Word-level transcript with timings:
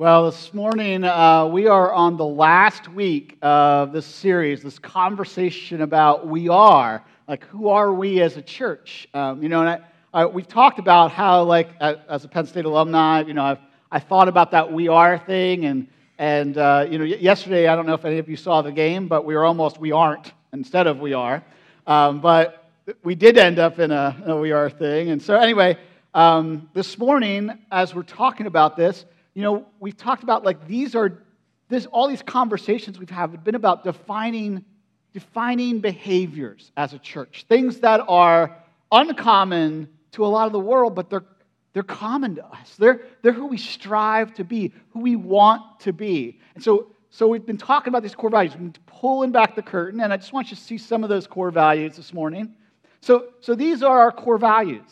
Well, 0.00 0.30
this 0.30 0.54
morning 0.54 1.04
uh, 1.04 1.44
we 1.44 1.66
are 1.66 1.92
on 1.92 2.16
the 2.16 2.24
last 2.24 2.88
week 2.88 3.36
of 3.42 3.92
this 3.92 4.06
series, 4.06 4.62
this 4.62 4.78
conversation 4.78 5.82
about 5.82 6.26
we 6.26 6.48
are. 6.48 7.04
Like, 7.28 7.44
who 7.44 7.68
are 7.68 7.92
we 7.92 8.22
as 8.22 8.38
a 8.38 8.40
church? 8.40 9.06
Um, 9.12 9.42
you 9.42 9.50
know, 9.50 9.60
and 9.60 9.68
I, 9.68 9.80
I, 10.22 10.24
we've 10.24 10.48
talked 10.48 10.78
about 10.78 11.10
how, 11.10 11.42
like, 11.42 11.68
as 11.82 12.24
a 12.24 12.28
Penn 12.28 12.46
State 12.46 12.64
alumni, 12.64 13.24
you 13.26 13.34
know, 13.34 13.44
I've 13.44 13.58
I 13.92 13.98
thought 13.98 14.28
about 14.28 14.52
that 14.52 14.72
we 14.72 14.88
are 14.88 15.18
thing, 15.18 15.66
and 15.66 15.86
and 16.16 16.56
uh, 16.56 16.86
you 16.88 16.96
know, 16.96 17.04
yesterday 17.04 17.68
I 17.68 17.76
don't 17.76 17.84
know 17.84 17.92
if 17.92 18.06
any 18.06 18.16
of 18.16 18.26
you 18.26 18.36
saw 18.36 18.62
the 18.62 18.72
game, 18.72 19.06
but 19.06 19.26
we 19.26 19.34
were 19.34 19.44
almost 19.44 19.76
we 19.78 19.92
aren't 19.92 20.32
instead 20.54 20.86
of 20.86 20.98
we 21.00 21.12
are, 21.12 21.44
um, 21.86 22.22
but 22.22 22.70
we 23.04 23.14
did 23.14 23.36
end 23.36 23.58
up 23.58 23.78
in 23.78 23.90
a, 23.90 24.16
a 24.28 24.34
we 24.34 24.50
are 24.52 24.70
thing, 24.70 25.10
and 25.10 25.20
so 25.20 25.34
anyway, 25.34 25.76
um, 26.14 26.70
this 26.72 26.96
morning 26.96 27.50
as 27.70 27.94
we're 27.94 28.02
talking 28.02 28.46
about 28.46 28.78
this 28.78 29.04
you 29.34 29.42
know, 29.42 29.66
we've 29.78 29.96
talked 29.96 30.22
about 30.22 30.44
like 30.44 30.66
these 30.66 30.94
are 30.94 31.22
this 31.68 31.86
all 31.86 32.08
these 32.08 32.22
conversations 32.22 32.98
we've 32.98 33.10
had 33.10 33.30
have 33.30 33.44
been 33.44 33.54
about 33.54 33.84
defining 33.84 34.64
defining 35.12 35.80
behaviors 35.80 36.70
as 36.76 36.92
a 36.92 36.98
church, 36.98 37.44
things 37.48 37.80
that 37.80 38.00
are 38.08 38.56
uncommon 38.92 39.88
to 40.12 40.24
a 40.24 40.28
lot 40.28 40.46
of 40.46 40.52
the 40.52 40.60
world, 40.60 40.94
but 40.94 41.10
they're 41.10 41.24
they're 41.72 41.82
common 41.82 42.34
to 42.36 42.46
us. 42.46 42.74
They're, 42.76 43.02
they're 43.22 43.32
who 43.32 43.46
we 43.46 43.56
strive 43.56 44.34
to 44.34 44.44
be, 44.44 44.72
who 44.90 45.00
we 45.00 45.16
want 45.16 45.80
to 45.80 45.92
be. 45.92 46.40
And 46.54 46.64
so, 46.64 46.88
so 47.10 47.28
we've 47.28 47.46
been 47.46 47.58
talking 47.58 47.88
about 47.90 48.02
these 48.02 48.14
core 48.14 48.30
values. 48.30 48.52
We've 48.52 48.72
been 48.72 48.82
pulling 48.86 49.30
back 49.30 49.54
the 49.54 49.62
curtain, 49.62 50.00
and 50.00 50.12
I 50.12 50.16
just 50.16 50.32
want 50.32 50.50
you 50.50 50.56
to 50.56 50.62
see 50.62 50.78
some 50.78 51.04
of 51.04 51.10
those 51.10 51.26
core 51.26 51.50
values 51.50 51.96
this 51.96 52.12
morning. 52.12 52.54
So, 53.00 53.28
so 53.40 53.54
these 53.54 53.82
are 53.82 54.00
our 54.00 54.12
core 54.12 54.38
values. 54.38 54.90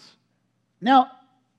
Now, 0.81 1.11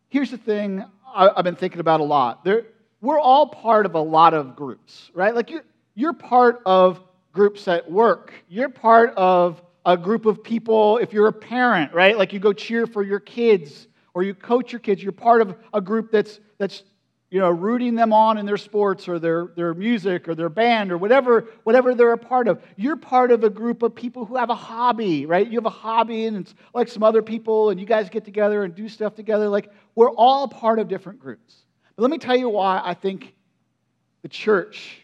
here's 0.07 0.31
the 0.31 0.37
thing 0.37 0.85
I, 1.13 1.31
have 1.35 1.43
been 1.43 1.55
thinking 1.55 1.79
about 1.79 1.99
a 1.99 2.03
lot. 2.03 2.43
There, 2.43 2.65
we're 3.01 3.19
all 3.19 3.47
part 3.47 3.85
of 3.85 3.95
a 3.95 4.01
lot 4.01 4.33
of 4.33 4.55
groups, 4.55 5.11
right? 5.13 5.33
Like 5.33 5.49
you're, 5.49 5.65
you're 5.95 6.13
part 6.13 6.61
of 6.65 7.01
groups 7.31 7.67
at 7.67 7.89
work. 7.89 8.33
You're 8.49 8.69
part 8.69 9.13
of 9.15 9.61
a 9.85 9.97
group 9.97 10.25
of 10.25 10.43
people 10.43 10.97
if 10.97 11.13
you're 11.13 11.27
a 11.27 11.33
parent, 11.33 11.93
right? 11.93 12.17
Like 12.17 12.33
you 12.33 12.39
go 12.39 12.53
cheer 12.53 12.85
for 12.85 13.03
your 13.03 13.19
kids 13.19 13.87
or 14.13 14.23
you 14.23 14.33
coach 14.33 14.71
your 14.71 14.79
kids. 14.79 15.01
You're 15.01 15.11
part 15.11 15.41
of 15.41 15.55
a 15.73 15.81
group 15.81 16.11
that's, 16.11 16.39
that's 16.57 16.83
you 17.31 17.39
know, 17.39 17.49
rooting 17.49 17.93
them 17.95 18.11
on 18.11 18.37
in 18.37 18.45
their 18.45 18.57
sports 18.57 19.07
or 19.07 19.19
their, 19.19 19.51
their 19.55 19.73
music 19.75 20.27
or 20.27 20.33
their 20.33 20.49
band 20.49 20.91
or 20.91 20.97
whatever, 20.97 21.47
whatever 21.63 21.93
they're 21.93 22.13
a 22.13 22.17
part 22.17 22.47
of. 22.47 22.61
You're 22.75 22.95
part 22.95 23.31
of 23.31 23.43
a 23.43 23.49
group 23.49 23.83
of 23.83 23.93
people 23.93 24.25
who 24.25 24.35
have 24.35 24.49
a 24.49 24.55
hobby, 24.55 25.27
right? 25.27 25.47
You 25.47 25.57
have 25.57 25.65
a 25.65 25.69
hobby 25.69 26.25
and 26.25 26.37
it's 26.37 26.55
like 26.73 26.87
some 26.87 27.03
other 27.03 27.21
people 27.21 27.69
and 27.69 27.79
you 27.79 27.85
guys 27.85 28.09
get 28.09 28.25
together 28.25 28.63
and 28.63 28.73
do 28.73 28.89
stuff 28.89 29.13
together. 29.13 29.47
Like 29.47 29.71
we're 29.93 30.09
all 30.09 30.47
part 30.47 30.79
of 30.79 30.87
different 30.87 31.19
groups. 31.19 31.55
But 31.95 32.01
let 32.01 32.11
me 32.11 32.17
tell 32.17 32.35
you 32.35 32.49
why 32.49 32.81
I 32.83 32.95
think 32.95 33.35
the 34.23 34.29
church 34.29 35.01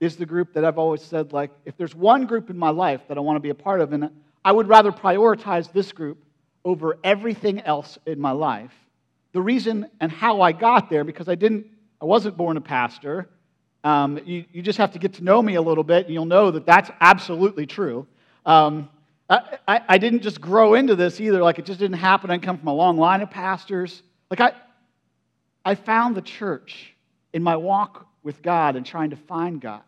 is 0.00 0.16
the 0.16 0.26
group 0.26 0.52
that 0.54 0.64
I've 0.64 0.78
always 0.78 1.00
said, 1.00 1.32
like, 1.32 1.50
if 1.64 1.76
there's 1.76 1.94
one 1.94 2.26
group 2.26 2.50
in 2.50 2.58
my 2.58 2.70
life 2.70 3.00
that 3.08 3.16
I 3.16 3.20
want 3.20 3.36
to 3.36 3.40
be 3.40 3.50
a 3.50 3.54
part 3.54 3.80
of, 3.80 3.92
and 3.92 4.10
I 4.44 4.52
would 4.52 4.68
rather 4.68 4.92
prioritize 4.92 5.72
this 5.72 5.92
group 5.92 6.18
over 6.64 6.98
everything 7.02 7.60
else 7.60 7.98
in 8.04 8.20
my 8.20 8.32
life 8.32 8.72
the 9.34 9.42
reason 9.42 9.90
and 10.00 10.10
how 10.10 10.40
I 10.40 10.52
got 10.52 10.88
there, 10.88 11.02
because 11.02 11.28
I 11.28 11.34
didn't, 11.34 11.66
I 12.00 12.04
wasn't 12.04 12.36
born 12.36 12.56
a 12.56 12.60
pastor. 12.60 13.28
Um, 13.82 14.20
you, 14.24 14.44
you 14.52 14.62
just 14.62 14.78
have 14.78 14.92
to 14.92 15.00
get 15.00 15.14
to 15.14 15.24
know 15.24 15.42
me 15.42 15.56
a 15.56 15.60
little 15.60 15.82
bit, 15.82 16.06
and 16.06 16.14
you'll 16.14 16.24
know 16.24 16.52
that 16.52 16.64
that's 16.64 16.88
absolutely 17.00 17.66
true. 17.66 18.06
Um, 18.46 18.88
I, 19.28 19.58
I, 19.66 19.80
I, 19.88 19.98
didn't 19.98 20.20
just 20.20 20.40
grow 20.40 20.74
into 20.74 20.94
this 20.94 21.20
either. 21.20 21.42
Like, 21.42 21.58
it 21.58 21.64
just 21.64 21.80
didn't 21.80 21.98
happen. 21.98 22.30
I 22.30 22.38
come 22.38 22.58
from 22.58 22.68
a 22.68 22.74
long 22.74 22.96
line 22.96 23.22
of 23.22 23.30
pastors. 23.30 24.02
Like, 24.30 24.40
I, 24.40 24.52
I 25.64 25.74
found 25.74 26.14
the 26.14 26.22
church 26.22 26.94
in 27.32 27.42
my 27.42 27.56
walk 27.56 28.06
with 28.22 28.40
God 28.40 28.76
and 28.76 28.86
trying 28.86 29.10
to 29.10 29.16
find 29.16 29.60
God. 29.60 29.82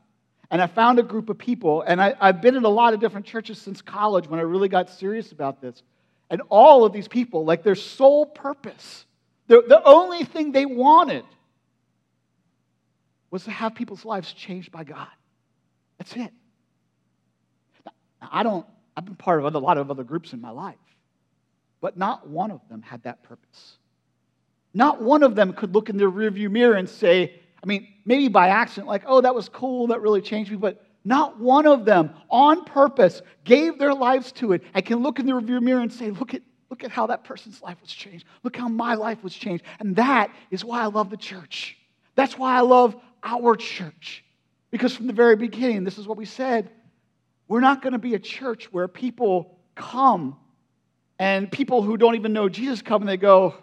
And 0.51 0.61
I 0.61 0.67
found 0.67 0.99
a 0.99 1.05
group 1.05 1.31
of 1.31 1.39
people, 1.39 1.83
and 1.83 2.03
I, 2.03 2.15
have 2.21 2.43
been 2.43 2.57
in 2.57 2.65
a 2.65 2.69
lot 2.69 2.95
of 2.95 3.01
different 3.01 3.27
churches 3.27 3.59
since 3.59 3.81
college 3.81 4.27
when 4.27 4.41
I 4.41 4.43
really 4.43 4.69
got 4.69 4.91
serious 4.91 5.31
about 5.31 5.61
this. 5.61 5.83
And 6.31 6.43
all 6.49 6.85
of 6.85 6.93
these 6.93 7.07
people, 7.07 7.45
like 7.45 7.63
their 7.63 7.77
sole 7.77 8.27
purpose 8.27 9.07
the, 9.49 9.63
the 9.67 9.83
only 9.85 10.25
thing 10.25 10.53
they 10.53 10.67
wanted 10.67 11.25
was 13.31 13.45
to 13.45 13.51
have 13.51 13.75
people's 13.75 14.05
lives 14.05 14.33
changed 14.33 14.73
by 14.73 14.85
God. 14.85 15.09
That's 15.99 16.15
it. 16.17 16.33
I 18.21 18.43
don't, 18.43 18.67
I've 18.97 19.05
been 19.05 19.15
part 19.17 19.45
of 19.45 19.55
a 19.55 19.59
lot 19.59 19.79
of 19.79 19.91
other 19.91 20.05
groups 20.05 20.33
in 20.33 20.41
my 20.41 20.51
life, 20.51 20.77
but 21.81 21.97
not 21.97 22.29
one 22.29 22.51
of 22.51 22.61
them 22.69 22.83
had 22.83 23.03
that 23.05 23.23
purpose. 23.23 23.79
Not 24.75 25.01
one 25.01 25.23
of 25.23 25.35
them 25.35 25.53
could 25.53 25.75
look 25.75 25.89
in 25.89 25.97
their 25.97 26.11
rearview 26.11 26.51
mirror 26.51 26.75
and 26.75 26.89
say, 26.89 27.41
I 27.63 27.67
mean, 27.67 27.89
maybe 28.05 28.29
by 28.29 28.49
accident, 28.49 28.89
like, 28.89 29.03
oh, 29.07 29.21
that 29.21 29.35
was 29.35 29.49
cool, 29.49 29.89
that 29.89 30.01
really 30.01 30.21
changed 30.21 30.51
me, 30.51 30.57
but 30.57 30.85
not 31.05 31.39
one 31.39 31.67
of 31.67 31.85
them 31.85 32.11
on 32.31 32.65
purpose 32.65 33.23
gave 33.45 33.79
their 33.79 33.95
lives 33.95 34.33
to 34.33 34.53
it 34.53 34.63
I 34.75 34.81
can 34.81 35.03
look 35.03 35.21
in 35.21 35.27
the 35.27 35.33
rearview 35.33 35.63
mirror 35.63 35.81
and 35.81 35.93
say, 35.93 36.11
look 36.11 36.35
at, 36.35 36.43
Look 36.77 36.85
at 36.85 36.91
how 36.91 37.07
that 37.07 37.25
person's 37.25 37.63
life 37.63 37.81
was 37.81 37.91
changed. 37.91 38.27
Look 38.43 38.55
how 38.55 38.69
my 38.69 38.97
life 38.97 39.25
was 39.25 39.35
changed. 39.35 39.65
And 39.81 39.97
that 39.97 40.31
is 40.51 40.63
why 40.63 40.83
I 40.83 40.87
love 40.87 41.09
the 41.09 41.17
church. 41.17 41.75
That's 42.17 42.37
why 42.37 42.55
I 42.55 42.61
love 42.61 42.95
our 43.23 43.57
church. 43.57 44.23
Because 44.71 44.95
from 44.95 45.07
the 45.07 45.15
very 45.15 45.37
beginning, 45.37 45.85
this 45.85 45.97
is 45.97 46.07
what 46.07 46.19
we 46.19 46.27
said 46.27 46.71
we're 47.49 47.61
not 47.61 47.81
going 47.81 47.95
to 47.95 47.99
be 47.99 48.13
a 48.13 48.19
church 48.19 48.71
where 48.73 48.89
people 48.89 49.57
come 49.75 50.37
and 51.19 51.51
people 51.51 51.81
who 51.81 51.97
don't 51.97 52.15
even 52.17 52.35
know 52.35 52.51
Jesus 52.51 52.83
come 52.83 53.01
and 53.01 53.09
they 53.09 53.17
go, 53.17 53.55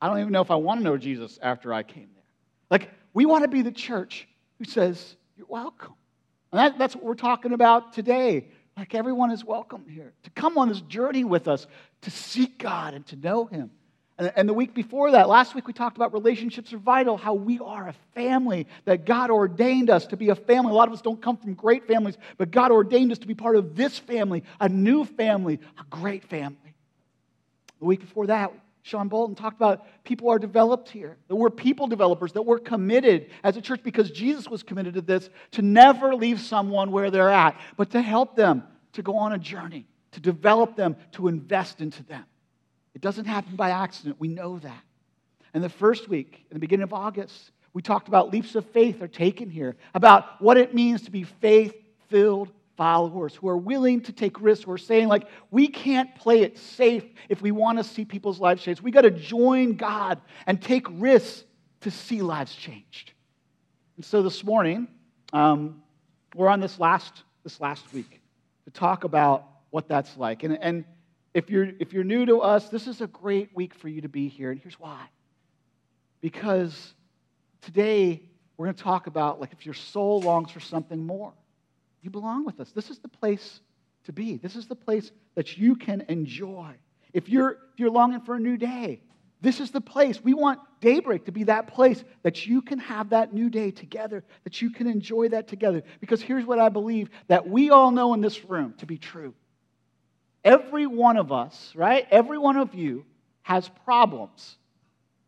I 0.00 0.08
don't 0.08 0.20
even 0.20 0.32
know 0.32 0.40
if 0.40 0.50
I 0.50 0.54
want 0.54 0.80
to 0.80 0.84
know 0.84 0.96
Jesus 0.96 1.38
after 1.42 1.74
I 1.74 1.82
came 1.82 2.08
there. 2.14 2.24
Like, 2.70 2.88
we 3.12 3.26
want 3.26 3.42
to 3.44 3.48
be 3.48 3.60
the 3.60 3.70
church 3.70 4.26
who 4.56 4.64
says, 4.64 5.16
You're 5.36 5.46
welcome. 5.46 5.92
And 6.52 6.58
that, 6.58 6.78
that's 6.78 6.94
what 6.94 7.04
we're 7.04 7.16
talking 7.16 7.52
about 7.52 7.92
today. 7.92 8.48
Like 8.76 8.94
everyone 8.94 9.30
is 9.30 9.44
welcome 9.44 9.84
here 9.88 10.12
to 10.22 10.30
come 10.30 10.56
on 10.56 10.68
this 10.68 10.80
journey 10.82 11.24
with 11.24 11.46
us 11.46 11.66
to 12.02 12.10
seek 12.10 12.58
God 12.58 12.94
and 12.94 13.06
to 13.08 13.16
know 13.16 13.44
Him. 13.46 13.70
And, 14.18 14.32
and 14.34 14.48
the 14.48 14.54
week 14.54 14.74
before 14.74 15.10
that, 15.12 15.28
last 15.28 15.54
week 15.54 15.66
we 15.66 15.72
talked 15.72 15.96
about 15.96 16.12
relationships 16.12 16.72
are 16.72 16.78
vital, 16.78 17.16
how 17.16 17.34
we 17.34 17.58
are 17.58 17.88
a 17.88 17.94
family, 18.14 18.66
that 18.84 19.04
God 19.04 19.30
ordained 19.30 19.90
us 19.90 20.06
to 20.06 20.16
be 20.16 20.30
a 20.30 20.34
family. 20.34 20.70
A 20.70 20.74
lot 20.74 20.88
of 20.88 20.94
us 20.94 21.02
don't 21.02 21.20
come 21.20 21.36
from 21.36 21.54
great 21.54 21.86
families, 21.86 22.16
but 22.38 22.50
God 22.50 22.70
ordained 22.70 23.12
us 23.12 23.18
to 23.18 23.26
be 23.26 23.34
part 23.34 23.56
of 23.56 23.76
this 23.76 23.98
family, 23.98 24.42
a 24.60 24.68
new 24.68 25.04
family, 25.04 25.60
a 25.78 25.84
great 25.90 26.24
family. 26.24 26.56
The 27.78 27.84
week 27.84 28.00
before 28.00 28.28
that, 28.28 28.52
Sean 28.82 29.08
Bolton 29.08 29.36
talked 29.36 29.56
about 29.56 29.86
people 30.04 30.28
are 30.28 30.38
developed 30.38 30.88
here, 30.88 31.16
that 31.28 31.36
we're 31.36 31.50
people 31.50 31.86
developers, 31.86 32.32
that 32.32 32.42
we're 32.42 32.58
committed 32.58 33.30
as 33.44 33.56
a 33.56 33.60
church 33.60 33.82
because 33.82 34.10
Jesus 34.10 34.48
was 34.48 34.62
committed 34.62 34.94
to 34.94 35.00
this 35.00 35.30
to 35.52 35.62
never 35.62 36.14
leave 36.14 36.40
someone 36.40 36.90
where 36.90 37.10
they're 37.10 37.30
at, 37.30 37.56
but 37.76 37.90
to 37.90 38.02
help 38.02 38.34
them 38.34 38.64
to 38.94 39.02
go 39.02 39.16
on 39.16 39.32
a 39.32 39.38
journey, 39.38 39.86
to 40.10 40.20
develop 40.20 40.74
them, 40.74 40.96
to 41.12 41.28
invest 41.28 41.80
into 41.80 42.02
them. 42.02 42.24
It 42.94 43.00
doesn't 43.00 43.26
happen 43.26 43.54
by 43.54 43.70
accident. 43.70 44.16
We 44.18 44.28
know 44.28 44.58
that. 44.58 44.82
And 45.54 45.62
the 45.62 45.68
first 45.68 46.08
week, 46.08 46.44
in 46.50 46.54
the 46.54 46.60
beginning 46.60 46.84
of 46.84 46.92
August, 46.92 47.52
we 47.72 47.82
talked 47.82 48.08
about 48.08 48.32
leaps 48.32 48.54
of 48.54 48.66
faith 48.70 49.00
are 49.00 49.08
taken 49.08 49.48
here, 49.48 49.76
about 49.94 50.42
what 50.42 50.56
it 50.56 50.74
means 50.74 51.02
to 51.02 51.10
be 51.10 51.22
faith 51.22 51.74
filled 52.08 52.50
followers 52.82 53.32
who 53.36 53.48
are 53.48 53.56
willing 53.56 54.00
to 54.00 54.12
take 54.12 54.40
risks, 54.40 54.64
who 54.64 54.72
are 54.72 54.76
saying, 54.76 55.06
like, 55.06 55.28
we 55.52 55.68
can't 55.68 56.12
play 56.16 56.40
it 56.40 56.58
safe 56.58 57.04
if 57.28 57.40
we 57.40 57.52
want 57.52 57.78
to 57.78 57.84
see 57.84 58.04
people's 58.04 58.40
lives 58.40 58.60
changed. 58.60 58.80
We 58.80 58.90
got 58.90 59.02
to 59.02 59.12
join 59.12 59.76
God 59.76 60.20
and 60.48 60.60
take 60.60 60.88
risks 60.90 61.44
to 61.82 61.92
see 61.92 62.22
lives 62.22 62.52
changed. 62.52 63.12
And 63.94 64.04
so 64.04 64.20
this 64.20 64.42
morning, 64.42 64.88
um, 65.32 65.80
we're 66.34 66.48
on 66.48 66.58
this 66.58 66.80
last, 66.80 67.22
this 67.44 67.60
last 67.60 67.84
week 67.94 68.20
to 68.64 68.72
talk 68.72 69.04
about 69.04 69.46
what 69.70 69.86
that's 69.86 70.16
like. 70.16 70.42
And, 70.42 70.58
and 70.60 70.84
if, 71.34 71.50
you're, 71.50 71.68
if 71.78 71.92
you're 71.92 72.02
new 72.02 72.26
to 72.26 72.40
us, 72.40 72.68
this 72.68 72.88
is 72.88 73.00
a 73.00 73.06
great 73.06 73.54
week 73.54 73.74
for 73.74 73.86
you 73.86 74.00
to 74.00 74.08
be 74.08 74.26
here. 74.26 74.50
And 74.50 74.60
here's 74.60 74.80
why. 74.80 75.06
Because 76.20 76.94
today, 77.60 78.22
we're 78.56 78.66
going 78.66 78.74
to 78.74 78.82
talk 78.82 79.06
about, 79.06 79.40
like, 79.40 79.52
if 79.52 79.64
your 79.64 79.76
soul 79.76 80.20
longs 80.20 80.50
for 80.50 80.58
something 80.58 81.06
more 81.06 81.32
you 82.02 82.10
belong 82.10 82.44
with 82.44 82.60
us. 82.60 82.70
This 82.72 82.90
is 82.90 82.98
the 82.98 83.08
place 83.08 83.60
to 84.04 84.12
be. 84.12 84.36
This 84.36 84.56
is 84.56 84.66
the 84.66 84.74
place 84.74 85.10
that 85.34 85.56
you 85.56 85.76
can 85.76 86.04
enjoy. 86.08 86.74
If 87.12 87.28
you're, 87.28 87.50
if 87.72 87.78
you're 87.78 87.90
longing 87.90 88.20
for 88.20 88.34
a 88.34 88.40
new 88.40 88.56
day, 88.56 89.00
this 89.40 89.60
is 89.60 89.70
the 89.70 89.80
place. 89.80 90.22
We 90.22 90.34
want 90.34 90.60
Daybreak 90.80 91.26
to 91.26 91.32
be 91.32 91.44
that 91.44 91.68
place 91.68 92.02
that 92.22 92.46
you 92.46 92.60
can 92.60 92.78
have 92.80 93.10
that 93.10 93.32
new 93.32 93.48
day 93.48 93.70
together, 93.70 94.24
that 94.42 94.60
you 94.60 94.70
can 94.70 94.88
enjoy 94.88 95.28
that 95.28 95.46
together. 95.46 95.82
Because 96.00 96.20
here's 96.20 96.44
what 96.44 96.58
I 96.58 96.68
believe 96.68 97.08
that 97.28 97.48
we 97.48 97.70
all 97.70 97.92
know 97.92 98.14
in 98.14 98.20
this 98.20 98.44
room 98.44 98.74
to 98.78 98.86
be 98.86 98.98
true. 98.98 99.32
Every 100.44 100.86
one 100.86 101.16
of 101.16 101.30
us, 101.30 101.72
right? 101.76 102.06
Every 102.10 102.36
one 102.36 102.56
of 102.56 102.74
you 102.74 103.04
has 103.42 103.68
problems. 103.84 104.56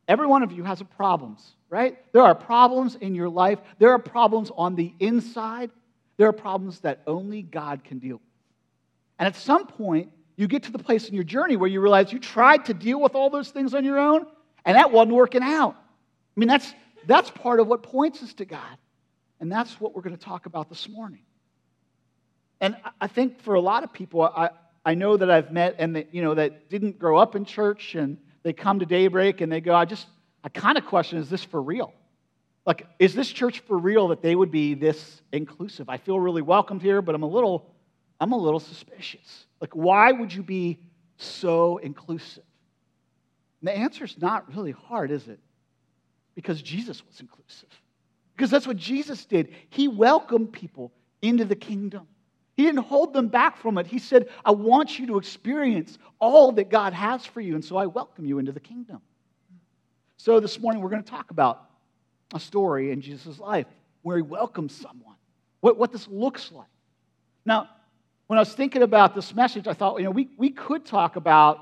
Every 0.08 0.26
one 0.26 0.42
of 0.42 0.50
you 0.50 0.64
has 0.64 0.82
problems, 0.82 1.54
right? 1.70 1.96
There 2.12 2.22
are 2.22 2.34
problems 2.34 2.96
in 2.96 3.14
your 3.14 3.28
life. 3.28 3.60
There 3.78 3.90
are 3.90 3.98
problems 3.98 4.50
on 4.56 4.74
the 4.74 4.92
inside 4.98 5.70
there 6.16 6.28
are 6.28 6.32
problems 6.32 6.80
that 6.80 7.02
only 7.06 7.42
God 7.42 7.84
can 7.84 7.98
deal 7.98 8.16
with. 8.16 8.22
And 9.18 9.26
at 9.26 9.36
some 9.36 9.66
point, 9.66 10.10
you 10.36 10.48
get 10.48 10.64
to 10.64 10.72
the 10.72 10.78
place 10.78 11.08
in 11.08 11.14
your 11.14 11.24
journey 11.24 11.56
where 11.56 11.68
you 11.68 11.80
realize 11.80 12.12
you 12.12 12.18
tried 12.18 12.64
to 12.66 12.74
deal 12.74 13.00
with 13.00 13.14
all 13.14 13.30
those 13.30 13.50
things 13.50 13.74
on 13.74 13.84
your 13.84 13.98
own, 13.98 14.26
and 14.64 14.76
that 14.76 14.90
wasn't 14.90 15.14
working 15.14 15.42
out. 15.42 15.76
I 16.36 16.40
mean, 16.40 16.48
that's, 16.48 16.72
that's 17.06 17.30
part 17.30 17.60
of 17.60 17.68
what 17.68 17.82
points 17.82 18.22
us 18.22 18.34
to 18.34 18.44
God. 18.44 18.78
And 19.40 19.50
that's 19.50 19.80
what 19.80 19.94
we're 19.94 20.02
going 20.02 20.16
to 20.16 20.24
talk 20.24 20.46
about 20.46 20.68
this 20.68 20.88
morning. 20.88 21.20
And 22.60 22.76
I 23.00 23.08
think 23.08 23.42
for 23.42 23.54
a 23.54 23.60
lot 23.60 23.84
of 23.84 23.92
people, 23.92 24.22
I, 24.22 24.50
I 24.84 24.94
know 24.94 25.16
that 25.16 25.30
I've 25.30 25.52
met 25.52 25.76
and 25.78 25.96
that, 25.96 26.14
you 26.14 26.22
know, 26.22 26.34
that 26.34 26.70
didn't 26.70 26.98
grow 26.98 27.18
up 27.18 27.36
in 27.36 27.44
church 27.44 27.94
and 27.94 28.16
they 28.42 28.52
come 28.52 28.78
to 28.78 28.86
daybreak 28.86 29.40
and 29.40 29.52
they 29.52 29.60
go, 29.60 29.74
I 29.74 29.84
just, 29.84 30.06
I 30.42 30.48
kind 30.48 30.78
of 30.78 30.86
question, 30.86 31.18
is 31.18 31.28
this 31.28 31.44
for 31.44 31.60
real? 31.60 31.92
Like, 32.66 32.86
is 32.98 33.14
this 33.14 33.28
church 33.28 33.60
for 33.60 33.76
real 33.76 34.08
that 34.08 34.22
they 34.22 34.34
would 34.34 34.50
be 34.50 34.74
this 34.74 35.22
inclusive? 35.32 35.88
I 35.88 35.98
feel 35.98 36.18
really 36.18 36.42
welcomed 36.42 36.80
here, 36.82 37.02
but 37.02 37.14
I'm 37.14 37.22
a 37.22 37.28
little, 37.28 37.70
I'm 38.20 38.32
a 38.32 38.38
little 38.38 38.60
suspicious. 38.60 39.46
Like, 39.60 39.74
why 39.74 40.12
would 40.12 40.32
you 40.32 40.42
be 40.42 40.78
so 41.18 41.76
inclusive? 41.78 42.44
And 43.60 43.68
the 43.68 43.76
answer 43.76 44.04
is 44.04 44.16
not 44.18 44.54
really 44.54 44.72
hard, 44.72 45.10
is 45.10 45.28
it? 45.28 45.40
Because 46.34 46.62
Jesus 46.62 47.04
was 47.06 47.20
inclusive. 47.20 47.68
Because 48.34 48.50
that's 48.50 48.66
what 48.66 48.78
Jesus 48.78 49.24
did. 49.26 49.54
He 49.68 49.86
welcomed 49.86 50.52
people 50.52 50.90
into 51.22 51.44
the 51.44 51.54
kingdom. 51.54 52.06
He 52.56 52.62
didn't 52.62 52.84
hold 52.84 53.12
them 53.12 53.28
back 53.28 53.56
from 53.56 53.78
it. 53.78 53.86
He 53.86 53.98
said, 53.98 54.28
I 54.44 54.52
want 54.52 54.98
you 54.98 55.06
to 55.08 55.18
experience 55.18 55.98
all 56.18 56.52
that 56.52 56.70
God 56.70 56.92
has 56.92 57.26
for 57.26 57.40
you, 57.40 57.54
and 57.54 57.64
so 57.64 57.76
I 57.76 57.86
welcome 57.86 58.24
you 58.24 58.38
into 58.38 58.52
the 58.52 58.60
kingdom. 58.60 59.00
So 60.16 60.40
this 60.40 60.58
morning 60.58 60.80
we're 60.80 60.90
going 60.90 61.02
to 61.02 61.10
talk 61.10 61.30
about 61.30 61.68
a 62.32 62.40
story 62.40 62.90
in 62.90 63.00
Jesus' 63.00 63.38
life 63.38 63.66
where 64.02 64.16
he 64.16 64.22
welcomes 64.22 64.74
someone, 64.74 65.16
what, 65.60 65.78
what 65.78 65.92
this 65.92 66.06
looks 66.08 66.52
like. 66.52 66.68
Now, 67.44 67.68
when 68.26 68.38
I 68.38 68.40
was 68.40 68.54
thinking 68.54 68.82
about 68.82 69.14
this 69.14 69.34
message, 69.34 69.66
I 69.66 69.74
thought, 69.74 69.98
you 69.98 70.04
know, 70.04 70.10
we, 70.10 70.28
we 70.36 70.50
could 70.50 70.84
talk 70.84 71.16
about, 71.16 71.58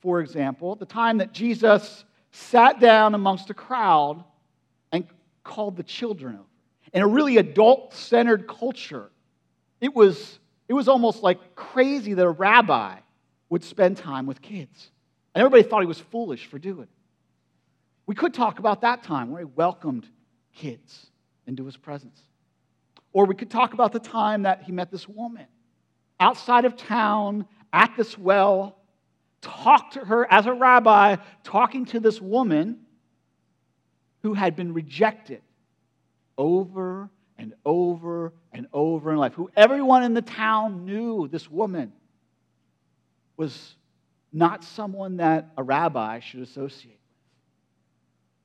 for 0.00 0.20
example, 0.20 0.74
the 0.74 0.86
time 0.86 1.18
that 1.18 1.32
Jesus 1.32 2.04
sat 2.32 2.80
down 2.80 3.14
amongst 3.14 3.50
a 3.50 3.54
crowd 3.54 4.24
and 4.90 5.06
called 5.44 5.76
the 5.76 5.82
children 5.82 6.34
over. 6.34 6.44
In 6.92 7.02
a 7.02 7.06
really 7.06 7.38
adult 7.38 7.94
centered 7.94 8.46
culture, 8.46 9.10
it 9.80 9.94
was, 9.94 10.38
it 10.68 10.74
was 10.74 10.88
almost 10.88 11.22
like 11.22 11.54
crazy 11.54 12.14
that 12.14 12.24
a 12.24 12.30
rabbi 12.30 12.96
would 13.48 13.64
spend 13.64 13.96
time 13.96 14.26
with 14.26 14.42
kids. 14.42 14.90
And 15.34 15.40
everybody 15.40 15.62
thought 15.62 15.80
he 15.80 15.86
was 15.86 15.98
foolish 15.98 16.46
for 16.46 16.58
doing 16.58 16.82
it. 16.82 16.88
We 18.06 18.14
could 18.14 18.34
talk 18.34 18.58
about 18.58 18.80
that 18.82 19.02
time 19.02 19.30
where 19.30 19.40
he 19.40 19.44
welcomed 19.44 20.08
kids 20.54 21.06
into 21.46 21.64
his 21.64 21.76
presence. 21.76 22.20
Or 23.12 23.26
we 23.26 23.34
could 23.34 23.50
talk 23.50 23.74
about 23.74 23.92
the 23.92 24.00
time 24.00 24.42
that 24.42 24.62
he 24.62 24.72
met 24.72 24.90
this 24.90 25.08
woman 25.08 25.46
outside 26.18 26.64
of 26.64 26.76
town 26.76 27.46
at 27.72 27.94
this 27.96 28.16
well, 28.16 28.78
talked 29.40 29.94
to 29.94 30.00
her 30.00 30.30
as 30.32 30.46
a 30.46 30.52
rabbi, 30.52 31.16
talking 31.42 31.84
to 31.86 32.00
this 32.00 32.20
woman 32.20 32.78
who 34.22 34.34
had 34.34 34.54
been 34.54 34.72
rejected 34.72 35.42
over 36.38 37.10
and 37.36 37.54
over 37.64 38.32
and 38.52 38.68
over 38.72 39.10
in 39.10 39.18
life, 39.18 39.34
who 39.34 39.50
everyone 39.56 40.04
in 40.04 40.14
the 40.14 40.22
town 40.22 40.84
knew 40.84 41.28
this 41.28 41.50
woman 41.50 41.92
was 43.36 43.74
not 44.32 44.62
someone 44.62 45.16
that 45.16 45.52
a 45.56 45.62
rabbi 45.62 46.20
should 46.20 46.40
associate 46.40 47.01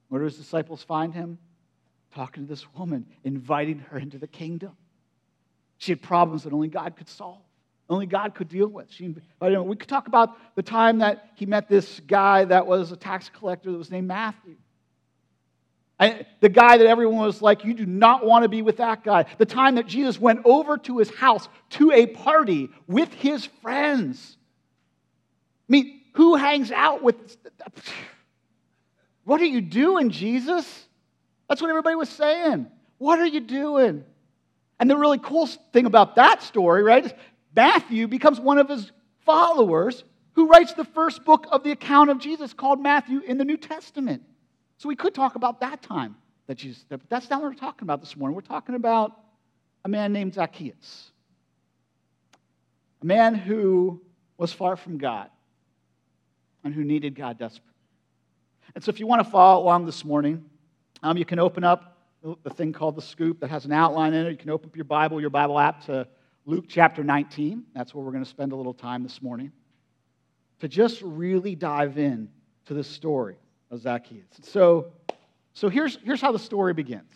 where 0.10 0.20
do 0.20 0.26
his 0.26 0.38
disciples 0.38 0.84
find 0.84 1.14
him? 1.14 1.38
Talking 2.14 2.44
to 2.44 2.50
this 2.50 2.66
woman, 2.74 3.06
inviting 3.24 3.80
her 3.80 3.98
into 3.98 4.18
the 4.18 4.28
kingdom. 4.28 4.72
She 5.78 5.92
had 5.92 6.02
problems 6.02 6.44
that 6.44 6.54
only 6.54 6.70
God 6.70 6.96
could 6.96 7.10
solve, 7.10 7.42
only 7.90 8.06
God 8.06 8.34
could 8.34 8.50
deal 8.50 8.68
with. 8.68 8.92
She, 8.92 9.14
we 9.42 9.76
could 9.76 9.90
talk 9.90 10.08
about 10.08 10.56
the 10.56 10.64
time 10.64 11.00
that 11.00 11.32
he 11.36 11.46
met 11.46 11.70
this 11.70 12.00
guy 12.08 12.46
that 12.46 12.66
was 12.66 12.92
a 12.92 12.98
tax 12.98 13.30
collector 13.30 13.72
that 13.72 13.78
was 13.78 13.92
named 13.92 14.08
Matthew. 14.08 14.56
I, 16.00 16.28
the 16.42 16.50
guy 16.50 16.78
that 16.78 16.86
everyone 16.86 17.26
was 17.26 17.42
like, 17.42 17.66
you 17.66 17.74
do 17.74 17.86
not 17.86 18.26
want 18.26 18.44
to 18.44 18.50
be 18.50 18.62
with 18.62 18.78
that 18.78 19.04
guy. 19.04 19.26
The 19.40 19.46
time 19.46 19.76
that 19.76 19.88
Jesus 19.88 20.20
went 20.20 20.42
over 20.46 20.78
to 20.78 21.00
his 21.00 21.10
house 21.10 21.50
to 21.72 21.92
a 21.92 22.06
party 22.06 22.70
with 22.88 23.12
his 23.14 23.46
friends. 23.62 24.38
I 25.68 25.72
mean, 25.72 26.02
who 26.14 26.36
hangs 26.36 26.72
out 26.72 27.02
with. 27.04 27.38
What 29.28 29.42
are 29.42 29.46
you 29.46 29.60
doing, 29.60 30.10
Jesus? 30.10 30.88
That's 31.50 31.62
what 31.62 31.70
everybody 31.70 31.98
was 31.98 32.08
saying. 32.08 32.68
What 32.98 33.20
are 33.20 33.26
you 33.26 33.42
doing? 33.42 34.06
And 34.80 34.90
the 34.90 34.96
really 34.96 35.18
cool 35.18 35.48
thing 35.48 35.86
about 35.86 36.16
that 36.16 36.42
story, 36.42 36.82
right, 36.82 37.06
is 37.06 37.14
Matthew 37.54 38.08
becomes 38.08 38.40
one 38.40 38.58
of 38.58 38.70
his 38.70 38.90
followers 39.26 40.06
who 40.32 40.48
writes 40.48 40.76
the 40.76 40.86
first 40.86 41.26
book 41.26 41.46
of 41.52 41.66
the 41.66 41.72
account 41.72 42.10
of 42.10 42.20
Jesus 42.20 42.54
called 42.54 42.82
Matthew 42.82 43.20
in 43.20 43.38
the 43.38 43.44
New 43.44 43.58
Testament. 43.58 44.24
So 44.78 44.88
we 44.88 44.96
could 44.96 45.14
talk 45.14 45.36
about 45.36 45.60
that 45.60 45.82
time 45.82 46.16
that 46.46 46.56
Jesus, 46.56 46.86
but 46.88 47.02
that's 47.10 47.30
not 47.30 47.42
what 47.42 47.50
we're 47.50 47.56
talking 47.56 47.86
about 47.86 48.00
this 48.00 48.16
morning. 48.16 48.34
We're 48.34 48.44
talking 48.44 48.76
about 48.76 49.12
a 49.84 49.90
man 49.90 50.14
named 50.14 50.36
Zacchaeus, 50.36 51.12
a 53.02 53.06
man 53.06 53.36
who 53.36 54.02
was 54.38 54.54
far 54.54 54.78
from 54.78 54.98
God 54.98 55.30
and 56.64 56.74
who 56.74 56.86
needed 56.86 57.14
God 57.14 57.38
desperately. 57.38 57.77
And 58.76 58.84
so 58.84 58.90
if 58.90 59.00
you 59.00 59.08
want 59.08 59.24
to 59.24 59.30
follow 59.30 59.64
along 59.64 59.86
this 59.86 60.06
morning, 60.06 60.46
um, 61.04 61.18
you 61.18 61.26
can 61.26 61.40
open 61.40 61.64
up 61.64 61.98
the 62.44 62.50
thing 62.50 62.74
called 62.74 62.96
the 62.96 63.02
scoop 63.02 63.40
that 63.40 63.50
has 63.50 63.66
an 63.66 63.72
outline 63.72 64.14
in 64.14 64.26
it. 64.26 64.32
You 64.32 64.38
can 64.38 64.50
open 64.50 64.70
up 64.70 64.76
your 64.76 64.86
Bible, 64.86 65.22
your 65.22 65.30
Bible 65.30 65.60
app 65.60 65.86
to 65.86 66.08
Luke 66.46 66.66
chapter 66.68 67.04
19. 67.04 67.64
That's 67.74 67.94
where 67.94 68.04
we're 68.04 68.12
going 68.12 68.24
to 68.24 68.30
spend 68.30 68.52
a 68.52 68.56
little 68.56 68.74
time 68.74 69.04
this 69.04 69.22
morning 69.22 69.52
to 70.60 70.68
just 70.68 71.02
really 71.02 71.56
dive 71.56 71.98
in 71.98 72.30
to 72.66 72.74
the 72.74 72.84
story 72.84 73.38
of 73.72 73.82
Zacchaeus. 73.82 74.26
So, 74.42 74.92
so 75.54 75.70
here's, 75.70 75.98
here's 76.04 76.22
how 76.22 76.32
the 76.32 76.40
story 76.40 76.74
begins. 76.74 77.12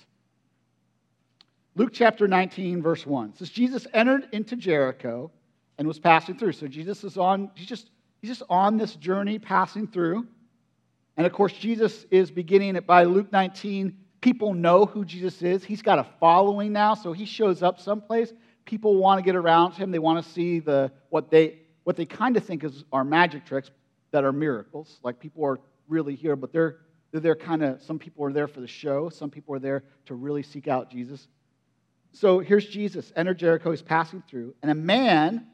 Luke 1.76 1.92
chapter 1.94 2.28
19, 2.28 2.82
verse 2.82 3.06
1 3.06 3.36
says, 3.36 3.50
Jesus 3.50 3.88
entered 3.94 4.28
into 4.34 4.56
Jericho 4.56 5.32
and 5.78 5.88
was 5.88 6.00
passing 6.00 6.38
through. 6.38 6.52
So 6.52 6.68
Jesus 6.68 7.04
is 7.04 7.18
on, 7.18 7.50
he's 7.56 7.68
just, 7.68 7.90
he's 8.22 8.30
just 8.30 8.44
on 8.50 8.78
this 8.78 8.96
journey 8.96 9.40
passing 9.40 9.88
through. 9.88 10.28
And 11.18 11.26
of 11.28 11.34
course, 11.34 11.54
Jesus 11.54 12.06
is 12.10 12.32
beginning 12.32 12.76
it 12.76 12.88
by 12.88 13.04
Luke 13.04 13.32
19. 13.32 13.98
People 14.22 14.54
know 14.54 14.86
who 14.86 15.04
Jesus 15.04 15.42
is. 15.42 15.64
He's 15.64 15.82
got 15.82 16.00
a 16.00 16.06
following 16.20 16.72
now, 16.72 16.94
so 16.94 17.12
he 17.12 17.26
shows 17.26 17.64
up 17.64 17.80
someplace. 17.80 18.32
People 18.66 18.96
want 18.96 19.20
to 19.20 19.24
get 19.24 19.36
around 19.36 19.74
him. 19.74 19.92
They 19.92 20.00
want 20.00 20.24
to 20.24 20.32
see 20.32 20.60
the, 20.60 20.92
what, 21.10 21.30
they, 21.30 21.60
what 21.84 21.96
they 21.96 22.06
kind 22.06 22.38
of 22.38 22.46
think 22.46 22.64
is, 22.64 22.84
are 22.92 23.04
magic 23.04 23.46
tricks 23.46 23.72
that 24.12 24.24
are 24.24 24.32
miracles. 24.32 25.00
Like 25.04 25.20
people 25.20 25.44
are 25.46 25.60
really 25.88 26.16
here, 26.16 26.36
but 26.36 26.54
they're, 26.54 26.78
they're 27.12 27.22
there 27.22 27.36
kind 27.36 27.64
of, 27.64 27.82
some 27.82 28.00
people 28.00 28.24
are 28.26 28.32
there 28.32 28.48
for 28.48 28.62
the 28.62 28.68
show. 28.68 29.10
Some 29.10 29.30
people 29.30 29.56
are 29.56 29.60
there 29.60 29.84
to 30.06 30.16
really 30.16 30.44
seek 30.44 30.68
out 30.68 30.92
Jesus. 30.92 31.28
So 32.14 32.40
here's 32.40 32.66
Jesus, 32.66 33.12
enter 33.16 33.34
Jericho. 33.34 33.72
He's 33.72 33.82
passing 33.82 34.22
through, 34.30 34.54
and 34.62 34.70
a 34.70 34.76
man 34.76 35.48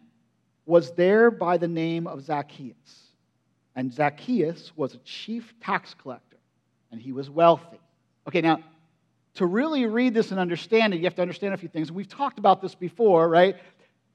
was 0.66 0.92
there 0.94 1.30
by 1.30 1.58
the 1.58 1.68
name 1.68 2.08
of 2.08 2.22
Zacchaeus. 2.22 3.07
And 3.78 3.94
Zacchaeus 3.94 4.72
was 4.76 4.96
a 4.96 4.98
chief 5.06 5.54
tax 5.62 5.94
collector, 5.94 6.38
and 6.92 7.00
he 7.00 7.12
was 7.12 7.30
wealthy. 7.30 7.80
Okay, 8.28 8.42
now, 8.42 8.60
to 9.36 9.46
really 9.46 9.86
read 9.86 10.16
this 10.16 10.32
and 10.32 10.40
understand 10.40 10.96
it, 10.96 10.98
you 10.98 11.04
have 11.04 11.14
to 11.14 11.22
understand 11.22 11.54
a 11.54 11.58
few 11.58 11.70
things. 11.70 11.92
We've 11.92 12.10
talked 12.10 12.40
about 12.40 12.60
this 12.60 12.74
before, 12.74 13.30
right? 13.30 13.56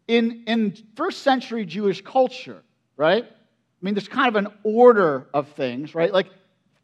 In, 0.08 0.42
in 0.48 0.76
first 0.96 1.22
century 1.22 1.64
Jewish 1.64 2.02
culture, 2.02 2.60
right? 2.96 3.24
I 3.24 3.84
mean, 3.84 3.94
there's 3.94 4.08
kind 4.08 4.26
of 4.26 4.34
an 4.34 4.48
order 4.64 5.28
of 5.32 5.48
things, 5.50 5.94
right? 5.94 6.12
Like 6.12 6.26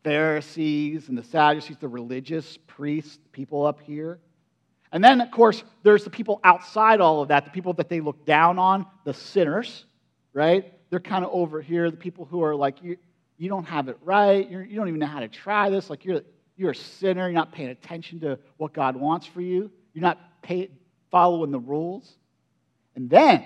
Pharisees 0.04 1.08
and 1.08 1.18
the 1.18 1.24
Sadducees, 1.24 1.78
the 1.78 1.88
religious 1.88 2.58
priests, 2.68 3.18
people 3.32 3.66
up 3.66 3.80
here. 3.80 4.20
And 4.92 5.02
then, 5.02 5.20
of 5.20 5.32
course, 5.32 5.64
there's 5.82 6.04
the 6.04 6.10
people 6.10 6.40
outside 6.44 7.00
all 7.00 7.22
of 7.22 7.28
that, 7.28 7.44
the 7.44 7.50
people 7.50 7.72
that 7.72 7.88
they 7.88 7.98
look 7.98 8.24
down 8.24 8.56
on, 8.60 8.86
the 9.04 9.14
sinners, 9.14 9.84
right? 10.32 10.77
They're 10.90 11.00
kind 11.00 11.24
of 11.24 11.30
over 11.32 11.60
here, 11.60 11.90
the 11.90 11.96
people 11.96 12.24
who 12.24 12.42
are 12.42 12.54
like, 12.54 12.82
you, 12.82 12.96
you 13.36 13.48
don't 13.48 13.66
have 13.66 13.88
it 13.88 13.98
right, 14.02 14.48
you're, 14.50 14.62
you 14.62 14.70
do 14.70 14.76
not 14.76 14.88
even 14.88 15.00
know 15.00 15.06
how 15.06 15.20
to 15.20 15.28
try 15.28 15.70
this, 15.70 15.90
like 15.90 16.04
you're, 16.04 16.22
you're 16.56 16.70
a 16.70 16.74
sinner, 16.74 17.22
you're 17.22 17.32
not 17.32 17.52
paying 17.52 17.68
attention 17.68 18.20
to 18.20 18.38
what 18.56 18.72
God 18.72 18.96
wants 18.96 19.26
for 19.26 19.40
you, 19.40 19.70
you're 19.94 20.02
not 20.02 20.18
pay, 20.42 20.70
following 21.10 21.50
the 21.50 21.58
rules. 21.58 22.16
And 22.96 23.08
then, 23.08 23.44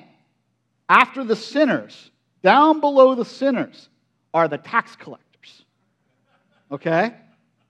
after 0.89 1.25
the 1.25 1.37
sinners, 1.37 2.11
down 2.43 2.81
below 2.81 3.15
the 3.15 3.25
sinners, 3.25 3.89
are 4.35 4.49
the 4.49 4.59
tax 4.59 4.97
collectors. 4.97 5.65
Okay? 6.71 7.15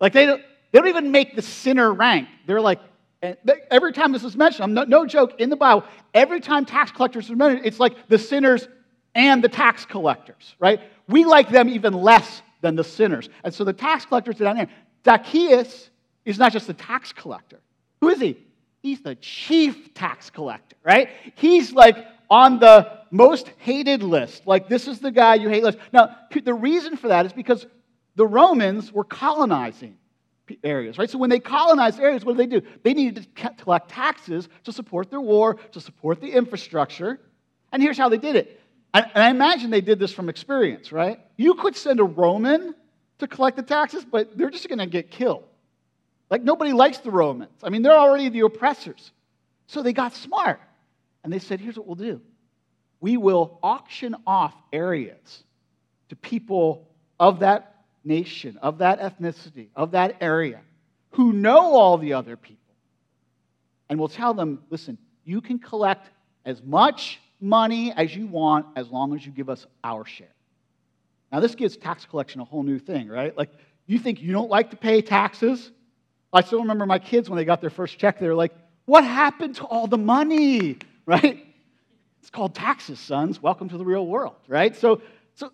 Like 0.00 0.12
they 0.12 0.26
don't, 0.26 0.42
they 0.70 0.78
don't 0.78 0.88
even 0.88 1.10
make 1.10 1.34
the 1.34 1.42
sinner 1.42 1.92
rank. 1.92 2.28
They're 2.46 2.60
like, 2.60 2.80
every 3.70 3.92
time 3.92 4.12
this 4.12 4.24
is 4.24 4.36
mentioned, 4.36 4.64
I'm 4.64 4.74
no, 4.74 4.84
no 4.84 5.06
joke, 5.06 5.40
in 5.40 5.50
the 5.50 5.56
Bible, 5.56 5.84
every 6.14 6.40
time 6.40 6.64
tax 6.64 6.90
collectors 6.90 7.30
are 7.30 7.36
mentioned, 7.36 7.66
it's 7.66 7.80
like 7.80 8.08
the 8.08 8.18
sinners 8.18 8.66
and 9.14 9.42
the 9.42 9.48
tax 9.48 9.84
collectors, 9.84 10.54
right? 10.58 10.80
We 11.08 11.24
like 11.24 11.50
them 11.50 11.68
even 11.68 11.92
less 11.92 12.42
than 12.60 12.76
the 12.76 12.84
sinners. 12.84 13.28
And 13.44 13.52
so 13.52 13.64
the 13.64 13.72
tax 13.72 14.06
collectors 14.06 14.40
are 14.40 14.44
down 14.44 14.56
there. 14.56 14.68
Zacchaeus 15.04 15.90
is 16.24 16.38
not 16.38 16.52
just 16.52 16.66
the 16.66 16.74
tax 16.74 17.12
collector. 17.12 17.60
Who 18.00 18.08
is 18.08 18.20
he? 18.20 18.38
He's 18.82 19.00
the 19.00 19.14
chief 19.16 19.94
tax 19.94 20.30
collector, 20.30 20.76
right? 20.82 21.10
He's 21.34 21.72
like 21.72 21.96
on 22.30 22.58
the 22.58 23.00
most 23.10 23.50
hated 23.58 24.02
list. 24.02 24.46
Like, 24.46 24.68
this 24.68 24.88
is 24.88 24.98
the 24.98 25.10
guy 25.10 25.34
you 25.34 25.48
hate 25.48 25.62
list. 25.62 25.78
Now, 25.92 26.16
the 26.42 26.54
reason 26.54 26.96
for 26.96 27.08
that 27.08 27.26
is 27.26 27.32
because 27.32 27.66
the 28.16 28.26
Romans 28.26 28.92
were 28.92 29.04
colonizing 29.04 29.96
areas, 30.64 30.98
right? 30.98 31.08
So 31.08 31.18
when 31.18 31.30
they 31.30 31.38
colonized 31.38 32.00
areas, 32.00 32.24
what 32.24 32.36
did 32.36 32.50
they 32.50 32.58
do? 32.58 32.66
They 32.82 32.94
needed 32.94 33.28
to 33.36 33.50
collect 33.50 33.90
taxes 33.90 34.48
to 34.64 34.72
support 34.72 35.10
their 35.10 35.20
war, 35.20 35.54
to 35.72 35.80
support 35.80 36.20
the 36.20 36.30
infrastructure. 36.30 37.20
And 37.70 37.82
here's 37.82 37.98
how 37.98 38.08
they 38.08 38.18
did 38.18 38.36
it. 38.36 38.60
And 38.94 39.06
I 39.14 39.30
imagine 39.30 39.70
they 39.70 39.80
did 39.80 39.98
this 39.98 40.12
from 40.12 40.28
experience, 40.28 40.92
right? 40.92 41.18
You 41.36 41.54
could 41.54 41.76
send 41.76 42.00
a 42.00 42.04
Roman 42.04 42.74
to 43.18 43.26
collect 43.26 43.56
the 43.56 43.62
taxes, 43.62 44.04
but 44.04 44.36
they're 44.36 44.50
just 44.50 44.68
going 44.68 44.78
to 44.78 44.86
get 44.86 45.10
killed. 45.10 45.44
Like 46.30 46.42
nobody 46.42 46.72
likes 46.72 46.98
the 46.98 47.10
Romans. 47.10 47.52
I 47.62 47.70
mean, 47.70 47.82
they're 47.82 47.98
already 47.98 48.28
the 48.28 48.40
oppressors. 48.40 49.12
So 49.66 49.82
they 49.82 49.92
got 49.92 50.14
smart. 50.14 50.60
And 51.24 51.32
they 51.32 51.38
said, 51.38 51.60
here's 51.60 51.76
what 51.76 51.86
we'll 51.86 51.96
do 51.96 52.20
we 53.00 53.16
will 53.16 53.58
auction 53.62 54.14
off 54.26 54.54
areas 54.72 55.42
to 56.08 56.16
people 56.16 56.88
of 57.18 57.40
that 57.40 57.84
nation, 58.04 58.58
of 58.58 58.78
that 58.78 59.00
ethnicity, 59.00 59.68
of 59.74 59.92
that 59.92 60.16
area, 60.20 60.60
who 61.10 61.32
know 61.32 61.72
all 61.74 61.98
the 61.98 62.12
other 62.12 62.36
people. 62.36 62.58
And 63.88 63.98
we'll 63.98 64.08
tell 64.08 64.34
them 64.34 64.62
listen, 64.70 64.98
you 65.24 65.40
can 65.40 65.58
collect 65.58 66.08
as 66.44 66.62
much 66.62 67.20
money 67.42 67.92
as 67.92 68.14
you 68.14 68.26
want 68.26 68.66
as 68.76 68.88
long 68.88 69.14
as 69.14 69.26
you 69.26 69.32
give 69.32 69.50
us 69.50 69.66
our 69.82 70.04
share. 70.04 70.34
Now, 71.30 71.40
this 71.40 71.54
gives 71.54 71.76
tax 71.76 72.04
collection 72.04 72.40
a 72.40 72.44
whole 72.44 72.62
new 72.62 72.78
thing, 72.78 73.08
right? 73.08 73.36
Like, 73.36 73.50
you 73.86 73.98
think 73.98 74.22
you 74.22 74.32
don't 74.32 74.50
like 74.50 74.70
to 74.70 74.76
pay 74.76 75.02
taxes? 75.02 75.70
I 76.32 76.42
still 76.42 76.60
remember 76.60 76.86
my 76.86 76.98
kids 76.98 77.28
when 77.28 77.36
they 77.36 77.44
got 77.44 77.60
their 77.60 77.70
first 77.70 77.98
check, 77.98 78.18
they 78.18 78.28
were 78.28 78.34
like, 78.34 78.52
What 78.84 79.04
happened 79.04 79.56
to 79.56 79.64
all 79.64 79.86
the 79.86 79.98
money, 79.98 80.78
right? 81.06 81.44
It's 82.20 82.30
called 82.30 82.54
taxes, 82.54 83.00
sons. 83.00 83.42
Welcome 83.42 83.68
to 83.70 83.78
the 83.78 83.84
real 83.84 84.06
world, 84.06 84.36
right? 84.46 84.76
So, 84.76 85.02
so 85.34 85.50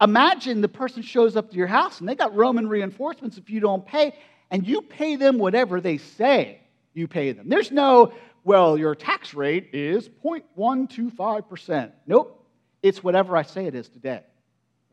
imagine 0.00 0.60
the 0.60 0.68
person 0.68 1.02
shows 1.02 1.36
up 1.36 1.50
to 1.50 1.56
your 1.56 1.66
house 1.66 2.00
and 2.00 2.08
they 2.08 2.14
got 2.14 2.34
Roman 2.36 2.68
reinforcements 2.68 3.38
if 3.38 3.48
you 3.48 3.60
don't 3.60 3.86
pay, 3.86 4.14
and 4.50 4.66
you 4.66 4.82
pay 4.82 5.16
them 5.16 5.38
whatever 5.38 5.80
they 5.80 5.96
say 5.96 6.60
you 6.96 7.06
pay 7.06 7.32
them. 7.32 7.48
There's 7.48 7.70
no, 7.70 8.12
well, 8.46 8.78
your 8.78 8.94
tax 8.94 9.34
rate 9.34 9.70
is 9.72 10.08
0.125%. 10.08 11.90
Nope. 12.06 12.46
It's 12.80 13.02
whatever 13.02 13.36
I 13.36 13.42
say 13.42 13.66
it 13.66 13.74
is 13.74 13.88
today. 13.88 14.20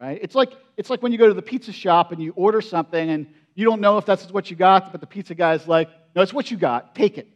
Right? 0.02 0.18
It's 0.24 0.34
like, 0.34 0.54
it's 0.76 0.90
like 0.90 1.04
when 1.04 1.12
you 1.12 1.20
go 1.20 1.28
to 1.28 1.36
the 1.36 1.44
pizza 1.44 1.72
shop 1.72 2.12
and 2.12 2.22
you 2.22 2.34
order 2.36 2.62
something 2.62 3.12
and 3.12 3.28
you 3.54 3.66
don't 3.66 3.80
know 3.80 4.00
if 4.00 4.08
that's 4.08 4.32
what 4.32 4.50
you 4.50 4.56
got, 4.56 4.92
but 4.92 5.02
the 5.02 5.08
pizza 5.08 5.36
guy's 5.36 5.68
like, 5.68 5.88
no, 6.16 6.24
it's 6.24 6.34
what 6.34 6.50
you 6.50 6.58
got. 6.58 6.96
Take 6.96 7.20
it. 7.20 7.30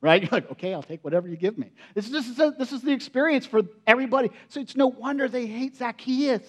Right? 0.00 0.22
You're 0.30 0.30
like, 0.30 0.52
okay, 0.52 0.72
I'll 0.72 0.84
take 0.84 1.02
whatever 1.02 1.26
you 1.26 1.36
give 1.36 1.58
me. 1.58 1.72
This, 1.94 2.08
this, 2.10 2.28
is, 2.28 2.38
a, 2.38 2.54
this 2.56 2.70
is 2.70 2.82
the 2.82 2.92
experience 2.92 3.44
for 3.44 3.62
everybody. 3.88 4.30
So 4.50 4.60
it's 4.60 4.76
no 4.76 4.86
wonder 4.86 5.26
they 5.26 5.46
hate 5.46 5.76
Zacchaeus. 5.76 6.46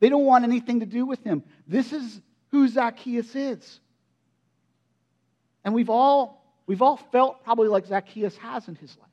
They 0.00 0.08
don't 0.08 0.24
want 0.24 0.42
anything 0.42 0.80
to 0.80 0.86
do 0.86 1.04
with 1.04 1.22
him. 1.22 1.42
This 1.66 1.92
is 1.92 2.18
who 2.50 2.66
Zacchaeus 2.66 3.36
is. 3.36 3.80
And 5.66 5.74
we've 5.74 5.90
all 5.90 6.43
We've 6.66 6.82
all 6.82 6.96
felt 6.96 7.44
probably 7.44 7.68
like 7.68 7.86
Zacchaeus 7.86 8.36
has 8.38 8.68
in 8.68 8.74
his 8.76 8.96
life 8.98 9.08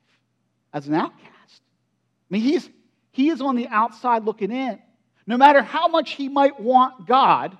as 0.72 0.88
an 0.88 0.94
outcast. 0.94 1.22
I 1.60 2.26
mean, 2.30 2.42
he's, 2.42 2.68
he 3.10 3.28
is 3.28 3.40
on 3.40 3.56
the 3.56 3.68
outside 3.68 4.24
looking 4.24 4.50
in. 4.50 4.78
No 5.26 5.36
matter 5.36 5.62
how 5.62 5.88
much 5.88 6.12
he 6.12 6.28
might 6.28 6.58
want 6.58 7.06
God, 7.06 7.56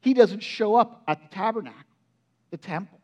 he 0.00 0.14
doesn't 0.14 0.42
show 0.42 0.74
up 0.74 1.02
at 1.06 1.22
the 1.22 1.28
tabernacle, 1.28 1.78
the 2.50 2.56
temple. 2.56 2.98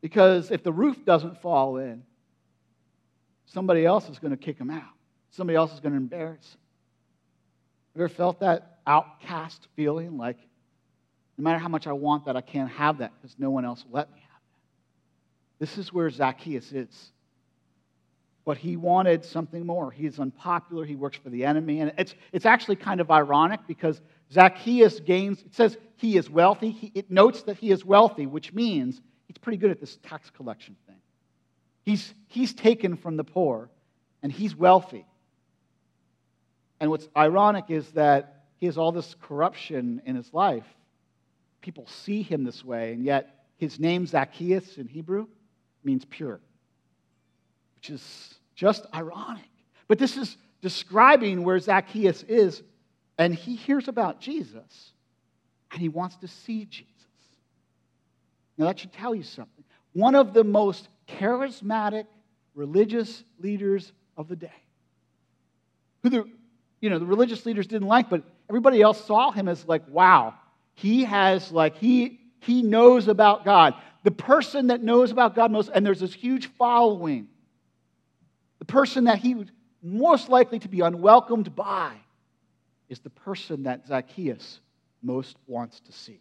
Because 0.00 0.50
if 0.50 0.62
the 0.62 0.72
roof 0.72 1.04
doesn't 1.04 1.42
fall 1.42 1.76
in, 1.76 2.02
somebody 3.46 3.84
else 3.84 4.08
is 4.08 4.18
going 4.18 4.30
to 4.30 4.36
kick 4.36 4.56
him 4.56 4.70
out. 4.70 4.94
Somebody 5.30 5.56
else 5.56 5.72
is 5.74 5.80
going 5.80 5.92
to 5.92 5.98
embarrass 5.98 6.54
him. 6.54 6.60
Ever 7.96 8.08
felt 8.08 8.40
that 8.40 8.78
outcast 8.86 9.68
feeling 9.76 10.16
like 10.16 10.38
no 11.40 11.44
matter 11.44 11.58
how 11.58 11.68
much 11.68 11.86
I 11.86 11.92
want 11.92 12.26
that, 12.26 12.36
I 12.36 12.42
can't 12.42 12.70
have 12.72 12.98
that 12.98 13.12
because 13.16 13.34
no 13.38 13.48
one 13.48 13.64
else 13.64 13.82
will 13.86 13.96
let 13.96 14.12
me 14.12 14.20
have 14.20 14.40
that. 14.42 15.58
This 15.58 15.78
is 15.78 15.90
where 15.90 16.10
Zacchaeus 16.10 16.70
is. 16.70 17.12
But 18.44 18.58
he 18.58 18.76
wanted 18.76 19.24
something 19.24 19.64
more. 19.64 19.90
He 19.90 20.04
is 20.04 20.20
unpopular. 20.20 20.84
He 20.84 20.96
works 20.96 21.16
for 21.16 21.30
the 21.30 21.46
enemy. 21.46 21.80
And 21.80 21.94
it's, 21.96 22.14
it's 22.32 22.44
actually 22.44 22.76
kind 22.76 23.00
of 23.00 23.10
ironic 23.10 23.60
because 23.66 24.02
Zacchaeus 24.30 25.00
gains, 25.00 25.40
it 25.40 25.54
says 25.54 25.78
he 25.96 26.18
is 26.18 26.28
wealthy. 26.28 26.72
He, 26.72 26.92
it 26.94 27.10
notes 27.10 27.42
that 27.44 27.56
he 27.56 27.70
is 27.70 27.86
wealthy, 27.86 28.26
which 28.26 28.52
means 28.52 29.00
he's 29.26 29.38
pretty 29.38 29.56
good 29.56 29.70
at 29.70 29.80
this 29.80 29.96
tax 30.02 30.28
collection 30.28 30.76
thing. 30.86 30.96
He's, 31.86 32.12
he's 32.26 32.52
taken 32.52 32.98
from 32.98 33.16
the 33.16 33.24
poor 33.24 33.70
and 34.22 34.30
he's 34.30 34.54
wealthy. 34.54 35.06
And 36.80 36.90
what's 36.90 37.08
ironic 37.16 37.66
is 37.70 37.88
that 37.92 38.42
he 38.58 38.66
has 38.66 38.76
all 38.76 38.92
this 38.92 39.16
corruption 39.22 40.02
in 40.04 40.16
his 40.16 40.34
life 40.34 40.66
people 41.60 41.86
see 41.86 42.22
him 42.22 42.44
this 42.44 42.64
way, 42.64 42.92
and 42.92 43.04
yet 43.04 43.46
his 43.56 43.78
name, 43.78 44.06
Zacchaeus, 44.06 44.78
in 44.78 44.88
Hebrew, 44.88 45.26
means 45.84 46.04
pure, 46.04 46.40
which 47.76 47.90
is 47.90 48.34
just 48.54 48.86
ironic. 48.94 49.44
But 49.88 49.98
this 49.98 50.16
is 50.16 50.36
describing 50.62 51.42
where 51.42 51.58
Zacchaeus 51.58 52.22
is, 52.22 52.62
and 53.18 53.34
he 53.34 53.56
hears 53.56 53.88
about 53.88 54.20
Jesus, 54.20 54.92
and 55.72 55.80
he 55.80 55.88
wants 55.88 56.16
to 56.16 56.28
see 56.28 56.64
Jesus. 56.64 56.86
Now, 58.56 58.66
that 58.66 58.78
should 58.78 58.92
tell 58.92 59.14
you 59.14 59.22
something. 59.22 59.64
One 59.92 60.14
of 60.14 60.34
the 60.34 60.44
most 60.44 60.88
charismatic 61.08 62.04
religious 62.54 63.24
leaders 63.38 63.92
of 64.16 64.28
the 64.28 64.36
day, 64.36 64.52
who 66.02 66.10
the, 66.10 66.24
you 66.80 66.90
know, 66.90 66.98
the 66.98 67.06
religious 67.06 67.44
leaders 67.46 67.66
didn't 67.66 67.88
like, 67.88 68.10
but 68.10 68.22
everybody 68.48 68.82
else 68.82 69.04
saw 69.04 69.30
him 69.30 69.48
as 69.48 69.66
like, 69.66 69.82
wow, 69.88 70.34
he 70.74 71.04
has, 71.04 71.52
like, 71.52 71.76
he, 71.76 72.20
he 72.40 72.62
knows 72.62 73.08
about 73.08 73.44
God. 73.44 73.74
The 74.02 74.10
person 74.10 74.68
that 74.68 74.82
knows 74.82 75.10
about 75.10 75.34
God 75.34 75.50
most, 75.50 75.70
and 75.74 75.84
there's 75.84 76.00
this 76.00 76.14
huge 76.14 76.46
following. 76.46 77.28
The 78.58 78.64
person 78.64 79.04
that 79.04 79.18
he 79.18 79.34
was 79.34 79.48
most 79.82 80.28
likely 80.28 80.58
to 80.60 80.68
be 80.68 80.80
unwelcomed 80.80 81.54
by 81.54 81.94
is 82.88 83.00
the 83.00 83.10
person 83.10 83.64
that 83.64 83.86
Zacchaeus 83.86 84.60
most 85.02 85.36
wants 85.46 85.80
to 85.80 85.92
see. 85.92 86.20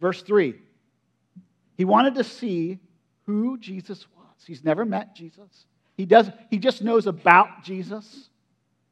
Verse 0.00 0.22
3 0.22 0.54
He 1.76 1.84
wanted 1.84 2.14
to 2.16 2.24
see 2.24 2.78
who 3.26 3.58
Jesus 3.58 4.06
was. 4.16 4.46
He's 4.46 4.64
never 4.64 4.84
met 4.84 5.14
Jesus, 5.14 5.66
he, 5.96 6.06
does, 6.06 6.30
he 6.50 6.58
just 6.58 6.82
knows 6.82 7.06
about 7.06 7.62
Jesus. 7.62 8.28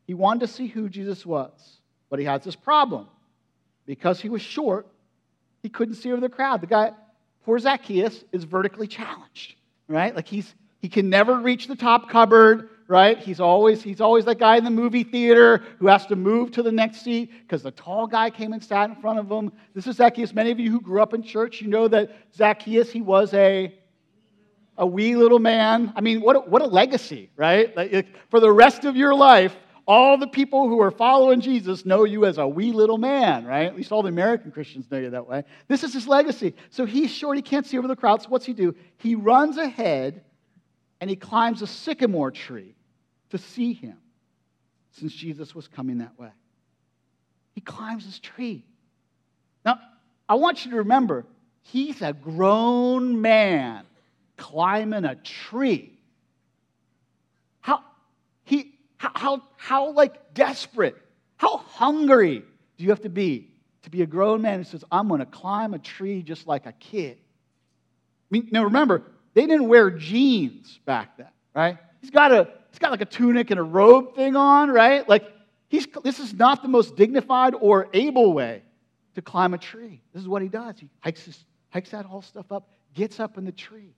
He 0.06 0.14
wanted 0.14 0.40
to 0.40 0.48
see 0.48 0.66
who 0.66 0.88
Jesus 0.88 1.24
was, 1.24 1.80
but 2.08 2.18
he 2.18 2.24
has 2.24 2.42
this 2.42 2.56
problem 2.56 3.06
because 3.86 4.20
he 4.20 4.28
was 4.28 4.42
short, 4.42 4.86
he 5.62 5.68
couldn't 5.68 5.96
see 5.96 6.12
over 6.12 6.20
the 6.20 6.28
crowd. 6.28 6.60
The 6.60 6.66
guy, 6.66 6.92
poor 7.44 7.58
Zacchaeus, 7.58 8.24
is 8.32 8.44
vertically 8.44 8.86
challenged, 8.86 9.54
right? 9.88 10.14
Like 10.14 10.26
he's 10.26 10.54
he 10.80 10.88
can 10.88 11.10
never 11.10 11.38
reach 11.38 11.66
the 11.66 11.76
top 11.76 12.08
cupboard, 12.08 12.70
right? 12.88 13.18
He's 13.18 13.40
always 13.40 13.82
he's 13.82 14.00
always 14.00 14.24
that 14.24 14.38
guy 14.38 14.56
in 14.56 14.64
the 14.64 14.70
movie 14.70 15.04
theater 15.04 15.62
who 15.78 15.86
has 15.86 16.06
to 16.06 16.16
move 16.16 16.52
to 16.52 16.62
the 16.62 16.72
next 16.72 17.02
seat 17.02 17.30
because 17.42 17.62
the 17.62 17.70
tall 17.70 18.06
guy 18.06 18.30
came 18.30 18.52
and 18.52 18.62
sat 18.62 18.88
in 18.88 18.96
front 18.96 19.18
of 19.18 19.30
him. 19.30 19.52
This 19.74 19.86
is 19.86 19.96
Zacchaeus. 19.96 20.32
Many 20.32 20.50
of 20.50 20.58
you 20.58 20.70
who 20.70 20.80
grew 20.80 21.02
up 21.02 21.12
in 21.12 21.22
church, 21.22 21.60
you 21.60 21.68
know 21.68 21.88
that 21.88 22.10
Zacchaeus 22.34 22.90
he 22.90 23.02
was 23.02 23.34
a 23.34 23.74
a 24.78 24.86
wee 24.86 25.14
little 25.14 25.38
man. 25.38 25.92
I 25.94 26.00
mean, 26.00 26.22
what 26.22 26.36
a, 26.36 26.40
what 26.40 26.62
a 26.62 26.66
legacy, 26.66 27.30
right? 27.36 27.76
Like, 27.76 28.06
for 28.30 28.40
the 28.40 28.50
rest 28.50 28.86
of 28.86 28.96
your 28.96 29.14
life, 29.14 29.54
all 29.90 30.16
the 30.16 30.28
people 30.28 30.68
who 30.68 30.80
are 30.80 30.92
following 30.92 31.40
Jesus 31.40 31.84
know 31.84 32.04
you 32.04 32.24
as 32.24 32.38
a 32.38 32.46
wee 32.46 32.70
little 32.70 32.96
man, 32.96 33.44
right? 33.44 33.66
At 33.66 33.74
least 33.74 33.90
all 33.90 34.04
the 34.04 34.08
American 34.08 34.52
Christians 34.52 34.88
know 34.88 34.98
you 34.98 35.10
that 35.10 35.26
way. 35.26 35.42
This 35.66 35.82
is 35.82 35.92
his 35.92 36.06
legacy. 36.06 36.54
So 36.70 36.84
he's 36.84 37.10
short, 37.10 37.34
he 37.34 37.42
can't 37.42 37.66
see 37.66 37.76
over 37.76 37.88
the 37.88 37.96
crowd. 37.96 38.22
So 38.22 38.28
what's 38.28 38.46
he 38.46 38.52
do? 38.52 38.76
He 38.98 39.16
runs 39.16 39.56
ahead 39.56 40.22
and 41.00 41.10
he 41.10 41.16
climbs 41.16 41.60
a 41.60 41.66
sycamore 41.66 42.30
tree 42.30 42.76
to 43.30 43.38
see 43.38 43.72
him 43.72 43.96
since 44.92 45.12
Jesus 45.12 45.56
was 45.56 45.66
coming 45.66 45.98
that 45.98 46.16
way. 46.16 46.30
He 47.56 47.60
climbs 47.60 48.06
this 48.06 48.20
tree. 48.20 48.64
Now, 49.64 49.80
I 50.28 50.36
want 50.36 50.64
you 50.64 50.70
to 50.70 50.76
remember, 50.76 51.26
he's 51.62 52.00
a 52.00 52.12
grown 52.12 53.20
man 53.20 53.84
climbing 54.36 55.04
a 55.04 55.16
tree. 55.16 55.98
How 57.58 57.82
he 58.44 58.76
how, 59.00 59.10
how, 59.14 59.42
how 59.56 59.92
like 59.92 60.34
desperate, 60.34 60.94
how 61.38 61.56
hungry 61.56 62.44
do 62.76 62.84
you 62.84 62.90
have 62.90 63.00
to 63.00 63.08
be 63.08 63.50
to 63.82 63.88
be 63.88 64.02
a 64.02 64.06
grown 64.06 64.42
man 64.42 64.58
who 64.58 64.64
says, 64.64 64.84
I'm 64.92 65.08
going 65.08 65.20
to 65.20 65.26
climb 65.26 65.72
a 65.72 65.78
tree 65.78 66.22
just 66.22 66.46
like 66.46 66.66
a 66.66 66.72
kid? 66.72 67.16
I 67.16 68.28
mean, 68.28 68.48
now 68.52 68.64
remember, 68.64 69.02
they 69.32 69.46
didn't 69.46 69.68
wear 69.68 69.90
jeans 69.90 70.80
back 70.84 71.16
then, 71.16 71.30
right? 71.54 71.78
He's 72.02 72.10
got 72.10 72.30
a 72.30 72.50
he's 72.70 72.78
got 72.78 72.90
like 72.90 73.00
a 73.00 73.06
tunic 73.06 73.50
and 73.50 73.58
a 73.58 73.62
robe 73.62 74.14
thing 74.14 74.36
on, 74.36 74.68
right? 74.68 75.08
Like 75.08 75.24
he's 75.68 75.86
this 76.04 76.20
is 76.20 76.34
not 76.34 76.60
the 76.60 76.68
most 76.68 76.94
dignified 76.94 77.54
or 77.58 77.88
able 77.94 78.34
way 78.34 78.62
to 79.14 79.22
climb 79.22 79.54
a 79.54 79.58
tree. 79.58 80.02
This 80.12 80.20
is 80.20 80.28
what 80.28 80.42
he 80.42 80.48
does. 80.48 80.78
He 80.78 80.90
hikes 80.98 81.24
his, 81.24 81.42
hikes 81.70 81.88
that 81.92 82.04
whole 82.04 82.20
stuff 82.20 82.52
up, 82.52 82.68
gets 82.92 83.18
up 83.18 83.38
in 83.38 83.46
the 83.46 83.52
tree. 83.52 83.94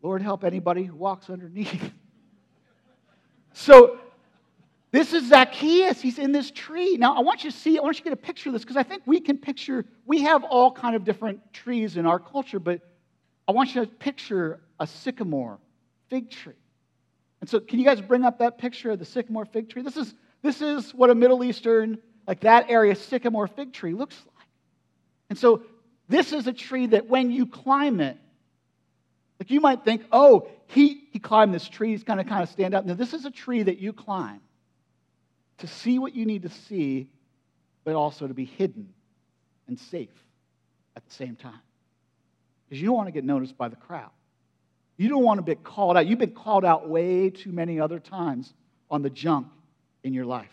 Lord 0.00 0.22
help 0.22 0.44
anybody 0.44 0.84
who 0.84 0.96
walks 0.96 1.28
underneath. 1.28 1.92
So, 3.52 3.98
This 4.92 5.12
is 5.12 5.28
Zacchaeus. 5.28 6.00
He's 6.00 6.18
in 6.18 6.32
this 6.32 6.50
tree. 6.50 6.96
Now, 6.96 7.16
I 7.16 7.20
want 7.20 7.44
you 7.44 7.50
to 7.50 7.56
see, 7.56 7.78
I 7.78 7.82
want 7.82 7.96
you 7.96 8.04
to 8.04 8.10
get 8.10 8.12
a 8.12 8.16
picture 8.16 8.48
of 8.48 8.54
this 8.54 8.62
because 8.62 8.76
I 8.76 8.82
think 8.82 9.02
we 9.06 9.20
can 9.20 9.38
picture, 9.38 9.84
we 10.04 10.22
have 10.22 10.42
all 10.42 10.72
kind 10.72 10.96
of 10.96 11.04
different 11.04 11.52
trees 11.52 11.96
in 11.96 12.06
our 12.06 12.18
culture, 12.18 12.58
but 12.58 12.80
I 13.46 13.52
want 13.52 13.74
you 13.74 13.84
to 13.84 13.86
picture 13.86 14.60
a 14.80 14.86
sycamore 14.86 15.58
fig 16.08 16.30
tree. 16.30 16.54
And 17.40 17.48
so, 17.48 17.60
can 17.60 17.78
you 17.78 17.84
guys 17.84 18.00
bring 18.00 18.24
up 18.24 18.38
that 18.40 18.58
picture 18.58 18.90
of 18.90 18.98
the 18.98 19.04
sycamore 19.04 19.44
fig 19.44 19.68
tree? 19.68 19.82
This 19.82 19.96
is, 19.96 20.12
this 20.42 20.60
is 20.60 20.92
what 20.92 21.08
a 21.08 21.14
Middle 21.14 21.44
Eastern, 21.44 21.98
like 22.26 22.40
that 22.40 22.68
area, 22.68 22.94
sycamore 22.96 23.46
fig 23.46 23.72
tree 23.72 23.94
looks 23.94 24.16
like. 24.26 24.46
And 25.30 25.38
so, 25.38 25.62
this 26.08 26.32
is 26.32 26.48
a 26.48 26.52
tree 26.52 26.86
that 26.88 27.08
when 27.08 27.30
you 27.30 27.46
climb 27.46 28.00
it, 28.00 28.18
like 29.40 29.50
you 29.50 29.60
might 29.60 29.84
think, 29.84 30.02
oh, 30.12 30.48
he, 30.66 31.08
he 31.10 31.18
climbed 31.18 31.54
this 31.54 31.66
tree, 31.66 31.90
he's 31.90 32.04
to 32.04 32.24
kind 32.24 32.42
of 32.42 32.50
stand 32.50 32.74
up. 32.74 32.84
Now, 32.84 32.94
this 32.94 33.14
is 33.14 33.24
a 33.24 33.30
tree 33.30 33.62
that 33.62 33.78
you 33.78 33.94
climb 33.94 34.40
to 35.58 35.66
see 35.66 35.98
what 35.98 36.14
you 36.14 36.26
need 36.26 36.42
to 36.42 36.50
see, 36.50 37.08
but 37.82 37.94
also 37.94 38.28
to 38.28 38.34
be 38.34 38.44
hidden 38.44 38.92
and 39.66 39.78
safe 39.78 40.10
at 40.94 41.04
the 41.06 41.12
same 41.12 41.36
time. 41.36 41.60
Because 42.68 42.80
you 42.80 42.88
don't 42.88 42.96
want 42.96 43.08
to 43.08 43.12
get 43.12 43.24
noticed 43.24 43.56
by 43.56 43.68
the 43.68 43.76
crowd. 43.76 44.10
You 44.98 45.08
don't 45.08 45.24
want 45.24 45.38
to 45.38 45.42
be 45.42 45.54
called 45.54 45.96
out. 45.96 46.06
You've 46.06 46.18
been 46.18 46.32
called 46.32 46.64
out 46.64 46.88
way 46.88 47.30
too 47.30 47.50
many 47.50 47.80
other 47.80 47.98
times 47.98 48.52
on 48.90 49.00
the 49.00 49.10
junk 49.10 49.46
in 50.04 50.12
your 50.12 50.26
life. 50.26 50.48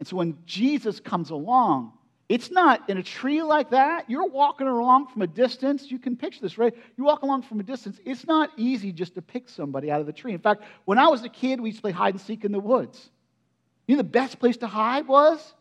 And 0.00 0.08
so 0.08 0.16
when 0.16 0.38
Jesus 0.44 0.98
comes 0.98 1.30
along, 1.30 1.92
it's 2.28 2.50
not 2.50 2.88
in 2.90 2.98
a 2.98 3.02
tree 3.02 3.42
like 3.42 3.70
that. 3.70 4.10
You're 4.10 4.28
walking 4.28 4.66
along 4.66 5.08
from 5.08 5.22
a 5.22 5.26
distance. 5.26 5.90
You 5.90 5.98
can 5.98 6.16
picture 6.16 6.40
this, 6.40 6.58
right? 6.58 6.74
You 6.96 7.04
walk 7.04 7.22
along 7.22 7.42
from 7.42 7.60
a 7.60 7.62
distance. 7.62 7.98
It's 8.04 8.26
not 8.26 8.50
easy 8.56 8.92
just 8.92 9.14
to 9.14 9.22
pick 9.22 9.48
somebody 9.48 9.90
out 9.90 10.00
of 10.00 10.06
the 10.06 10.12
tree. 10.12 10.34
In 10.34 10.40
fact, 10.40 10.62
when 10.84 10.98
I 10.98 11.08
was 11.08 11.24
a 11.24 11.28
kid, 11.28 11.60
we 11.60 11.70
used 11.70 11.78
to 11.78 11.82
play 11.82 11.92
hide 11.92 12.14
and 12.14 12.20
seek 12.20 12.44
in 12.44 12.52
the 12.52 12.60
woods. 12.60 13.10
You 13.86 13.96
know, 13.96 14.02
the 14.02 14.08
best 14.08 14.38
place 14.38 14.58
to 14.58 14.66
hide 14.66 15.08
was 15.08 15.54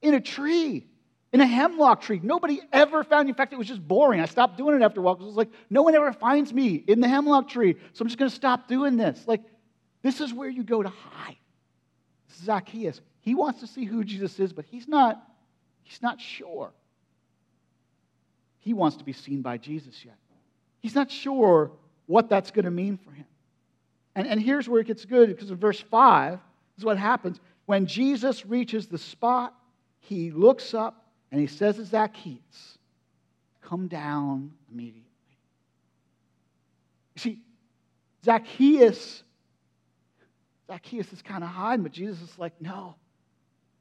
in 0.00 0.14
a 0.14 0.20
tree 0.20 0.86
in 1.32 1.40
a 1.40 1.46
hemlock 1.46 2.02
tree. 2.02 2.20
Nobody 2.22 2.60
ever 2.72 3.02
found 3.04 3.26
you. 3.26 3.32
In 3.32 3.36
fact, 3.36 3.52
it 3.52 3.58
was 3.58 3.66
just 3.66 3.86
boring. 3.86 4.20
I 4.20 4.26
stopped 4.26 4.58
doing 4.58 4.76
it 4.76 4.84
after 4.84 5.00
a 5.00 5.02
while 5.02 5.14
because 5.14 5.24
it 5.24 5.28
was 5.28 5.36
like, 5.36 5.50
no 5.70 5.82
one 5.82 5.94
ever 5.94 6.12
finds 6.12 6.52
me 6.52 6.74
in 6.74 7.00
the 7.00 7.08
hemlock 7.08 7.48
tree. 7.48 7.74
So 7.94 8.02
I'm 8.02 8.08
just 8.08 8.18
going 8.18 8.30
to 8.30 8.36
stop 8.36 8.68
doing 8.68 8.96
this. 8.96 9.24
Like, 9.26 9.40
this 10.02 10.20
is 10.20 10.32
where 10.32 10.48
you 10.48 10.62
go 10.62 10.82
to 10.82 10.90
hide. 10.90 11.36
Zacchaeus. 12.44 13.00
He 13.20 13.34
wants 13.34 13.60
to 13.60 13.66
see 13.66 13.84
who 13.84 14.04
Jesus 14.04 14.38
is, 14.40 14.52
but 14.52 14.66
he's 14.66 14.88
not, 14.88 15.22
he's 15.82 16.02
not 16.02 16.20
sure. 16.20 16.72
He 18.58 18.72
wants 18.72 18.96
to 18.98 19.04
be 19.04 19.12
seen 19.12 19.42
by 19.42 19.58
Jesus 19.58 20.04
yet. 20.04 20.16
He's 20.80 20.94
not 20.94 21.10
sure 21.10 21.72
what 22.06 22.28
that's 22.28 22.50
going 22.50 22.64
to 22.64 22.70
mean 22.70 22.96
for 22.96 23.10
him. 23.10 23.26
And, 24.14 24.26
and 24.26 24.40
here's 24.40 24.68
where 24.68 24.80
it 24.80 24.86
gets 24.86 25.04
good 25.04 25.28
because 25.28 25.50
in 25.50 25.56
verse 25.56 25.80
5 25.80 26.38
is 26.78 26.84
what 26.84 26.98
happens. 26.98 27.40
When 27.66 27.86
Jesus 27.86 28.44
reaches 28.44 28.86
the 28.86 28.98
spot, 28.98 29.54
he 30.00 30.30
looks 30.30 30.74
up 30.74 31.06
and 31.30 31.40
he 31.40 31.46
says 31.46 31.76
to 31.76 31.84
Zacchaeus, 31.84 32.78
Come 33.62 33.88
down 33.88 34.52
immediately. 34.70 35.02
You 37.14 37.20
see, 37.20 37.38
Zacchaeus, 38.24 39.22
Zacchaeus 40.66 41.12
is 41.12 41.22
kind 41.22 41.42
of 41.42 41.50
hiding, 41.50 41.82
but 41.82 41.92
Jesus 41.92 42.20
is 42.20 42.38
like, 42.38 42.60
No, 42.60 42.96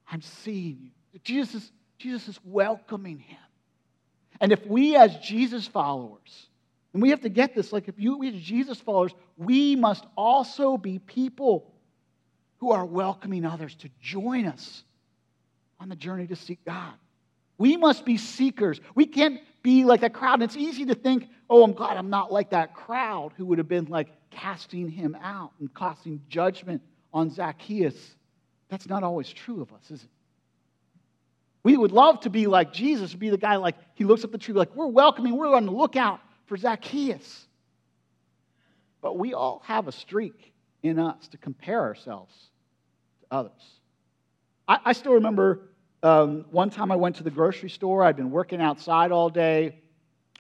I'm 0.10 0.22
seeing 0.22 0.77
you. 0.81 1.20
Jesus 1.24 1.72
Jesus 2.01 2.27
is 2.27 2.39
welcoming 2.43 3.20
him. 3.20 3.38
And 4.39 4.51
if 4.51 4.65
we, 4.65 4.96
as 4.96 5.15
Jesus 5.17 5.67
followers, 5.67 6.48
and 6.93 7.01
we 7.01 7.12
have 7.12 7.22
to 7.22 7.29
get 7.29 7.55
this, 7.55 7.72
like 7.72 7.88
if 7.88 8.00
you, 8.00 8.17
we 8.17 8.29
as 8.29 8.41
Jesus 8.41 8.79
followers, 8.79 9.13
we 9.38 9.75
must 9.75 10.05
also 10.17 10.77
be 10.77 11.00
people 11.00 11.72
who 12.58 12.72
are 12.72 12.86
welcoming 12.86 13.46
others 13.46 13.75
to 13.75 13.89
join 14.01 14.46
us 14.46 14.84
on 15.79 15.89
the 15.89 15.96
journey 15.96 16.27
to 16.27 16.36
seek 16.36 16.63
God. 16.65 16.93
We 17.58 17.77
must 17.77 18.05
be 18.05 18.17
seekers. 18.17 18.81
We 18.96 19.05
can't 19.05 19.39
be 19.62 19.86
like 19.86 20.01
that 20.01 20.13
crowd. 20.13 20.36
And 20.36 20.43
it's 20.43 20.58
easy 20.58 20.86
to 20.86 20.96
think, 20.96 21.27
oh, 21.50 21.63
I'm 21.63 21.74
glad 21.74 21.98
I'm 21.98 22.10
not 22.10 22.31
like 22.31 22.50
that 22.50 22.74
crowd 22.74 23.34
who 23.38 23.46
would 23.46 23.60
have 23.60 23.67
been 23.67 23.86
like 23.86 24.10
casting 24.31 24.90
him 24.90 25.16
out 25.22 25.51
and 25.59 25.74
casting 25.74 26.22
judgment 26.27 26.81
on 27.14 27.29
Zacchaeus. 27.29 28.16
That's 28.70 28.87
not 28.87 29.03
always 29.03 29.31
true 29.31 29.61
of 29.61 29.72
us, 29.74 29.92
is 29.92 30.03
it? 30.03 30.09
We 31.63 31.77
would 31.77 31.91
love 31.91 32.21
to 32.21 32.29
be 32.29 32.47
like 32.47 32.74
Jesus, 32.74 33.13
be 33.13 33.29
the 33.29 33.37
guy 33.37 33.57
like 33.57 33.75
he 33.93 34.03
looks 34.03 34.24
up 34.24 34.31
the 34.31 34.37
tree, 34.37 34.53
like 34.53 34.75
we're 34.75 34.87
welcoming, 34.87 35.37
we're 35.37 35.55
on 35.55 35.65
the 35.65 35.71
lookout 35.71 36.19
for 36.45 36.57
Zacchaeus. 36.57 37.47
But 39.01 39.17
we 39.17 39.33
all 39.33 39.61
have 39.65 39.87
a 39.87 39.91
streak 39.91 40.53
in 40.83 41.00
us 41.00 41.27
to 41.29 41.37
compare 41.37 41.81
ourselves 41.81 42.33
to 43.21 43.27
others. 43.35 43.79
I, 44.67 44.79
I 44.85 44.93
still 44.93 45.13
remember 45.13 45.69
um, 46.03 46.45
one 46.50 46.69
time 46.69 46.91
I 46.91 46.95
went 46.95 47.17
to 47.17 47.24
the 47.24 47.29
grocery 47.29 47.69
store. 47.69 48.03
I'd 48.03 48.15
been 48.15 48.31
working 48.31 48.61
outside 48.61 49.11
all 49.11 49.29
day. 49.29 49.79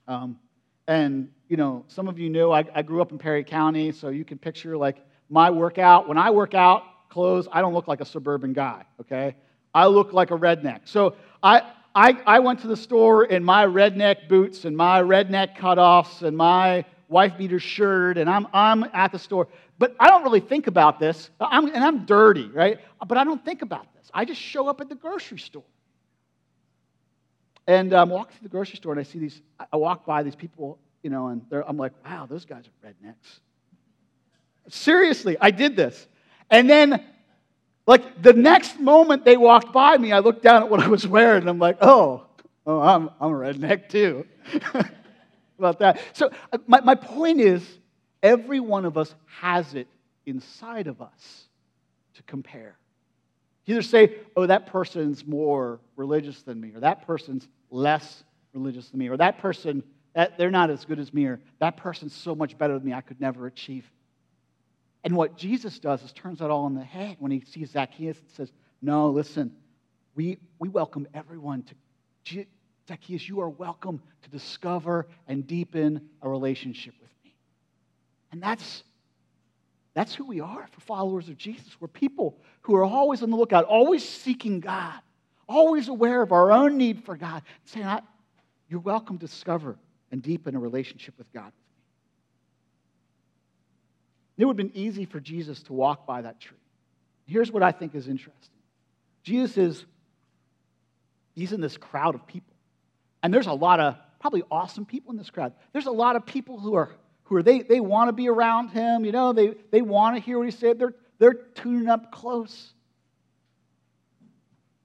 Um, 0.07 0.39
and, 0.87 1.29
you 1.47 1.57
know, 1.57 1.85
some 1.87 2.07
of 2.07 2.17
you 2.17 2.29
know 2.29 2.51
I, 2.51 2.65
I, 2.73 2.81
grew 2.81 3.01
up 3.01 3.11
in 3.11 3.19
Perry 3.19 3.43
County, 3.43 3.91
so 3.91 4.09
you 4.09 4.25
can 4.25 4.39
picture 4.39 4.75
like 4.75 4.97
my 5.29 5.51
workout. 5.51 6.07
When 6.07 6.17
I 6.17 6.31
work 6.31 6.55
out, 6.55 6.83
clothes, 7.09 7.47
I 7.51 7.61
don't 7.61 7.73
look 7.73 7.87
like 7.87 8.01
a 8.01 8.05
suburban 8.05 8.53
guy, 8.53 8.85
okay? 8.99 9.35
I 9.73 9.87
look 9.87 10.13
like 10.13 10.31
a 10.31 10.37
redneck. 10.37 10.81
So 10.85 11.15
I, 11.41 11.63
I, 11.95 12.17
I 12.25 12.39
went 12.39 12.59
to 12.61 12.67
the 12.67 12.77
store 12.77 13.25
in 13.25 13.43
my 13.43 13.65
redneck 13.65 14.27
boots 14.27 14.65
and 14.65 14.75
my 14.75 15.01
redneck 15.01 15.57
cutoffs 15.57 16.21
and 16.21 16.35
my 16.35 16.85
wife 17.09 17.37
beater 17.37 17.59
shirt, 17.59 18.17
and 18.17 18.29
I'm, 18.29 18.47
I'm 18.53 18.85
at 18.93 19.11
the 19.11 19.19
store. 19.19 19.47
But 19.77 19.95
I 19.99 20.07
don't 20.07 20.23
really 20.23 20.39
think 20.39 20.67
about 20.67 20.99
this. 20.99 21.29
I'm, 21.39 21.67
and 21.67 21.83
I'm 21.83 22.05
dirty, 22.05 22.47
right? 22.47 22.79
But 23.05 23.17
I 23.17 23.23
don't 23.23 23.43
think 23.43 23.61
about 23.61 23.93
this. 23.95 24.09
I 24.13 24.25
just 24.25 24.39
show 24.39 24.67
up 24.67 24.79
at 24.79 24.89
the 24.89 24.95
grocery 24.95 25.39
store. 25.39 25.63
And 27.67 27.93
um, 27.93 28.09
I'm 28.09 28.09
walking 28.09 28.37
through 28.37 28.47
the 28.47 28.51
grocery 28.51 28.77
store, 28.77 28.93
and 28.93 28.99
I 28.99 29.03
see 29.03 29.19
these, 29.19 29.41
I 29.71 29.77
walk 29.77 30.05
by 30.05 30.23
these 30.23 30.35
people, 30.35 30.79
you 31.03 31.09
know, 31.09 31.27
and 31.27 31.45
I'm 31.67 31.77
like, 31.77 31.93
wow, 32.05 32.25
those 32.25 32.45
guys 32.45 32.63
are 32.65 32.87
rednecks. 32.87 33.39
Seriously, 34.69 35.35
I 35.41 35.51
did 35.51 35.75
this. 35.75 36.07
And 36.49 36.69
then, 36.69 37.03
like, 37.87 38.21
the 38.21 38.33
next 38.33 38.79
moment 38.79 39.25
they 39.25 39.37
walked 39.37 39.73
by 39.73 39.97
me, 39.97 40.11
I 40.11 40.19
looked 40.19 40.43
down 40.43 40.63
at 40.63 40.69
what 40.69 40.79
I 40.79 40.87
was 40.87 41.07
wearing, 41.07 41.41
and 41.41 41.49
I'm 41.49 41.59
like, 41.59 41.77
oh, 41.81 42.25
oh 42.65 42.79
I'm, 42.79 43.09
I'm 43.19 43.31
a 43.31 43.35
redneck 43.35 43.89
too. 43.89 44.25
about 45.61 45.79
that. 45.79 46.01
So, 46.13 46.31
uh, 46.51 46.57
my, 46.65 46.81
my 46.81 46.95
point 46.95 47.39
is 47.39 47.63
every 48.23 48.59
one 48.59 48.85
of 48.85 48.97
us 48.97 49.13
has 49.39 49.75
it 49.75 49.87
inside 50.25 50.87
of 50.87 51.01
us 51.01 51.43
to 52.15 52.23
compare. 52.23 52.77
Either 53.67 53.81
say, 53.83 54.15
oh, 54.35 54.47
that 54.47 54.65
person's 54.65 55.25
more 55.25 55.79
religious 55.95 56.41
than 56.41 56.59
me, 56.59 56.71
or 56.75 56.79
that 56.79 57.05
person's 57.05 57.47
less 57.69 58.23
religious 58.53 58.89
than 58.89 58.99
me, 58.99 59.07
or 59.07 59.17
that 59.17 59.37
person, 59.37 59.83
that, 60.15 60.37
they're 60.37 60.51
not 60.51 60.69
as 60.69 60.83
good 60.83 60.99
as 60.99 61.13
me, 61.13 61.25
or 61.25 61.39
that 61.59 61.77
person's 61.77 62.13
so 62.13 62.33
much 62.33 62.57
better 62.57 62.73
than 62.73 62.85
me, 62.85 62.93
I 62.93 63.01
could 63.01 63.21
never 63.21 63.45
achieve. 63.45 63.89
And 65.03 65.15
what 65.15 65.37
Jesus 65.37 65.79
does 65.79 66.03
is 66.03 66.11
turns 66.13 66.39
that 66.39 66.51
all 66.51 66.65
on 66.65 66.75
the 66.75 66.83
head 66.83 67.17
when 67.19 67.31
he 67.31 67.41
sees 67.41 67.71
Zacchaeus 67.71 68.19
and 68.19 68.29
says, 68.29 68.51
no, 68.81 69.09
listen, 69.09 69.51
we, 70.15 70.37
we 70.59 70.69
welcome 70.69 71.07
everyone 71.13 71.63
to 71.63 71.75
Zacchaeus, 72.87 73.27
you 73.27 73.41
are 73.41 73.49
welcome 73.49 74.01
to 74.23 74.29
discover 74.29 75.07
and 75.27 75.47
deepen 75.47 76.09
a 76.21 76.29
relationship 76.29 76.93
with 76.99 77.09
me. 77.23 77.33
And 78.31 78.41
that's, 78.41 78.83
that's 79.93 80.13
who 80.13 80.25
we 80.25 80.39
are 80.41 80.67
for 80.71 80.81
followers 80.81 81.29
of 81.29 81.37
Jesus. 81.37 81.77
We're 81.79 81.87
people 81.87 82.37
who 82.61 82.75
are 82.75 82.83
always 82.83 83.23
on 83.23 83.29
the 83.29 83.37
lookout, 83.37 83.65
always 83.65 84.07
seeking 84.07 84.59
God, 84.59 84.99
always 85.47 85.87
aware 85.87 86.21
of 86.21 86.31
our 86.31 86.51
own 86.51 86.77
need 86.77 87.03
for 87.03 87.15
God, 87.15 87.43
saying, 87.65 87.87
You're 88.67 88.79
welcome 88.79 89.17
to 89.19 89.25
discover 89.25 89.77
and 90.11 90.21
deepen 90.21 90.55
a 90.55 90.59
relationship 90.59 91.17
with 91.17 91.31
God. 91.33 91.51
It 94.41 94.45
would 94.45 94.59
have 94.59 94.73
been 94.73 94.75
easy 94.75 95.05
for 95.05 95.19
Jesus 95.19 95.61
to 95.63 95.73
walk 95.73 96.07
by 96.07 96.23
that 96.23 96.39
tree. 96.39 96.57
Here's 97.27 97.51
what 97.51 97.61
I 97.61 97.71
think 97.71 97.93
is 97.93 98.07
interesting 98.07 98.57
Jesus 99.21 99.55
is, 99.55 99.85
he's 101.35 101.51
in 101.51 101.61
this 101.61 101.77
crowd 101.77 102.15
of 102.15 102.25
people. 102.25 102.55
And 103.21 103.31
there's 103.31 103.45
a 103.45 103.53
lot 103.53 103.79
of 103.79 103.97
probably 104.19 104.41
awesome 104.49 104.83
people 104.83 105.11
in 105.11 105.17
this 105.19 105.29
crowd. 105.29 105.53
There's 105.73 105.85
a 105.85 105.91
lot 105.91 106.15
of 106.15 106.25
people 106.25 106.59
who 106.59 106.73
are 106.73 106.89
who 107.25 107.35
are 107.35 107.43
they 107.43 107.61
they 107.61 107.79
want 107.79 108.07
to 108.07 108.13
be 108.13 108.29
around 108.29 108.69
him, 108.69 109.05
you 109.05 109.11
know, 109.11 109.31
they 109.31 109.53
they 109.69 109.83
want 109.83 110.15
to 110.15 110.19
hear 110.19 110.39
what 110.39 110.45
he 110.45 110.51
said. 110.51 110.79
They're 110.79 110.95
they're 111.19 111.35
tuning 111.35 111.87
up 111.87 112.11
close. 112.11 112.73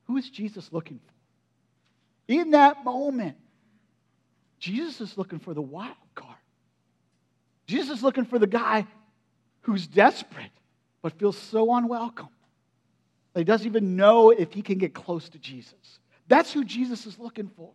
Who 0.04 0.18
is 0.18 0.28
Jesus 0.28 0.70
looking 0.70 0.98
for? 0.98 2.34
In 2.34 2.50
that 2.50 2.84
moment, 2.84 3.38
Jesus 4.58 5.00
is 5.00 5.16
looking 5.16 5.38
for 5.38 5.54
the 5.54 5.62
wild 5.62 5.96
card. 6.14 6.36
Jesus 7.66 7.98
is 7.98 8.02
looking 8.02 8.26
for 8.26 8.38
the 8.38 8.46
guy 8.46 8.86
who's 9.66 9.86
desperate 9.88 10.52
but 11.02 11.18
feels 11.18 11.36
so 11.36 11.74
unwelcome. 11.74 12.28
that 13.32 13.40
He 13.40 13.44
doesn't 13.44 13.66
even 13.66 13.96
know 13.96 14.30
if 14.30 14.52
he 14.52 14.62
can 14.62 14.78
get 14.78 14.94
close 14.94 15.28
to 15.28 15.38
Jesus. 15.38 15.98
That's 16.28 16.52
who 16.52 16.64
Jesus 16.64 17.04
is 17.04 17.18
looking 17.18 17.50
for. 17.56 17.70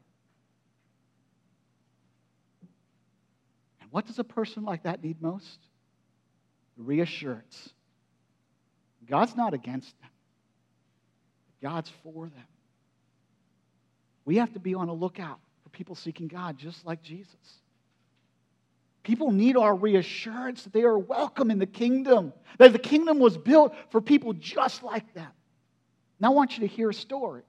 And 3.82 3.92
what 3.92 4.08
does 4.08 4.20
a 4.20 4.24
person 4.24 4.64
like 4.64 4.84
that 4.84 5.04
need 5.04 5.22
most? 5.22 5.60
Reassurance. 6.78 7.70
God's 9.06 9.36
not 9.36 9.54
against 9.54 10.00
them, 10.00 10.10
God's 11.62 11.92
for 12.04 12.28
them. 12.28 12.48
We 14.24 14.38
have 14.38 14.54
to 14.54 14.60
be 14.60 14.76
on 14.76 14.88
a 14.88 14.94
lookout 14.94 15.40
for 15.64 15.70
people 15.70 15.96
seeking 15.96 16.30
God 16.30 16.58
just 16.58 16.86
like 16.86 17.04
Jesus. 17.04 17.61
People 19.04 19.32
need 19.32 19.58
our 19.58 19.76
reassurance 19.76 20.64
that 20.64 20.74
they 20.74 20.84
are 20.84 20.98
welcome 20.98 21.50
in 21.50 21.58
the 21.58 21.66
kingdom, 21.66 22.34
that 22.60 22.72
the 22.72 22.80
kingdom 22.80 23.20
was 23.20 23.38
built 23.38 23.76
for 23.90 24.00
people 24.00 24.34
just 24.34 24.84
like 24.84 25.14
them. 25.14 25.32
Now, 26.20 26.32
I 26.32 26.36
want 26.36 26.58
you 26.58 26.68
to 26.68 26.74
hear 26.74 26.90
a 26.90 26.94
story 26.94 27.42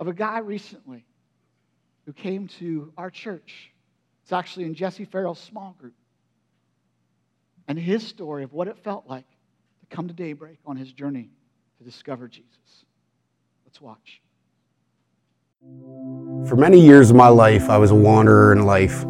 of 0.00 0.08
a 0.08 0.14
guy 0.14 0.38
recently 0.38 1.04
who 2.06 2.12
came 2.14 2.48
to 2.48 2.92
our 2.96 3.10
church. 3.10 3.70
It's 4.22 4.32
actually 4.32 4.64
in 4.64 4.74
Jesse 4.74 5.04
Farrell's 5.04 5.38
small 5.38 5.76
group. 5.78 5.94
And 7.68 7.78
his 7.78 8.06
story 8.06 8.42
of 8.42 8.52
what 8.52 8.68
it 8.68 8.78
felt 8.78 9.06
like 9.06 9.28
to 9.80 9.94
come 9.94 10.08
to 10.08 10.14
daybreak 10.14 10.58
on 10.66 10.76
his 10.76 10.92
journey 10.92 11.30
to 11.78 11.84
discover 11.84 12.26
Jesus. 12.26 12.84
Let's 13.66 13.80
watch. 13.80 14.20
For 16.48 16.56
many 16.56 16.80
years 16.80 17.10
of 17.10 17.16
my 17.16 17.28
life, 17.28 17.68
I 17.68 17.78
was 17.78 17.90
a 17.90 17.94
wanderer 17.94 18.52
in 18.52 18.64
life. 18.64 19.04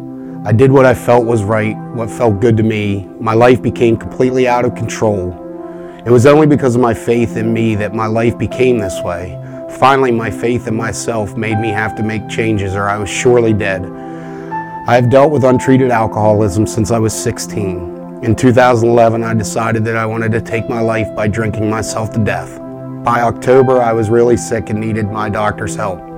I 0.45 0.51
did 0.51 0.73
what 0.73 0.85
I 0.85 0.93
felt 0.93 1.25
was 1.25 1.41
right, 1.41 1.73
what 1.93 2.09
felt 2.09 2.41
good 2.41 2.57
to 2.57 2.63
me. 2.63 3.07
My 3.17 3.33
life 3.33 3.61
became 3.61 3.95
completely 3.95 4.45
out 4.45 4.65
of 4.65 4.75
control. 4.75 5.31
It 6.05 6.09
was 6.09 6.25
only 6.25 6.47
because 6.47 6.75
of 6.75 6.81
my 6.81 6.93
faith 6.93 7.37
in 7.37 7.53
me 7.53 7.75
that 7.75 7.95
my 7.95 8.07
life 8.07 8.37
became 8.37 8.77
this 8.77 9.01
way. 9.01 9.39
Finally, 9.79 10.11
my 10.11 10.29
faith 10.29 10.67
in 10.67 10.75
myself 10.75 11.37
made 11.37 11.57
me 11.59 11.69
have 11.69 11.95
to 11.95 12.03
make 12.03 12.27
changes, 12.27 12.75
or 12.75 12.89
I 12.89 12.97
was 12.97 13.09
surely 13.09 13.53
dead. 13.53 13.85
I 13.85 14.95
have 14.95 15.09
dealt 15.09 15.31
with 15.31 15.45
untreated 15.45 15.91
alcoholism 15.91 16.67
since 16.67 16.91
I 16.91 16.99
was 16.99 17.13
16. 17.13 18.19
In 18.21 18.35
2011, 18.35 19.23
I 19.23 19.33
decided 19.33 19.85
that 19.85 19.95
I 19.95 20.05
wanted 20.05 20.33
to 20.33 20.41
take 20.41 20.67
my 20.67 20.81
life 20.81 21.15
by 21.15 21.29
drinking 21.29 21.69
myself 21.69 22.11
to 22.11 22.19
death. 22.19 22.59
By 23.05 23.21
October, 23.21 23.81
I 23.81 23.93
was 23.93 24.09
really 24.09 24.35
sick 24.35 24.69
and 24.69 24.81
needed 24.81 25.09
my 25.09 25.29
doctor's 25.29 25.77
help. 25.77 26.12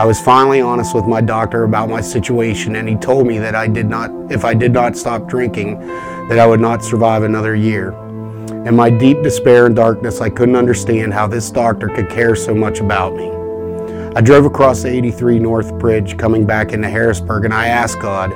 I 0.00 0.06
was 0.06 0.18
finally 0.18 0.62
honest 0.62 0.94
with 0.94 1.04
my 1.04 1.20
doctor 1.20 1.64
about 1.64 1.90
my 1.90 2.00
situation 2.00 2.76
and 2.76 2.88
he 2.88 2.94
told 2.94 3.26
me 3.26 3.36
that 3.36 3.54
I 3.54 3.66
did 3.66 3.84
not 3.84 4.10
if 4.32 4.46
I 4.46 4.54
did 4.54 4.72
not 4.72 4.96
stop 4.96 5.28
drinking 5.28 5.78
that 6.30 6.38
I 6.38 6.46
would 6.46 6.58
not 6.58 6.82
survive 6.82 7.22
another 7.22 7.54
year. 7.54 7.92
In 8.66 8.74
my 8.74 8.88
deep 8.88 9.22
despair 9.22 9.66
and 9.66 9.76
darkness, 9.76 10.22
I 10.22 10.30
couldn't 10.30 10.56
understand 10.56 11.12
how 11.12 11.26
this 11.26 11.50
doctor 11.50 11.88
could 11.88 12.08
care 12.08 12.34
so 12.34 12.54
much 12.54 12.80
about 12.80 13.14
me. 13.14 13.30
I 14.16 14.22
drove 14.22 14.46
across 14.46 14.80
the 14.80 14.88
83 14.88 15.38
North 15.38 15.78
Bridge 15.78 16.16
coming 16.16 16.46
back 16.46 16.72
into 16.72 16.88
Harrisburg 16.88 17.44
and 17.44 17.52
I 17.52 17.66
asked 17.66 18.00
God, 18.00 18.32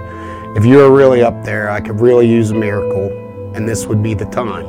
if 0.58 0.66
you 0.66 0.82
are 0.82 0.94
really 0.94 1.22
up 1.22 1.44
there, 1.44 1.70
I 1.70 1.80
could 1.80 1.98
really 1.98 2.28
use 2.28 2.50
a 2.50 2.54
miracle 2.54 3.06
and 3.54 3.66
this 3.66 3.86
would 3.86 4.02
be 4.02 4.12
the 4.12 4.26
time. 4.26 4.66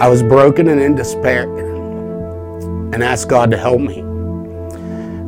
I 0.00 0.08
was 0.08 0.24
broken 0.24 0.70
and 0.70 0.80
in 0.80 0.96
despair 0.96 1.44
and 2.92 3.00
asked 3.00 3.28
God 3.28 3.52
to 3.52 3.56
help 3.56 3.80
me. 3.80 4.04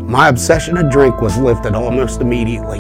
My 0.07 0.29
obsession 0.29 0.77
to 0.77 0.89
drink 0.89 1.21
was 1.21 1.37
lifted 1.37 1.75
almost 1.75 2.21
immediately. 2.21 2.79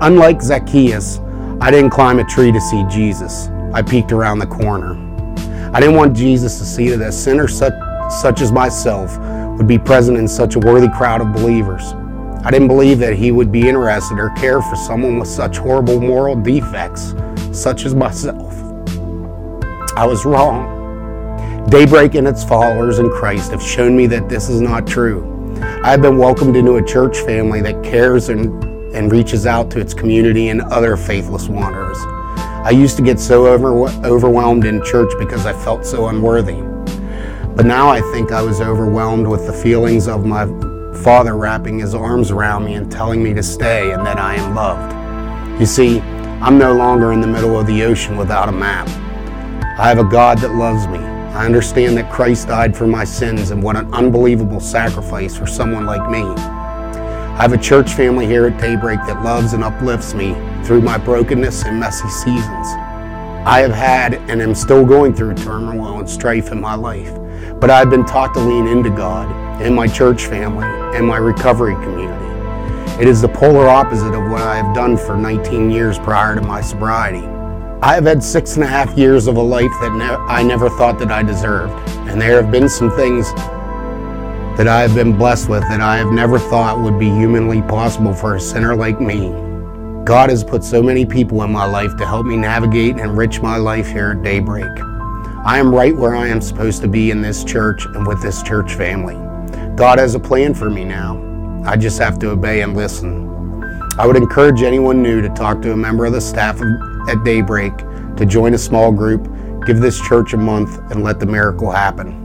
Unlike 0.00 0.42
Zacchaeus, 0.42 1.20
I 1.60 1.70
didn't 1.70 1.90
climb 1.90 2.18
a 2.18 2.24
tree 2.24 2.50
to 2.50 2.60
see 2.60 2.84
Jesus. 2.90 3.46
I 3.72 3.80
peeked 3.80 4.10
around 4.10 4.40
the 4.40 4.48
corner. 4.48 4.98
I 5.72 5.78
didn't 5.78 5.94
want 5.94 6.16
Jesus 6.16 6.58
to 6.58 6.64
see 6.64 6.88
that 6.88 7.00
a 7.00 7.12
sinner 7.12 7.46
such, 7.46 7.74
such 8.20 8.40
as 8.40 8.50
myself 8.50 9.16
would 9.56 9.68
be 9.68 9.78
present 9.78 10.18
in 10.18 10.26
such 10.26 10.56
a 10.56 10.58
worthy 10.58 10.88
crowd 10.88 11.20
of 11.20 11.32
believers. 11.32 11.92
I 12.44 12.50
didn't 12.50 12.66
believe 12.66 12.98
that 12.98 13.14
he 13.14 13.30
would 13.30 13.52
be 13.52 13.68
interested 13.68 14.18
or 14.18 14.30
care 14.30 14.60
for 14.60 14.74
someone 14.74 15.20
with 15.20 15.28
such 15.28 15.58
horrible 15.58 16.00
moral 16.00 16.34
defects, 16.34 17.14
such 17.52 17.84
as 17.84 17.94
myself. 17.94 18.52
I 19.96 20.04
was 20.06 20.24
wrong. 20.24 20.73
Daybreak 21.68 22.14
and 22.14 22.28
its 22.28 22.44
followers 22.44 22.98
in 22.98 23.08
Christ 23.10 23.50
have 23.50 23.62
shown 23.62 23.96
me 23.96 24.06
that 24.08 24.28
this 24.28 24.48
is 24.48 24.60
not 24.60 24.86
true. 24.86 25.58
I 25.82 25.90
have 25.90 26.02
been 26.02 26.18
welcomed 26.18 26.56
into 26.56 26.76
a 26.76 26.84
church 26.84 27.18
family 27.20 27.62
that 27.62 27.82
cares 27.82 28.28
and, 28.28 28.62
and 28.94 29.10
reaches 29.10 29.46
out 29.46 29.70
to 29.72 29.80
its 29.80 29.94
community 29.94 30.50
and 30.50 30.60
other 30.60 30.96
faithless 30.96 31.48
wanderers. 31.48 31.96
I 32.36 32.70
used 32.70 32.96
to 32.98 33.02
get 33.02 33.18
so 33.18 33.46
over, 33.46 33.88
overwhelmed 34.06 34.66
in 34.66 34.84
church 34.84 35.10
because 35.18 35.46
I 35.46 35.52
felt 35.52 35.86
so 35.86 36.08
unworthy. 36.08 36.60
But 37.56 37.64
now 37.64 37.88
I 37.88 38.02
think 38.12 38.30
I 38.30 38.42
was 38.42 38.60
overwhelmed 38.60 39.26
with 39.26 39.46
the 39.46 39.52
feelings 39.52 40.06
of 40.06 40.26
my 40.26 40.44
Father 41.02 41.34
wrapping 41.34 41.78
his 41.78 41.94
arms 41.94 42.30
around 42.30 42.66
me 42.66 42.74
and 42.74 42.92
telling 42.92 43.22
me 43.22 43.32
to 43.34 43.42
stay 43.42 43.90
and 43.90 44.04
that 44.06 44.18
I 44.18 44.34
am 44.34 44.54
loved. 44.54 45.58
You 45.58 45.66
see, 45.66 46.00
I'm 46.40 46.58
no 46.58 46.74
longer 46.74 47.12
in 47.12 47.22
the 47.22 47.26
middle 47.26 47.58
of 47.58 47.66
the 47.66 47.82
ocean 47.84 48.18
without 48.18 48.50
a 48.50 48.52
map. 48.52 48.86
I 49.78 49.88
have 49.88 49.98
a 49.98 50.04
God 50.04 50.38
that 50.38 50.54
loves 50.54 50.86
me 50.86 51.13
I 51.34 51.46
understand 51.46 51.96
that 51.96 52.12
Christ 52.12 52.46
died 52.46 52.76
for 52.76 52.86
my 52.86 53.02
sins 53.02 53.50
and 53.50 53.60
what 53.60 53.74
an 53.74 53.92
unbelievable 53.92 54.60
sacrifice 54.60 55.36
for 55.36 55.48
someone 55.48 55.84
like 55.84 56.08
me. 56.08 56.22
I 56.22 57.42
have 57.42 57.52
a 57.52 57.58
church 57.58 57.94
family 57.94 58.24
here 58.24 58.46
at 58.46 58.60
Daybreak 58.60 59.00
that 59.08 59.24
loves 59.24 59.52
and 59.52 59.64
uplifts 59.64 60.14
me 60.14 60.34
through 60.64 60.82
my 60.82 60.96
brokenness 60.96 61.64
and 61.64 61.80
messy 61.80 62.08
seasons. 62.08 62.68
I 63.46 63.58
have 63.62 63.72
had 63.72 64.14
and 64.30 64.40
am 64.40 64.54
still 64.54 64.86
going 64.86 65.12
through 65.12 65.34
turmoil 65.34 65.98
and 65.98 66.08
strife 66.08 66.52
in 66.52 66.60
my 66.60 66.76
life, 66.76 67.12
but 67.58 67.68
I've 67.68 67.90
been 67.90 68.06
taught 68.06 68.32
to 68.34 68.40
lean 68.40 68.68
into 68.68 68.90
God 68.90 69.28
and 69.60 69.74
my 69.74 69.88
church 69.88 70.26
family 70.26 70.68
and 70.96 71.04
my 71.04 71.16
recovery 71.16 71.74
community. 71.74 73.02
It 73.02 73.08
is 73.08 73.20
the 73.20 73.28
polar 73.28 73.68
opposite 73.68 74.14
of 74.14 74.30
what 74.30 74.40
I 74.40 74.54
have 74.54 74.72
done 74.72 74.96
for 74.96 75.16
19 75.16 75.68
years 75.68 75.98
prior 75.98 76.36
to 76.36 76.42
my 76.42 76.60
sobriety. 76.60 77.33
I 77.84 77.96
have 77.96 78.06
had 78.06 78.24
six 78.24 78.54
and 78.54 78.64
a 78.64 78.66
half 78.66 78.96
years 78.96 79.26
of 79.26 79.36
a 79.36 79.42
life 79.42 79.70
that 79.82 79.92
ne- 79.92 80.24
I 80.32 80.42
never 80.42 80.70
thought 80.70 80.98
that 81.00 81.12
I 81.12 81.22
deserved. 81.22 81.74
And 82.08 82.18
there 82.18 82.42
have 82.42 82.50
been 82.50 82.66
some 82.66 82.90
things 82.90 83.30
that 84.56 84.66
I 84.66 84.80
have 84.80 84.94
been 84.94 85.18
blessed 85.18 85.50
with 85.50 85.60
that 85.68 85.82
I 85.82 85.98
have 85.98 86.10
never 86.10 86.38
thought 86.38 86.80
would 86.80 86.98
be 86.98 87.10
humanly 87.10 87.60
possible 87.60 88.14
for 88.14 88.36
a 88.36 88.40
sinner 88.40 88.74
like 88.74 89.02
me. 89.02 89.28
God 90.02 90.30
has 90.30 90.42
put 90.42 90.64
so 90.64 90.82
many 90.82 91.04
people 91.04 91.42
in 91.42 91.52
my 91.52 91.66
life 91.66 91.94
to 91.98 92.06
help 92.06 92.24
me 92.24 92.38
navigate 92.38 92.92
and 92.92 93.10
enrich 93.10 93.42
my 93.42 93.58
life 93.58 93.88
here 93.88 94.12
at 94.12 94.22
Daybreak. 94.22 94.80
I 95.44 95.58
am 95.58 95.74
right 95.74 95.94
where 95.94 96.16
I 96.16 96.28
am 96.28 96.40
supposed 96.40 96.80
to 96.80 96.88
be 96.88 97.10
in 97.10 97.20
this 97.20 97.44
church 97.44 97.84
and 97.84 98.06
with 98.06 98.22
this 98.22 98.42
church 98.42 98.76
family. 98.76 99.16
God 99.76 99.98
has 99.98 100.14
a 100.14 100.20
plan 100.20 100.54
for 100.54 100.70
me 100.70 100.84
now. 100.84 101.20
I 101.66 101.76
just 101.76 101.98
have 101.98 102.18
to 102.20 102.30
obey 102.30 102.62
and 102.62 102.74
listen. 102.74 103.30
I 103.98 104.06
would 104.06 104.16
encourage 104.16 104.62
anyone 104.62 105.02
new 105.02 105.20
to 105.20 105.28
talk 105.28 105.60
to 105.60 105.72
a 105.72 105.76
member 105.76 106.06
of 106.06 106.14
the 106.14 106.20
staff 106.22 106.62
at 107.08 107.24
daybreak 107.24 107.76
to 108.16 108.26
join 108.26 108.54
a 108.54 108.58
small 108.58 108.92
group, 108.92 109.24
give 109.66 109.80
this 109.80 110.00
church 110.00 110.32
a 110.32 110.36
month, 110.36 110.78
and 110.90 111.02
let 111.02 111.20
the 111.20 111.26
miracle 111.26 111.70
happen. 111.70 112.20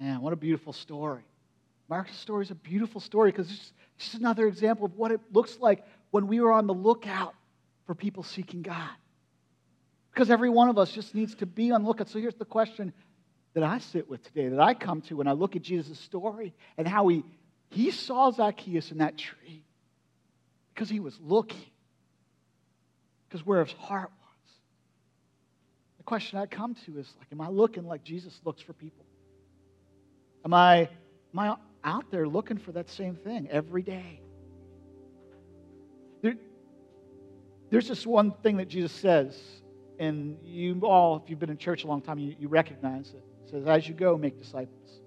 Man, 0.00 0.20
what 0.20 0.32
a 0.32 0.36
beautiful 0.36 0.72
story. 0.72 1.22
Mark's 1.88 2.16
story 2.16 2.44
is 2.44 2.50
a 2.50 2.54
beautiful 2.54 3.00
story 3.00 3.30
because 3.30 3.50
it's 3.50 3.72
just 3.98 4.14
another 4.14 4.46
example 4.46 4.86
of 4.86 4.96
what 4.96 5.12
it 5.12 5.20
looks 5.32 5.58
like 5.58 5.84
when 6.10 6.26
we 6.26 6.40
are 6.40 6.50
on 6.50 6.66
the 6.66 6.74
lookout 6.74 7.34
for 7.86 7.94
people 7.94 8.22
seeking 8.22 8.62
God. 8.62 8.90
Because 10.12 10.30
every 10.30 10.50
one 10.50 10.68
of 10.68 10.78
us 10.78 10.92
just 10.92 11.14
needs 11.14 11.34
to 11.36 11.46
be 11.46 11.70
on 11.70 11.84
lookout. 11.84 12.08
So 12.08 12.18
here's 12.18 12.34
the 12.34 12.44
question 12.44 12.92
that 13.54 13.62
I 13.62 13.78
sit 13.78 14.08
with 14.08 14.22
today, 14.24 14.48
that 14.48 14.60
I 14.60 14.74
come 14.74 15.00
to 15.02 15.16
when 15.16 15.26
I 15.26 15.32
look 15.32 15.56
at 15.56 15.62
Jesus' 15.62 15.98
story 15.98 16.54
and 16.78 16.88
how 16.88 17.08
he, 17.08 17.24
he 17.72 17.90
saw 17.90 18.30
Zacchaeus 18.30 18.90
in 18.90 18.98
that 18.98 19.16
tree 19.18 19.64
because 20.74 20.88
he 20.88 21.00
was 21.00 21.18
looking, 21.20 21.64
because 23.28 23.44
where 23.44 23.64
his 23.64 23.72
heart 23.74 24.10
was. 24.10 24.50
The 25.98 26.04
question 26.04 26.38
I 26.38 26.46
come 26.46 26.74
to 26.86 26.98
is 26.98 27.12
like, 27.18 27.28
am 27.32 27.40
I 27.40 27.48
looking 27.48 27.86
like 27.86 28.04
Jesus 28.04 28.40
looks 28.44 28.62
for 28.62 28.72
people? 28.72 29.04
Am 30.44 30.54
I, 30.54 30.88
am 31.32 31.38
I 31.38 31.56
out 31.84 32.10
there 32.10 32.26
looking 32.26 32.58
for 32.58 32.72
that 32.72 32.88
same 32.90 33.16
thing 33.16 33.48
every 33.50 33.82
day? 33.82 34.20
There, 36.22 36.34
there's 37.70 37.88
just 37.88 38.06
one 38.06 38.32
thing 38.42 38.56
that 38.58 38.68
Jesus 38.68 38.92
says, 38.92 39.40
and 39.98 40.38
you 40.44 40.80
all, 40.82 41.22
if 41.22 41.30
you've 41.30 41.38
been 41.38 41.50
in 41.50 41.58
church 41.58 41.84
a 41.84 41.86
long 41.86 42.00
time, 42.00 42.18
you, 42.18 42.34
you 42.38 42.48
recognize 42.48 43.10
it 43.10 43.24
says, 43.52 43.66
As 43.66 43.86
you 43.86 43.94
go, 43.94 44.16
make 44.16 44.38
disciples. 44.38 45.00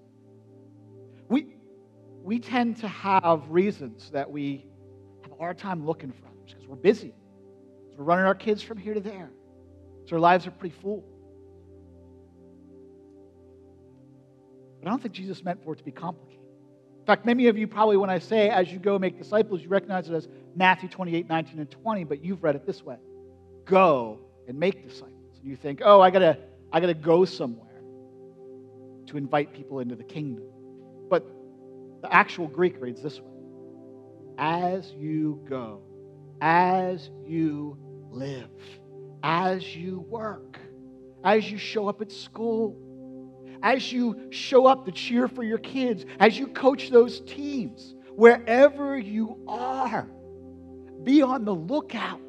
We, 1.28 1.48
we 2.26 2.40
tend 2.40 2.78
to 2.78 2.88
have 2.88 3.44
reasons 3.50 4.10
that 4.10 4.32
we 4.32 4.66
have 5.22 5.32
a 5.32 5.36
hard 5.36 5.60
time 5.60 5.86
looking 5.86 6.12
for 6.12 6.26
others 6.26 6.54
because 6.54 6.68
we're 6.68 6.76
busy. 6.76 7.14
We're 7.96 8.04
running 8.04 8.26
our 8.26 8.34
kids 8.34 8.64
from 8.64 8.80
here 8.80 8.96
to 8.96 9.00
there. 9.00 9.30
So 10.08 10.16
our 10.16 10.20
lives 10.20 10.48
are 10.48 10.52
pretty 10.52 10.76
full. 10.82 11.06
But 14.80 14.88
I 14.88 14.92
don't 14.92 15.04
think 15.04 15.14
Jesus 15.14 15.44
meant 15.44 15.64
for 15.64 15.74
it 15.74 15.78
to 15.78 15.84
be 15.84 15.92
complicated. 15.92 16.42
In 17.00 17.06
fact, 17.06 17.28
many 17.28 17.46
of 17.46 17.60
you 17.60 17.68
probably, 17.68 17.98
when 17.98 18.10
I 18.10 18.18
say 18.18 18.50
as 18.50 18.72
you 18.72 18.80
go 18.80 18.98
make 18.98 19.20
disciples, 19.20 19.62
you 19.62 19.70
recognize 19.70 20.10
it 20.10 20.16
as 20.16 20.28
Matthew 20.56 20.90
28, 20.90 21.30
19, 21.30 21.60
and 21.60 21.70
20, 21.70 22.06
but 22.06 22.26
you've 22.26 22.44
read 22.44 22.56
it 22.56 22.66
this 22.66 22.82
way 22.82 22.98
Go 23.66 24.20
and 24.48 24.58
make 24.58 24.84
disciples. 24.84 25.38
And 25.40 25.48
you 25.48 25.56
think, 25.56 25.84
oh, 25.86 26.02
I 26.02 26.10
gotta, 26.10 26.40
I 26.72 26.80
gotta 26.80 26.96
go 26.96 27.24
somewhere 27.24 27.84
to 29.06 29.18
invite 29.18 29.54
people 29.54 29.80
into 29.80 29.96
the 29.96 30.04
kingdom. 30.04 30.46
The 32.06 32.14
actual 32.14 32.48
Greek 32.48 32.80
reads 32.80 33.02
this 33.02 33.20
way 33.20 33.32
As 34.38 34.92
you 34.92 35.42
go, 35.50 35.82
as 36.40 37.10
you 37.26 37.80
live, 38.12 38.52
as 39.24 39.76
you 39.76 40.02
work, 40.08 40.60
as 41.24 41.50
you 41.50 41.58
show 41.58 41.88
up 41.88 42.04
at 42.04 42.12
school, 42.12 42.78
as 43.64 43.92
you 43.92 44.28
show 44.30 44.68
up 44.68 44.86
to 44.86 44.92
cheer 44.92 45.28
for 45.28 45.42
your 45.42 45.58
kids, 45.58 46.06
as 46.20 46.38
you 46.38 46.46
coach 46.46 46.92
those 46.92 47.22
teams, 47.22 47.96
wherever 48.12 49.00
you 49.00 49.44
are, 49.48 50.08
be 51.02 51.24
on 51.24 51.44
the 51.44 51.56
lookout 51.56 52.22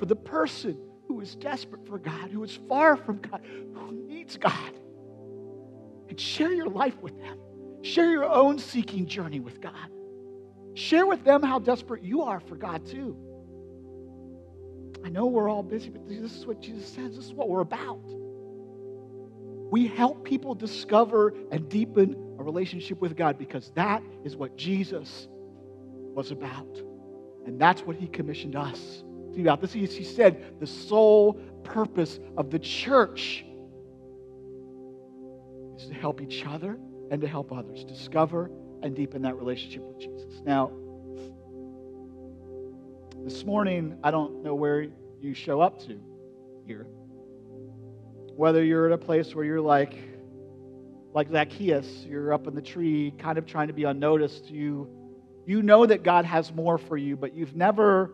for 0.00 0.06
the 0.06 0.16
person 0.16 0.76
who 1.06 1.20
is 1.20 1.36
desperate 1.36 1.86
for 1.86 2.00
God, 2.00 2.32
who 2.32 2.42
is 2.42 2.58
far 2.68 2.96
from 2.96 3.18
God, 3.18 3.40
who 3.44 3.92
needs 4.08 4.36
God. 4.36 4.74
And 6.08 6.18
share 6.18 6.52
your 6.52 6.66
life 6.66 7.00
with 7.00 7.16
them. 7.20 7.38
Share 7.82 8.10
your 8.10 8.24
own 8.24 8.58
seeking 8.58 9.06
journey 9.06 9.40
with 9.40 9.60
God. 9.60 9.74
Share 10.74 11.06
with 11.06 11.24
them 11.24 11.42
how 11.42 11.58
desperate 11.58 12.02
you 12.02 12.22
are 12.22 12.40
for 12.40 12.56
God, 12.56 12.86
too. 12.86 13.16
I 15.04 15.08
know 15.08 15.26
we're 15.26 15.48
all 15.48 15.62
busy, 15.62 15.88
but 15.88 16.06
this 16.08 16.36
is 16.36 16.46
what 16.46 16.60
Jesus 16.60 16.86
says. 16.86 17.16
This 17.16 17.26
is 17.26 17.32
what 17.32 17.48
we're 17.48 17.60
about. 17.60 18.02
We 19.70 19.86
help 19.86 20.24
people 20.24 20.54
discover 20.54 21.32
and 21.50 21.68
deepen 21.68 22.36
a 22.38 22.42
relationship 22.42 23.00
with 23.00 23.16
God 23.16 23.38
because 23.38 23.72
that 23.76 24.02
is 24.24 24.36
what 24.36 24.56
Jesus 24.56 25.28
was 26.14 26.32
about. 26.32 26.82
And 27.46 27.58
that's 27.60 27.82
what 27.82 27.96
he 27.96 28.08
commissioned 28.08 28.56
us 28.56 29.02
to 29.30 29.36
be 29.36 29.42
about. 29.42 29.60
This 29.60 29.74
is, 29.74 29.96
he 29.96 30.04
said, 30.04 30.60
the 30.60 30.66
sole 30.66 31.34
purpose 31.64 32.18
of 32.36 32.50
the 32.50 32.58
church 32.58 33.44
is 35.78 35.86
to 35.86 35.94
help 35.94 36.20
each 36.20 36.44
other 36.46 36.78
and 37.10 37.20
to 37.20 37.28
help 37.28 37.52
others 37.52 37.84
discover 37.84 38.50
and 38.82 38.94
deepen 38.94 39.22
that 39.22 39.36
relationship 39.36 39.82
with 39.82 39.98
Jesus. 39.98 40.40
Now, 40.44 40.70
this 43.24 43.44
morning, 43.44 43.98
I 44.02 44.10
don't 44.10 44.42
know 44.42 44.54
where 44.54 44.86
you 45.20 45.34
show 45.34 45.60
up 45.60 45.80
to 45.86 46.00
here. 46.66 46.86
Whether 48.36 48.64
you're 48.64 48.86
at 48.86 48.92
a 48.92 48.98
place 48.98 49.34
where 49.34 49.44
you're 49.44 49.60
like, 49.60 49.94
like 51.12 51.30
Zacchaeus, 51.30 51.86
you're 52.08 52.32
up 52.32 52.46
in 52.46 52.54
the 52.54 52.62
tree, 52.62 53.12
kind 53.18 53.36
of 53.36 53.44
trying 53.44 53.66
to 53.66 53.74
be 53.74 53.84
unnoticed. 53.84 54.48
You, 54.48 54.88
you 55.44 55.62
know 55.62 55.84
that 55.84 56.02
God 56.02 56.24
has 56.24 56.52
more 56.54 56.78
for 56.78 56.96
you, 56.96 57.16
but 57.16 57.34
you've 57.34 57.56
never 57.56 58.12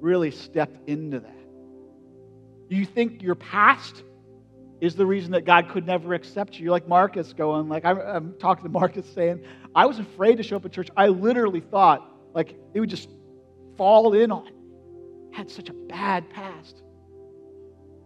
really 0.00 0.30
stepped 0.30 0.88
into 0.88 1.20
that. 1.20 1.36
You 2.68 2.86
think 2.86 3.22
your 3.22 3.34
past 3.34 4.02
is 4.80 4.94
the 4.94 5.06
reason 5.06 5.32
that 5.32 5.44
God 5.44 5.68
could 5.68 5.86
never 5.86 6.14
accept 6.14 6.58
you. 6.58 6.64
You're 6.64 6.72
like 6.72 6.88
Marcus 6.88 7.32
going, 7.32 7.68
like 7.68 7.84
I'm, 7.84 7.98
I'm 7.98 8.34
talking 8.38 8.64
to 8.64 8.70
Marcus 8.70 9.06
saying, 9.12 9.44
I 9.74 9.86
was 9.86 9.98
afraid 9.98 10.36
to 10.36 10.42
show 10.42 10.56
up 10.56 10.64
at 10.64 10.72
church. 10.72 10.88
I 10.96 11.08
literally 11.08 11.60
thought 11.60 12.06
like 12.34 12.56
it 12.74 12.80
would 12.80 12.90
just 12.90 13.08
fall 13.76 14.14
in 14.14 14.32
on. 14.32 14.50
Had 15.32 15.50
such 15.50 15.68
a 15.68 15.72
bad 15.72 16.30
past. 16.30 16.82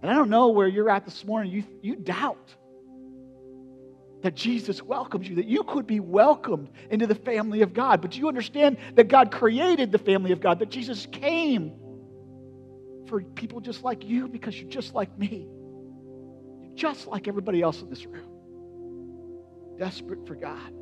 And 0.02 0.10
I 0.10 0.14
don't 0.14 0.30
know 0.30 0.48
where 0.48 0.68
you're 0.68 0.90
at 0.90 1.04
this 1.04 1.24
morning. 1.24 1.52
You, 1.52 1.64
you 1.80 1.96
doubt 1.96 2.54
that 4.22 4.34
Jesus 4.34 4.82
welcomes 4.82 5.28
you, 5.28 5.36
that 5.36 5.46
you 5.46 5.62
could 5.62 5.86
be 5.86 6.00
welcomed 6.00 6.70
into 6.90 7.06
the 7.06 7.14
family 7.14 7.62
of 7.62 7.72
God. 7.72 8.00
But 8.00 8.16
you 8.16 8.28
understand 8.28 8.78
that 8.94 9.08
God 9.08 9.30
created 9.30 9.92
the 9.92 9.98
family 9.98 10.32
of 10.32 10.40
God, 10.40 10.58
that 10.58 10.70
Jesus 10.70 11.06
came 11.06 11.72
for 13.06 13.22
people 13.22 13.60
just 13.60 13.82
like 13.82 14.04
you 14.04 14.28
because 14.28 14.58
you're 14.58 14.70
just 14.70 14.94
like 14.94 15.16
me. 15.18 15.46
Just 16.74 17.06
like 17.06 17.28
everybody 17.28 17.62
else 17.62 17.80
in 17.80 17.88
this 17.88 18.04
room. 18.06 18.28
Desperate 19.78 20.26
for 20.26 20.34
God. 20.34 20.72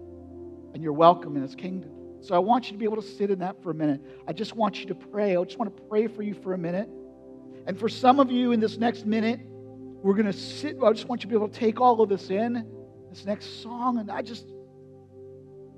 And 0.74 0.82
you're 0.82 0.92
welcome 0.92 1.36
in 1.36 1.42
His 1.42 1.54
kingdom. 1.54 1.90
So 2.22 2.34
I 2.34 2.38
want 2.38 2.66
you 2.66 2.72
to 2.72 2.78
be 2.78 2.84
able 2.84 3.02
to 3.02 3.08
sit 3.08 3.30
in 3.30 3.40
that 3.40 3.62
for 3.62 3.70
a 3.70 3.74
minute. 3.74 4.00
I 4.28 4.32
just 4.32 4.54
want 4.54 4.78
you 4.78 4.86
to 4.86 4.94
pray. 4.94 5.36
I 5.36 5.44
just 5.44 5.58
want 5.58 5.76
to 5.76 5.82
pray 5.84 6.06
for 6.06 6.22
you 6.22 6.34
for 6.34 6.54
a 6.54 6.58
minute. 6.58 6.88
And 7.66 7.78
for 7.78 7.88
some 7.88 8.20
of 8.20 8.30
you 8.30 8.52
in 8.52 8.60
this 8.60 8.78
next 8.78 9.06
minute, 9.06 9.40
we're 9.44 10.14
going 10.14 10.26
to 10.26 10.32
sit. 10.32 10.76
I 10.82 10.92
just 10.92 11.08
want 11.08 11.22
you 11.22 11.28
to 11.28 11.28
be 11.28 11.36
able 11.36 11.48
to 11.48 11.58
take 11.58 11.80
all 11.80 12.00
of 12.00 12.08
this 12.08 12.30
in, 12.30 12.66
this 13.10 13.24
next 13.24 13.62
song. 13.62 13.98
And 13.98 14.10
I 14.10 14.22
just, 14.22 14.46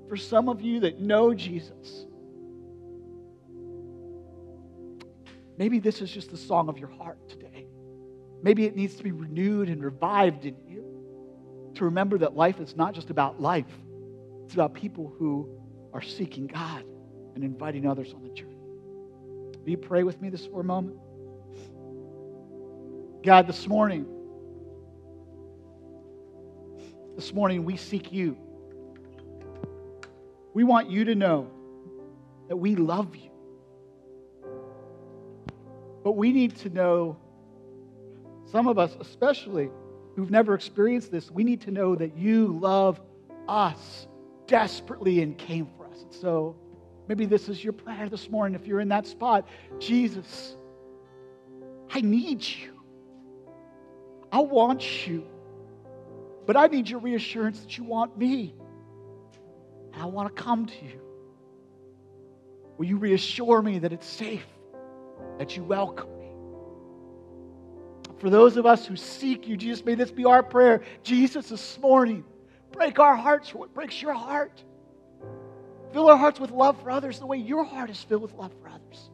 for 0.07 0.17
some 0.17 0.49
of 0.49 0.61
you 0.61 0.79
that 0.81 0.99
know 0.99 1.33
Jesus, 1.33 2.05
maybe 5.57 5.79
this 5.79 6.01
is 6.01 6.11
just 6.11 6.31
the 6.31 6.37
song 6.37 6.69
of 6.69 6.77
your 6.77 6.89
heart 6.89 7.29
today. 7.29 7.54
Maybe 8.45 8.65
it 8.65 8.75
needs 8.75 8.93
to 8.97 9.03
be 9.03 9.11
renewed 9.11 9.69
and 9.69 9.83
revived 9.83 10.45
in 10.45 10.55
you 10.67 10.83
to 11.73 11.85
remember 11.85 12.19
that 12.19 12.35
life 12.35 12.59
is 12.59 12.75
not 12.75 12.93
just 12.93 13.09
about 13.09 13.41
life, 13.41 13.65
it's 14.43 14.53
about 14.53 14.75
people 14.75 15.11
who 15.17 15.49
are 15.91 16.03
seeking 16.03 16.45
God 16.45 16.85
and 17.33 17.43
inviting 17.43 17.87
others 17.87 18.13
on 18.13 18.21
the 18.21 18.29
journey. 18.29 18.55
Will 19.63 19.69
you 19.71 19.77
pray 19.77 20.03
with 20.03 20.21
me 20.21 20.29
this 20.29 20.45
for 20.45 20.61
a 20.61 20.63
moment? 20.63 20.95
God, 23.23 23.47
this 23.47 23.67
morning, 23.67 24.05
this 27.15 27.33
morning 27.33 27.65
we 27.65 27.77
seek 27.77 28.11
you. 28.11 28.37
We 30.53 30.63
want 30.63 30.91
you 30.91 31.05
to 31.05 31.15
know 31.15 31.49
that 32.47 32.57
we 32.57 32.75
love 32.75 33.15
you. 33.15 33.31
But 36.03 36.11
we 36.11 36.31
need 36.31 36.57
to 36.57 36.69
know, 36.69 37.17
some 38.45 38.67
of 38.67 38.77
us 38.77 38.95
especially, 38.99 39.69
who've 40.15 40.31
never 40.31 40.53
experienced 40.53 41.11
this, 41.11 41.29
we 41.29 41.43
need 41.43 41.61
to 41.61 41.71
know 41.71 41.95
that 41.95 42.17
you 42.17 42.57
love 42.59 43.01
us 43.47 44.07
desperately 44.47 45.21
and 45.21 45.37
came 45.37 45.67
for 45.77 45.87
us. 45.87 46.03
And 46.03 46.13
so 46.13 46.55
maybe 47.07 47.25
this 47.25 47.49
is 47.49 47.63
your 47.63 47.73
prayer 47.73 48.07
this 48.09 48.29
morning 48.29 48.59
if 48.59 48.67
you're 48.67 48.79
in 48.79 48.89
that 48.89 49.07
spot. 49.07 49.47
Jesus, 49.79 50.55
I 51.91 52.01
need 52.01 52.43
you. 52.43 52.79
I 54.31 54.39
want 54.39 55.07
you. 55.07 55.25
But 56.45 56.55
I 56.55 56.67
need 56.67 56.89
your 56.89 56.99
reassurance 56.99 57.59
that 57.61 57.77
you 57.77 57.83
want 57.83 58.17
me. 58.17 58.53
And 59.93 60.01
I 60.01 60.05
want 60.05 60.35
to 60.35 60.41
come 60.41 60.65
to 60.65 60.85
you. 60.85 61.01
Will 62.77 62.85
you 62.85 62.97
reassure 62.97 63.61
me 63.61 63.79
that 63.79 63.93
it's 63.93 64.07
safe, 64.07 64.45
that 65.39 65.55
you 65.55 65.63
welcome 65.63 66.09
me? 66.09 66.14
For 68.17 68.29
those 68.29 68.57
of 68.57 68.65
us 68.65 68.85
who 68.85 68.95
seek 68.95 69.47
you, 69.47 69.57
Jesus, 69.57 69.83
may 69.83 69.95
this 69.95 70.11
be 70.11 70.25
our 70.25 70.41
prayer. 70.41 70.81
Jesus, 71.03 71.49
this 71.49 71.79
morning, 71.79 72.23
break 72.71 72.99
our 72.99 73.15
hearts 73.15 73.49
for 73.49 73.59
what 73.59 73.73
breaks 73.73 74.01
your 74.01 74.13
heart. 74.13 74.63
Fill 75.91 76.09
our 76.09 76.17
hearts 76.17 76.39
with 76.39 76.51
love 76.51 76.81
for 76.81 76.91
others 76.91 77.19
the 77.19 77.25
way 77.25 77.37
your 77.37 77.63
heart 77.63 77.89
is 77.89 78.01
filled 78.01 78.21
with 78.21 78.33
love 78.33 78.51
for 78.61 78.69
others. 78.69 79.09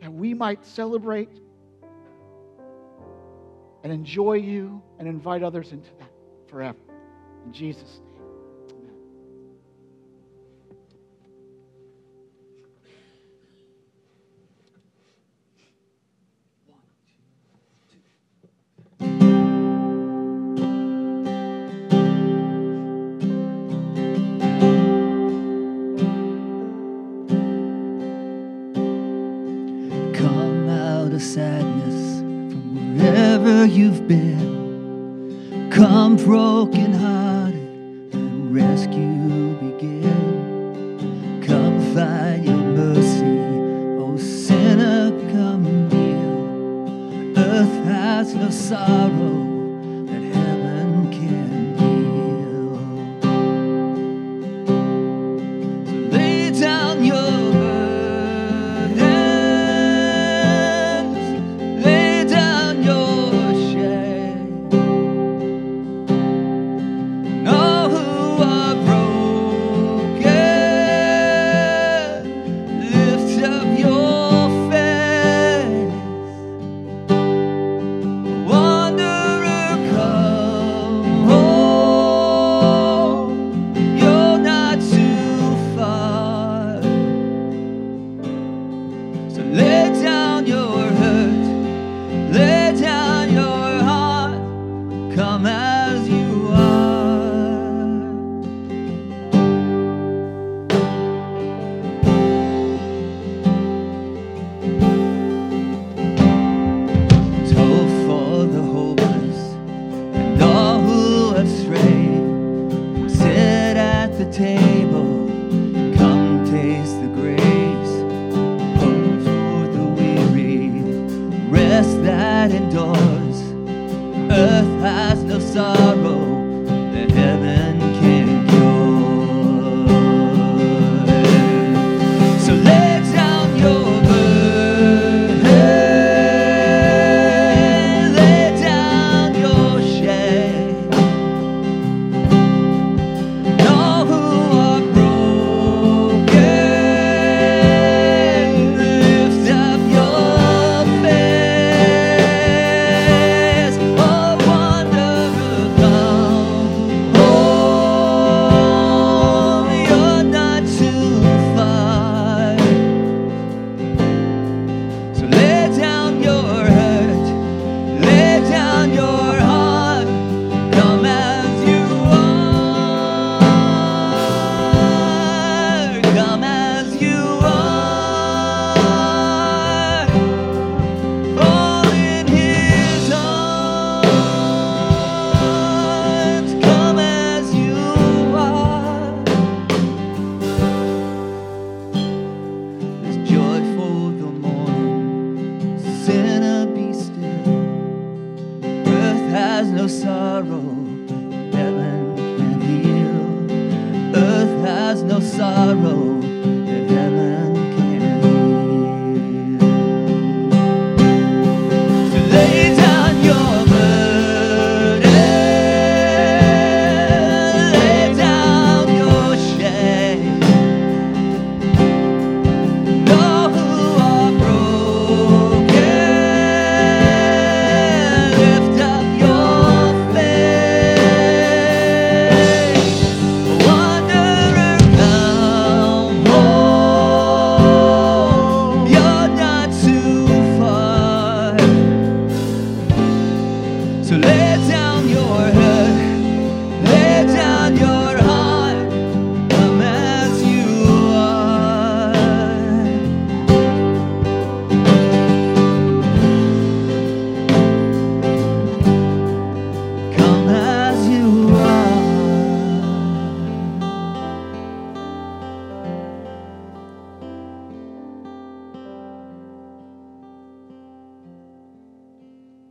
And 0.00 0.18
we 0.18 0.34
might 0.34 0.64
celebrate 0.64 1.30
and 3.82 3.92
enjoy 3.92 4.34
you 4.34 4.82
and 4.98 5.08
invite 5.08 5.42
others 5.42 5.72
into 5.72 5.90
that 5.98 6.10
forever. 6.48 6.78
In 7.46 7.52
Jesus' 7.52 8.00
name. 8.00 8.07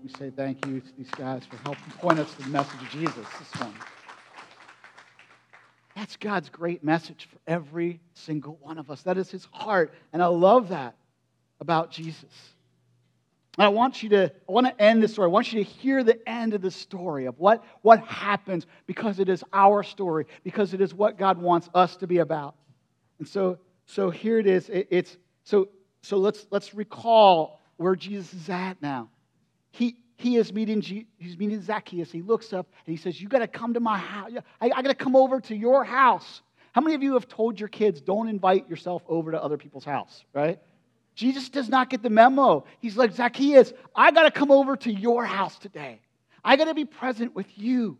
We 0.07 0.13
say 0.13 0.29
thank 0.29 0.65
you 0.65 0.79
to 0.79 0.97
these 0.97 1.09
guys 1.17 1.45
for 1.45 1.57
helping 1.57 1.91
point 1.99 2.17
us 2.17 2.33
to 2.35 2.43
the 2.43 2.47
message 2.47 2.81
of 2.81 2.89
Jesus 2.91 3.25
this 3.39 3.59
morning. 3.59 3.77
That's 5.97 6.15
God's 6.15 6.47
great 6.47 6.81
message 6.81 7.27
for 7.29 7.37
every 7.45 7.99
single 8.13 8.57
one 8.61 8.77
of 8.77 8.89
us. 8.89 9.01
That 9.01 9.17
is 9.17 9.29
his 9.29 9.43
heart. 9.51 9.93
And 10.13 10.23
I 10.23 10.27
love 10.27 10.69
that 10.69 10.95
about 11.59 11.91
Jesus. 11.91 12.31
And 13.57 13.65
I 13.65 13.67
want 13.67 14.01
you 14.01 14.07
to, 14.07 14.31
I 14.47 14.51
want 14.53 14.67
to 14.67 14.81
end 14.81 15.03
this 15.03 15.11
story. 15.11 15.25
I 15.25 15.29
want 15.29 15.51
you 15.51 15.61
to 15.61 15.69
hear 15.69 16.05
the 16.05 16.17
end 16.25 16.53
of 16.53 16.61
the 16.61 16.71
story 16.71 17.25
of 17.25 17.37
what, 17.37 17.65
what 17.81 17.99
happens 17.99 18.65
because 18.85 19.19
it 19.19 19.27
is 19.27 19.43
our 19.51 19.83
story, 19.83 20.25
because 20.45 20.73
it 20.73 20.79
is 20.79 20.93
what 20.93 21.17
God 21.17 21.37
wants 21.37 21.67
us 21.73 21.97
to 21.97 22.07
be 22.07 22.19
about. 22.19 22.55
And 23.19 23.27
so, 23.27 23.57
so 23.85 24.09
here 24.09 24.39
it 24.39 24.47
is. 24.47 24.69
It- 24.69 24.87
it's 24.89 25.17
so 25.43 25.67
so 26.01 26.15
let's 26.17 26.47
let's 26.49 26.73
recall 26.73 27.59
where 27.75 27.97
Jesus 27.97 28.33
is 28.33 28.49
at 28.49 28.81
now. 28.81 29.09
He 29.77 29.95
he 30.15 30.37
is 30.37 30.51
meeting 30.51 30.81
he's 30.81 31.37
meeting 31.37 31.61
Zacchaeus. 31.61 32.11
He 32.11 32.23
looks 32.23 32.51
up 32.51 32.67
and 32.85 32.97
he 32.97 33.01
says, 33.01 33.21
"You 33.21 33.27
got 33.27 33.39
to 33.39 33.47
come 33.47 33.75
to 33.75 33.79
my 33.79 33.97
house. 33.97 34.31
I, 34.59 34.71
I 34.75 34.81
got 34.81 34.89
to 34.89 34.95
come 34.95 35.15
over 35.15 35.39
to 35.41 35.55
your 35.55 35.83
house." 35.83 36.41
How 36.71 36.81
many 36.81 36.95
of 36.95 37.03
you 37.03 37.13
have 37.13 37.27
told 37.27 37.59
your 37.59 37.69
kids, 37.69 38.01
"Don't 38.01 38.27
invite 38.27 38.67
yourself 38.67 39.03
over 39.07 39.31
to 39.31 39.41
other 39.41 39.57
people's 39.57 39.85
house"? 39.85 40.25
Right? 40.33 40.59
Jesus 41.13 41.49
does 41.49 41.69
not 41.69 41.89
get 41.89 42.03
the 42.03 42.11
memo. 42.11 42.63
He's 42.79 42.95
like, 42.95 43.11
Zacchaeus, 43.11 43.73
I 43.95 44.11
got 44.11 44.23
to 44.23 44.31
come 44.31 44.51
over 44.51 44.77
to 44.77 44.91
your 44.91 45.25
house 45.25 45.57
today. 45.57 45.99
I 46.43 46.55
got 46.57 46.65
to 46.65 46.75
be 46.75 46.85
present 46.85 47.33
with 47.33 47.47
you. 47.57 47.97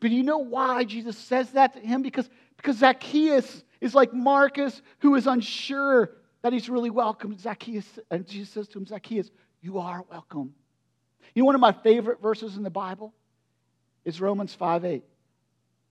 But 0.00 0.10
you 0.10 0.24
know 0.24 0.38
why 0.38 0.82
Jesus 0.82 1.16
says 1.16 1.52
that 1.52 1.74
to 1.74 1.78
him? 1.78 2.02
Because, 2.02 2.28
because 2.56 2.78
Zacchaeus 2.78 3.62
is 3.80 3.94
like 3.94 4.12
Marcus, 4.12 4.82
who 4.98 5.14
is 5.14 5.28
unsure 5.28 6.10
that 6.42 6.52
he's 6.52 6.68
really 6.68 6.90
welcome. 6.90 7.38
Zacchaeus, 7.38 7.86
and 8.10 8.26
Jesus 8.26 8.50
says 8.50 8.66
to 8.68 8.78
him, 8.78 8.86
Zacchaeus, 8.86 9.30
you 9.62 9.78
are 9.78 10.04
welcome. 10.10 10.52
You 11.34 11.42
know, 11.42 11.46
one 11.46 11.54
of 11.54 11.60
my 11.60 11.72
favorite 11.72 12.20
verses 12.20 12.56
in 12.56 12.62
the 12.62 12.70
Bible 12.70 13.14
is 14.04 14.20
Romans 14.20 14.54
5 14.54 14.84
8. 14.84 15.04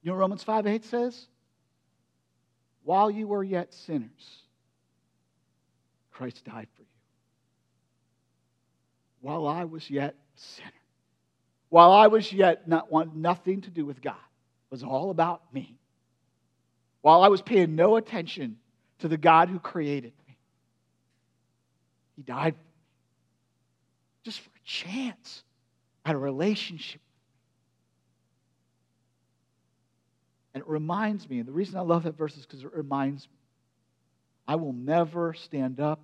You 0.02 0.12
know 0.12 0.18
Romans 0.18 0.44
5 0.44 0.68
8 0.68 0.86
says? 0.86 1.28
While 2.84 3.12
you 3.12 3.28
were 3.28 3.44
yet 3.44 3.74
sinners, 3.74 4.44
Christ 6.12 6.44
died 6.46 6.68
for 6.76 6.82
you. 6.82 6.88
While 9.22 9.48
I 9.48 9.66
was 9.66 9.90
yet 9.90 10.16
a 10.16 10.40
sinner, 10.40 10.72
while 11.70 11.92
I 11.92 12.08
was 12.08 12.32
yet 12.32 12.68
not 12.68 12.92
want 12.92 13.16
nothing 13.16 13.62
to 13.62 13.70
do 13.70 13.86
with 13.86 14.02
God, 14.02 14.16
it 14.16 14.72
was 14.72 14.84
all 14.84 15.12
about 15.12 15.54
me. 15.54 15.78
While 17.02 17.22
I 17.22 17.28
was 17.28 17.42
paying 17.42 17.76
no 17.76 17.96
attention 17.96 18.58
to 19.00 19.08
the 19.08 19.18
God 19.18 19.50
who 19.50 19.60
created 19.60 20.14
me, 20.28 20.38
He 22.16 22.24
died. 22.24 22.56
Just 24.24 24.40
for 24.42 24.50
chance 24.70 25.44
at 26.06 26.14
a 26.14 26.18
relationship. 26.18 27.02
And 30.54 30.62
it 30.62 30.70
reminds 30.70 31.28
me, 31.28 31.40
and 31.40 31.48
the 31.48 31.52
reason 31.52 31.76
I 31.78 31.82
love 31.82 32.04
that 32.04 32.16
verse 32.16 32.38
is 32.38 32.46
because 32.46 32.64
it 32.64 32.74
reminds 32.74 33.26
me 33.26 33.34
I 34.48 34.56
will 34.56 34.74
never 34.74 35.34
stand 35.34 35.80
up 35.80 36.00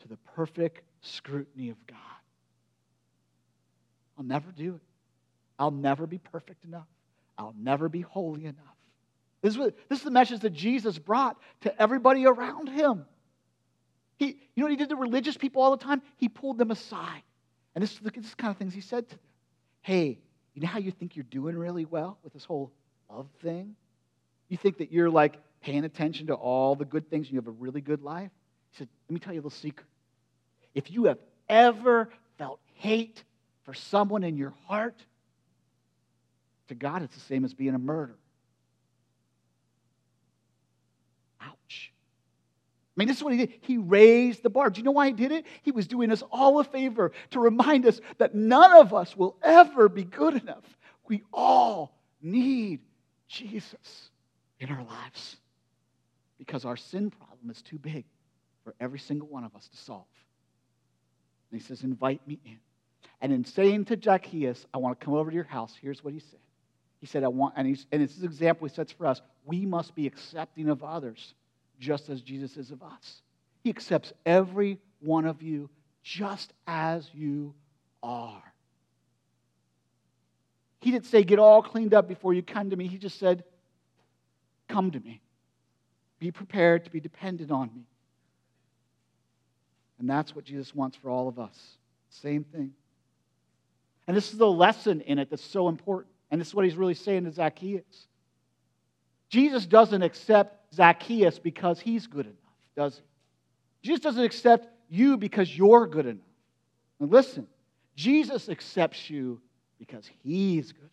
to 0.00 0.08
the 0.08 0.16
perfect 0.34 0.82
scrutiny 1.00 1.70
of 1.70 1.86
God. 1.86 1.96
I'll 4.16 4.24
never 4.24 4.50
do 4.52 4.76
it. 4.76 4.80
I'll 5.58 5.70
never 5.70 6.06
be 6.06 6.18
perfect 6.18 6.64
enough. 6.64 6.86
I'll 7.36 7.54
never 7.58 7.88
be 7.88 8.00
holy 8.00 8.44
enough. 8.44 8.56
This 9.42 9.52
is, 9.52 9.58
what, 9.58 9.76
this 9.88 9.98
is 9.98 10.04
the 10.04 10.10
message 10.10 10.40
that 10.40 10.52
Jesus 10.52 10.98
brought 10.98 11.36
to 11.62 11.82
everybody 11.82 12.26
around 12.26 12.68
him. 12.68 13.04
He, 14.16 14.26
you 14.26 14.34
know 14.56 14.64
what 14.64 14.70
he 14.70 14.76
did 14.76 14.88
to 14.90 14.96
religious 14.96 15.36
people 15.36 15.62
all 15.62 15.76
the 15.76 15.84
time? 15.84 16.02
He 16.16 16.28
pulled 16.28 16.58
them 16.58 16.70
aside. 16.70 17.22
And 17.76 17.82
this, 17.82 18.00
look 18.00 18.16
at 18.16 18.22
this 18.22 18.34
kind 18.34 18.50
of 18.50 18.56
things 18.56 18.72
he 18.72 18.80
said 18.80 19.06
to 19.06 19.14
them. 19.14 19.24
Hey, 19.82 20.18
you 20.54 20.62
know 20.62 20.68
how 20.68 20.78
you 20.78 20.90
think 20.90 21.14
you're 21.14 21.26
doing 21.30 21.56
really 21.56 21.84
well 21.84 22.18
with 22.24 22.32
this 22.32 22.46
whole 22.46 22.72
love 23.10 23.28
thing? 23.42 23.76
You 24.48 24.56
think 24.56 24.78
that 24.78 24.90
you're 24.90 25.10
like 25.10 25.36
paying 25.60 25.84
attention 25.84 26.28
to 26.28 26.34
all 26.34 26.74
the 26.74 26.86
good 26.86 27.10
things 27.10 27.26
and 27.26 27.34
you 27.34 27.38
have 27.38 27.48
a 27.48 27.52
really 27.52 27.82
good 27.82 28.02
life? 28.02 28.30
He 28.70 28.78
said, 28.78 28.88
Let 29.08 29.12
me 29.14 29.20
tell 29.20 29.34
you 29.34 29.40
a 29.40 29.42
little 29.42 29.50
secret. 29.50 29.86
If 30.74 30.90
you 30.90 31.04
have 31.04 31.18
ever 31.50 32.08
felt 32.38 32.60
hate 32.76 33.22
for 33.64 33.74
someone 33.74 34.24
in 34.24 34.38
your 34.38 34.54
heart, 34.66 34.96
to 36.68 36.74
God, 36.74 37.02
it's 37.02 37.14
the 37.14 37.20
same 37.20 37.44
as 37.44 37.52
being 37.52 37.74
a 37.74 37.78
murderer. 37.78 38.16
Mean, 42.96 43.08
this 43.08 43.18
is 43.18 43.24
what 43.24 43.34
he 43.34 43.38
did. 43.38 43.52
He 43.60 43.76
raised 43.78 44.42
the 44.42 44.50
bar. 44.50 44.70
Do 44.70 44.78
you 44.78 44.84
know 44.84 44.92
why 44.92 45.08
he 45.08 45.12
did 45.12 45.30
it? 45.30 45.44
He 45.62 45.70
was 45.70 45.86
doing 45.86 46.10
us 46.10 46.22
all 46.30 46.58
a 46.60 46.64
favor 46.64 47.12
to 47.30 47.40
remind 47.40 47.84
us 47.84 48.00
that 48.18 48.34
none 48.34 48.74
of 48.76 48.94
us 48.94 49.16
will 49.16 49.36
ever 49.42 49.88
be 49.88 50.04
good 50.04 50.34
enough. 50.34 50.64
We 51.06 51.22
all 51.32 51.94
need 52.22 52.80
Jesus 53.28 54.10
in 54.60 54.70
our 54.70 54.82
lives 54.82 55.36
because 56.38 56.64
our 56.64 56.76
sin 56.76 57.10
problem 57.10 57.50
is 57.50 57.60
too 57.60 57.78
big 57.78 58.04
for 58.64 58.74
every 58.80 58.98
single 58.98 59.28
one 59.28 59.44
of 59.44 59.54
us 59.54 59.68
to 59.68 59.76
solve. 59.76 60.06
And 61.50 61.60
he 61.60 61.66
says, 61.66 61.82
Invite 61.82 62.26
me 62.26 62.38
in. 62.44 62.58
And 63.20 63.32
in 63.32 63.44
saying 63.44 63.86
to 63.86 63.98
Zacchaeus, 64.02 64.66
I 64.72 64.78
want 64.78 64.98
to 64.98 65.04
come 65.04 65.14
over 65.14 65.30
to 65.30 65.34
your 65.34 65.44
house, 65.44 65.74
here's 65.80 66.02
what 66.02 66.12
he 66.12 66.20
said. 66.20 66.40
He 67.00 67.06
said, 67.06 67.24
I 67.24 67.28
want, 67.28 67.54
and, 67.56 67.66
he's, 67.66 67.86
and 67.92 68.02
it's 68.02 68.16
this 68.16 68.24
example 68.24 68.66
he 68.66 68.74
sets 68.74 68.92
for 68.92 69.06
us. 69.06 69.20
We 69.44 69.66
must 69.66 69.94
be 69.94 70.06
accepting 70.06 70.68
of 70.68 70.82
others 70.82 71.34
just 71.78 72.08
as 72.08 72.22
Jesus 72.22 72.56
is 72.56 72.70
of 72.70 72.82
us. 72.82 73.22
He 73.62 73.70
accepts 73.70 74.12
every 74.24 74.78
one 75.00 75.26
of 75.26 75.42
you 75.42 75.68
just 76.02 76.52
as 76.66 77.08
you 77.12 77.54
are. 78.02 78.42
He 80.80 80.90
didn't 80.90 81.06
say, 81.06 81.24
Get 81.24 81.38
all 81.38 81.62
cleaned 81.62 81.94
up 81.94 82.06
before 82.06 82.32
you 82.32 82.42
come 82.42 82.70
to 82.70 82.76
me. 82.76 82.86
He 82.86 82.98
just 82.98 83.18
said, 83.18 83.44
Come 84.68 84.90
to 84.92 85.00
me. 85.00 85.20
Be 86.18 86.30
prepared 86.30 86.84
to 86.84 86.90
be 86.90 87.00
dependent 87.00 87.50
on 87.50 87.70
me. 87.74 87.86
And 89.98 90.08
that's 90.08 90.34
what 90.34 90.44
Jesus 90.44 90.74
wants 90.74 90.96
for 90.96 91.10
all 91.10 91.28
of 91.28 91.38
us. 91.38 91.58
Same 92.10 92.44
thing. 92.44 92.72
And 94.06 94.16
this 94.16 94.32
is 94.32 94.38
the 94.38 94.50
lesson 94.50 95.00
in 95.00 95.18
it 95.18 95.30
that's 95.30 95.44
so 95.44 95.68
important. 95.68 96.12
And 96.30 96.40
this 96.40 96.48
is 96.48 96.54
what 96.54 96.64
he's 96.64 96.76
really 96.76 96.94
saying 96.94 97.24
to 97.24 97.32
Zacchaeus. 97.32 98.06
Jesus 99.28 99.66
doesn't 99.66 100.02
accept 100.02 100.55
Zacchaeus 100.74 101.38
because 101.38 101.80
he's 101.80 102.06
good 102.06 102.26
enough, 102.26 102.36
does 102.76 102.96
he? 102.96 103.02
Jesus 103.88 104.02
doesn't 104.02 104.24
accept 104.24 104.68
you 104.88 105.16
because 105.16 105.56
you're 105.56 105.86
good 105.86 106.06
enough. 106.06 106.24
Now 107.00 107.06
listen, 107.06 107.46
Jesus 107.94 108.48
accepts 108.48 109.08
you 109.08 109.40
because 109.78 110.08
he's 110.22 110.72
good 110.72 110.80
enough. 110.80 110.90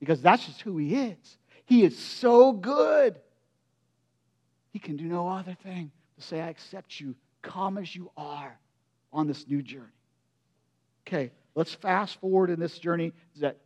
Because 0.00 0.20
that's 0.20 0.44
just 0.44 0.60
who 0.62 0.76
he 0.78 0.94
is. 0.94 1.38
He 1.64 1.84
is 1.84 1.98
so 1.98 2.52
good. 2.52 3.18
He 4.72 4.78
can 4.78 4.96
do 4.96 5.04
no 5.04 5.28
other 5.28 5.56
thing 5.62 5.90
to 6.18 6.22
say, 6.22 6.40
I 6.40 6.48
accept 6.48 7.00
you, 7.00 7.14
come 7.42 7.78
as 7.78 7.94
you 7.94 8.10
are 8.16 8.58
on 9.12 9.26
this 9.26 9.46
new 9.48 9.62
journey. 9.62 9.86
Okay, 11.06 11.30
let's 11.54 11.72
fast 11.72 12.20
forward 12.20 12.50
in 12.50 12.60
this 12.60 12.78
journey 12.78 13.12
that 13.40 13.58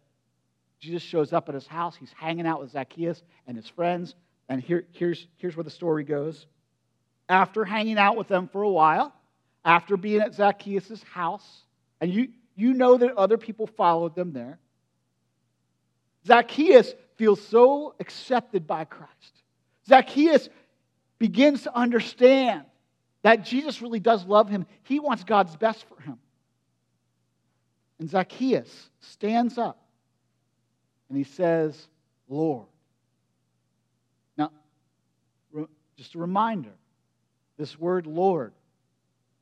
Jesus 0.79 1.03
shows 1.03 1.33
up 1.33 1.49
at 1.49 1.55
his 1.55 1.67
house. 1.67 1.97
He's 1.97 2.13
hanging 2.17 2.47
out 2.47 2.61
with 2.61 2.71
Zacchaeus 2.71 3.23
and 3.47 3.57
his 3.57 3.69
friends. 3.69 4.15
And 4.51 4.61
here, 4.61 4.85
here's, 4.93 5.27
here's 5.39 5.57
where 5.57 5.65
the 5.65 5.71
story 5.71 6.05
goes. 6.05 6.45
After 7.29 7.65
hanging 7.65 7.97
out 7.97 8.19
with 8.19 8.29
them 8.29 8.49
for 8.49 8.63
a 8.63 8.69
while, 8.69 9.15
after 9.65 9.97
being 9.97 10.21
at 10.21 10.35
Zacchaeus' 10.35 11.03
house, 11.05 11.65
and 12.03 12.13
you, 12.13 12.29
you 12.57 12.75
know 12.75 12.99
that 12.99 13.17
other 13.17 13.39
people 13.39 13.67
followed 13.67 14.15
them 14.15 14.33
there, 14.33 14.59
Zacchaeus 16.27 16.93
feels 17.17 17.41
so 17.41 17.95
accepted 18.01 18.67
by 18.67 18.85
Christ. 18.85 19.43
Zacchaeus 19.87 20.49
begins 21.19 21.63
to 21.63 21.75
understand 21.75 22.65
that 23.23 23.45
Jesus 23.45 23.81
really 23.81 24.01
does 24.01 24.25
love 24.25 24.49
him. 24.49 24.67
He 24.83 24.99
wants 24.99 25.25
God's 25.25 25.57
best 25.57 25.85
for 25.89 26.01
him. 26.03 26.19
And 27.99 28.09
Zacchaeus 28.09 28.91
stands 29.01 29.59
up 29.59 29.79
and 31.09 31.19
he 31.19 31.25
says, 31.25 31.89
Lord. 32.29 32.67
Now, 34.39 34.51
just 36.01 36.15
a 36.15 36.19
reminder 36.19 36.73
this 37.59 37.79
word 37.79 38.07
Lord 38.07 38.55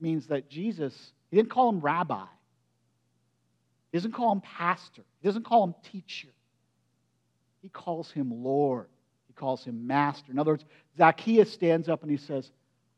means 0.00 0.26
that 0.26 0.50
Jesus, 0.50 1.12
he 1.30 1.36
didn't 1.36 1.50
call 1.50 1.68
him 1.68 1.78
rabbi, 1.78 2.24
he 3.92 3.98
doesn't 3.98 4.11
call 4.11 4.32
him 4.32 4.40
pastor, 4.40 5.02
he 5.20 5.28
doesn't 5.28 5.44
call 5.44 5.62
him 5.62 5.74
teacher. 5.92 6.28
He 7.62 7.68
calls 7.68 8.11
him 8.11 8.42
Lord, 8.42 8.88
he 9.28 9.34
calls 9.34 9.64
him 9.64 9.86
master. 9.86 10.32
In 10.32 10.38
other 10.40 10.50
words, 10.50 10.64
Zacchaeus 10.96 11.52
stands 11.52 11.88
up 11.88 12.02
and 12.02 12.11
he 12.11 12.16
says, 12.16 12.50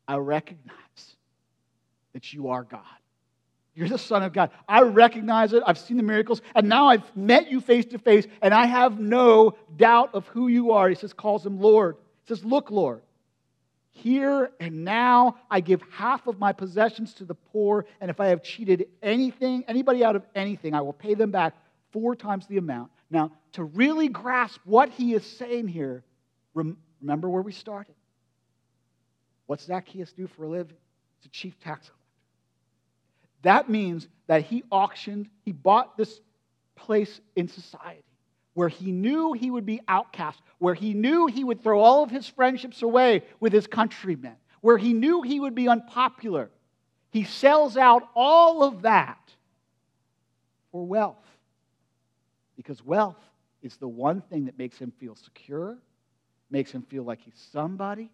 I 0.08 0.16
recognize 0.16 1.16
that 2.14 2.32
you 2.32 2.48
are 2.48 2.64
God. 2.64 2.80
You're 3.74 3.88
the 3.88 3.98
Son 3.98 4.22
of 4.22 4.32
God. 4.32 4.50
I 4.66 4.82
recognize 4.82 5.52
it. 5.52 5.62
I've 5.66 5.78
seen 5.78 5.98
the 5.98 6.02
miracles. 6.02 6.40
And 6.54 6.68
now 6.68 6.88
I've 6.88 7.14
met 7.14 7.50
you 7.50 7.60
face 7.60 7.84
to 7.86 7.98
face, 7.98 8.26
and 8.42 8.52
I 8.52 8.66
have 8.66 8.98
no 8.98 9.56
doubt 9.76 10.14
of 10.14 10.26
who 10.28 10.48
you 10.48 10.72
are. 10.72 10.88
He 10.88 10.94
says, 10.94 11.12
calls 11.12 11.44
him 11.44 11.60
Lord. 11.60 11.96
He 12.24 12.34
says, 12.34 12.44
Look, 12.44 12.70
Lord, 12.70 13.02
here 13.92 14.50
and 14.60 14.84
now 14.84 15.36
I 15.50 15.60
give 15.60 15.82
half 15.90 16.26
of 16.26 16.38
my 16.38 16.52
possessions 16.52 17.12
to 17.14 17.24
the 17.24 17.34
poor, 17.34 17.86
and 18.00 18.10
if 18.10 18.20
I 18.20 18.26
have 18.28 18.42
cheated 18.42 18.86
anything, 19.02 19.64
anybody 19.68 20.04
out 20.04 20.16
of 20.16 20.24
anything, 20.34 20.74
I 20.74 20.80
will 20.80 20.92
pay 20.92 21.14
them 21.14 21.30
back 21.30 21.54
four 21.92 22.14
times 22.14 22.46
the 22.46 22.58
amount. 22.58 22.90
Now, 23.10 23.32
to 23.52 23.64
really 23.64 24.08
grasp 24.08 24.60
what 24.64 24.90
he 24.90 25.14
is 25.14 25.24
saying 25.24 25.68
here, 25.68 26.04
remember 26.54 27.28
where 27.28 27.42
we 27.42 27.52
started. 27.52 27.94
What's 29.46 29.64
Zacchaeus 29.64 30.12
do 30.12 30.28
for 30.28 30.44
a 30.44 30.48
living? 30.48 30.76
He's 31.18 31.26
a 31.26 31.30
chief 31.30 31.58
tax 31.58 31.88
collector. 31.88 31.96
That 33.42 33.68
means 33.68 34.06
that 34.28 34.42
he 34.42 34.62
auctioned, 34.70 35.28
he 35.44 35.50
bought 35.50 35.96
this 35.96 36.20
place 36.76 37.20
in 37.34 37.48
society 37.48 38.04
where 38.60 38.68
he 38.68 38.92
knew 38.92 39.32
he 39.32 39.50
would 39.50 39.64
be 39.64 39.80
outcast, 39.88 40.38
where 40.58 40.74
he 40.74 40.92
knew 40.92 41.24
he 41.24 41.44
would 41.44 41.62
throw 41.62 41.80
all 41.80 42.02
of 42.02 42.10
his 42.10 42.26
friendships 42.26 42.82
away 42.82 43.22
with 43.40 43.54
his 43.54 43.66
countrymen, 43.66 44.36
where 44.60 44.76
he 44.76 44.92
knew 44.92 45.22
he 45.22 45.40
would 45.40 45.54
be 45.54 45.66
unpopular. 45.66 46.50
He 47.10 47.24
sells 47.24 47.78
out 47.78 48.06
all 48.14 48.62
of 48.62 48.82
that 48.82 49.32
for 50.70 50.84
wealth. 50.84 51.24
Because 52.54 52.84
wealth 52.84 53.16
is 53.62 53.78
the 53.78 53.88
one 53.88 54.20
thing 54.20 54.44
that 54.44 54.58
makes 54.58 54.76
him 54.76 54.92
feel 55.00 55.16
secure, 55.16 55.78
makes 56.50 56.70
him 56.70 56.82
feel 56.82 57.04
like 57.04 57.22
he's 57.22 57.42
somebody, 57.52 58.10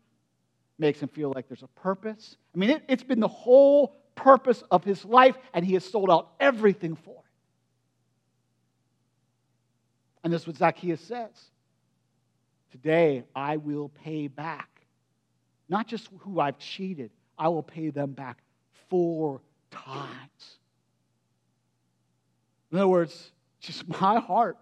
makes 0.79 1.01
him 1.01 1.09
feel 1.09 1.33
like 1.35 1.49
there's 1.49 1.65
a 1.65 1.81
purpose. 1.81 2.37
I 2.55 2.59
mean, 2.59 2.71
it, 2.71 2.85
has 2.89 3.03
been 3.03 3.19
the 3.19 3.27
whole 3.27 3.97
purpose 4.15 4.63
of 4.71 4.85
his 4.85 5.05
life, 5.05 5.37
and 5.55 5.67
he 5.67 5.75
has 5.75 5.85
sold 5.85 6.09
out 6.09 6.35
everything 6.39 6.95
for 6.95 7.17
it. 7.17 7.26
And 10.27 10.33
this 10.33 10.41
is 10.43 10.49
what 10.49 10.57
Zacchaeus 10.57 11.01
says 11.03 11.31
Today 12.73 13.23
I 13.33 13.59
will 13.59 13.91
pay 13.91 14.27
back. 14.27 14.69
Not 15.69 15.87
just 15.87 16.09
who 16.19 16.41
I've 16.41 16.59
cheated, 16.59 17.13
I 17.39 17.47
will 17.47 17.63
pay 17.63 17.91
them 17.91 18.11
back 18.11 18.39
four 18.91 19.41
times. 19.71 20.59
In 22.73 22.79
other 22.79 22.89
words, 22.89 23.31
just 23.61 23.89
my 24.01 24.19
heart 24.19 24.59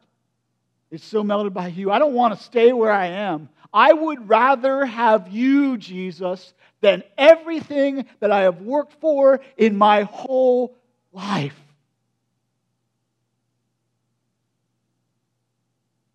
is 0.90 1.02
so 1.02 1.24
melted 1.24 1.54
by 1.54 1.68
you. 1.68 1.90
I 1.90 1.98
don't 1.98 2.12
want 2.12 2.36
to 2.36 2.44
stay 2.44 2.74
where 2.74 2.92
I 2.92 3.06
am. 3.06 3.48
I 3.72 3.94
would 3.94 4.28
rather 4.28 4.84
have 4.84 5.28
you, 5.28 5.78
Jesus, 5.78 6.52
than 6.82 7.02
everything 7.16 8.04
that 8.20 8.30
I 8.30 8.42
have 8.42 8.60
worked 8.60 9.00
for 9.00 9.40
in 9.56 9.78
my 9.78 10.02
whole 10.02 10.76
life. 11.10 11.58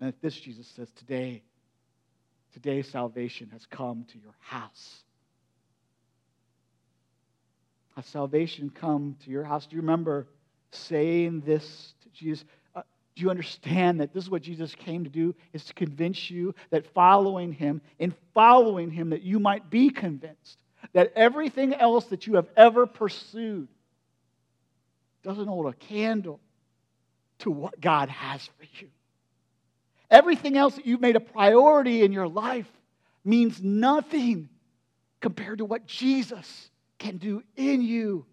And 0.01 0.13
this, 0.21 0.39
Jesus 0.39 0.67
says, 0.75 0.89
Today, 0.91 1.43
today 2.53 2.81
salvation 2.81 3.49
has 3.51 3.65
come 3.65 4.05
to 4.11 4.19
your 4.19 4.35
house. 4.39 5.03
Has 7.95 8.05
salvation 8.05 8.69
come 8.69 9.17
to 9.25 9.29
your 9.29 9.43
house? 9.43 9.67
Do 9.67 9.75
you 9.75 9.81
remember 9.81 10.27
saying 10.71 11.41
this 11.41 11.93
to 12.03 12.09
Jesus? 12.09 12.45
Uh, 12.73 12.83
do 13.15 13.23
you 13.23 13.29
understand 13.29 13.99
that 13.99 14.13
this 14.13 14.23
is 14.23 14.29
what 14.29 14.41
Jesus 14.41 14.73
came 14.73 15.03
to 15.03 15.09
do? 15.09 15.35
Is 15.51 15.65
to 15.65 15.73
convince 15.73 16.29
you 16.29 16.55
that 16.69 16.93
following 16.93 17.51
him, 17.51 17.81
in 17.97 18.13
following 18.33 18.89
him, 18.89 19.09
that 19.09 19.23
you 19.23 19.39
might 19.39 19.69
be 19.69 19.89
convinced 19.89 20.63
that 20.93 21.11
everything 21.15 21.73
else 21.73 22.05
that 22.05 22.25
you 22.25 22.35
have 22.35 22.47
ever 22.55 22.85
pursued 22.85 23.67
doesn't 25.23 25.47
hold 25.47 25.67
a 25.67 25.73
candle 25.73 26.39
to 27.39 27.51
what 27.51 27.79
God 27.79 28.09
has 28.09 28.45
for 28.57 28.65
you. 28.79 28.89
Everything 30.11 30.57
else 30.57 30.75
that 30.75 30.85
you've 30.85 31.01
made 31.01 31.15
a 31.15 31.19
priority 31.19 32.03
in 32.03 32.11
your 32.11 32.27
life 32.27 32.69
means 33.23 33.61
nothing 33.61 34.49
compared 35.21 35.59
to 35.59 35.65
what 35.65 35.85
Jesus 35.85 36.71
can 36.97 37.17
do 37.17 37.43
in 37.55 37.81
you. 37.81 38.25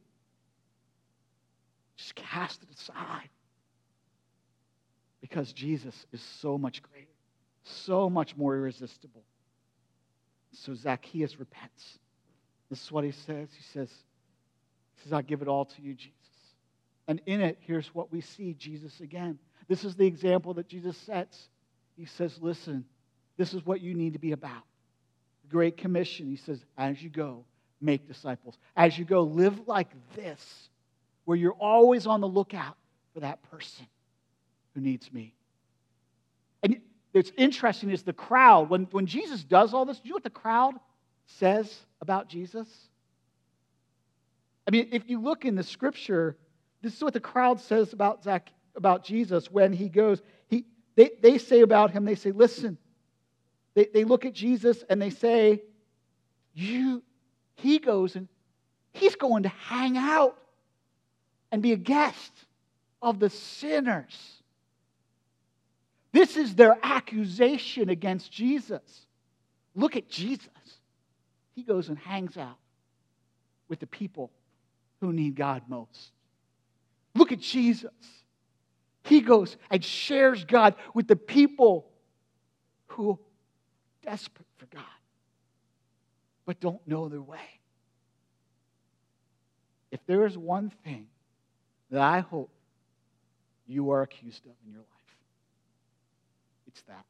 Just 1.97 2.15
cast 2.15 2.63
it 2.63 2.69
aside 2.79 3.29
because 5.21 5.53
Jesus 5.53 6.07
is 6.13 6.21
so 6.41 6.57
much 6.57 6.83
greater, 6.83 7.07
so 7.63 8.09
much 8.09 8.37
more 8.37 8.57
irresistible. 8.57 9.25
So 10.53 10.75
Zacchaeus 10.75 11.39
repents. 11.39 11.99
This 12.71 12.83
is 12.83 12.93
what 12.93 13.05
he 13.05 13.13
says. 13.13 13.49
He 13.55 13.63
says, 13.63 13.91
he 14.95 15.03
says, 15.03 15.13
I 15.13 15.23
give 15.23 15.43
it 15.43 15.49
all 15.49 15.65
to 15.65 15.83
you, 15.83 15.95
Jesus. 15.95 16.13
And 17.09 17.21
in 17.27 17.41
it, 17.41 17.59
here's 17.61 17.95
what 17.95 18.13
we 18.13 18.21
see 18.21 18.55
Jesus 18.55 19.01
again. 19.01 19.39
This 19.69 19.85
is 19.85 19.95
the 19.95 20.07
example 20.07 20.55
that 20.55 20.69
Jesus 20.69 20.97
sets. 20.97 21.49
He 21.97 22.07
says, 22.07 22.39
Listen, 22.41 22.85
this 23.37 23.53
is 23.55 23.65
what 23.65 23.81
you 23.81 23.95
need 23.95 24.15
to 24.15 24.19
be 24.19 24.33
about. 24.33 24.63
The 25.43 25.49
Great 25.51 25.77
Commission, 25.77 26.27
he 26.27 26.37
says, 26.37 26.65
as 26.77 27.03
you 27.03 27.11
go, 27.11 27.45
make 27.81 28.09
disciples. 28.09 28.57
As 28.77 28.99
you 28.99 29.05
go, 29.05 29.23
live 29.23 29.69
like 29.69 29.89
this, 30.15 30.71
where 31.25 31.37
you're 31.37 31.53
always 31.53 32.07
on 32.07 32.21
the 32.21 32.29
lookout 32.29 32.77
for 33.13 33.21
that 33.21 33.43
person 33.51 33.87
who 34.75 34.81
needs 34.81 35.13
me. 35.13 35.35
And 36.63 36.81
it's 37.13 37.33
interesting 37.37 37.91
is 37.91 38.03
the 38.03 38.13
crowd, 38.13 38.71
when, 38.71 38.85
when 38.91 39.07
Jesus 39.07 39.45
does 39.45 39.75
all 39.75 39.85
this, 39.85 39.99
do 39.99 40.09
you 40.09 40.11
know 40.11 40.17
what 40.17 40.25
the 40.25 40.31
crowd 40.31 40.75
says 41.27 41.87
about 42.01 42.29
Jesus? 42.29 42.69
I 44.67 44.71
mean, 44.71 44.89
if 44.93 45.09
you 45.09 45.21
look 45.21 45.45
in 45.45 45.55
the 45.55 45.63
scripture, 45.63 46.37
this 46.83 46.97
is 46.97 47.03
what 47.03 47.13
the 47.13 47.21
crowd 47.21 47.61
says 47.61 47.93
about 47.93 48.25
Zach, 48.25 48.51
about 48.75 49.05
Jesus 49.05 49.51
when 49.51 49.73
he 49.73 49.89
goes. 49.89 50.23
He, 50.97 51.03
they, 51.05 51.11
they 51.23 51.39
say 51.39 51.61
about 51.61 51.91
him, 51.91 52.05
they 52.05 52.15
say, 52.15 52.33
listen, 52.33 52.79
they, 53.75 53.87
they 53.93 54.05
look 54.05 54.25
at 54.25 54.33
Jesus 54.33 54.83
and 54.89 55.01
they 55.01 55.11
say, 55.11 55.63
you, 56.55 57.03
he 57.57 57.79
goes 57.79 58.17
and 58.17 58.29
he's 58.93 59.15
going 59.15 59.43
to 59.45 59.51
hang 59.51 59.97
out 59.97 60.37
and 61.53 61.63
be 61.63 61.73
a 61.73 61.77
guest 61.77 62.33
of 63.03 63.21
the 63.21 63.31
sinners. 63.31 64.43
This 66.13 66.37
is 66.37 66.55
their 66.55 66.79
accusation 66.83 67.91
against 67.91 68.33
Jesus. 68.33 69.07
Look 69.75 69.97
at 69.97 70.09
Jesus. 70.09 70.49
He 71.55 71.63
goes 71.63 71.91
and 71.91 71.99
hangs 71.99 72.39
out 72.39 72.57
with 73.69 73.81
the 73.81 73.87
people 73.87 74.31
who 75.01 75.13
need 75.13 75.35
God 75.35 75.63
most. 75.69 76.13
Look 77.15 77.33
at 77.33 77.41
Jesus. 77.41 77.91
He 79.07 79.21
goes 79.21 79.57
and 79.71 79.85
shares 79.85 80.45
God 80.45 80.75
with 80.95 81.07
the 81.07 81.17
people 81.17 81.87
who 82.89 83.11
are 83.13 83.19
desperate 84.03 84.49
for 84.57 84.67
God 84.67 84.83
but 86.45 86.61
don't 86.61 86.87
know 86.87 87.09
their 87.09 87.21
way. 87.21 87.39
If 89.91 90.01
there 90.07 90.27
is 90.27 90.37
one 90.37 90.71
thing 90.85 91.07
that 91.91 92.01
I 92.01 92.21
hope 92.21 92.51
you 93.67 93.91
are 93.91 94.03
accused 94.03 94.45
of 94.47 94.53
in 94.65 94.73
your 94.73 94.81
life, 94.81 95.17
it's 96.69 96.83
that. 96.83 97.05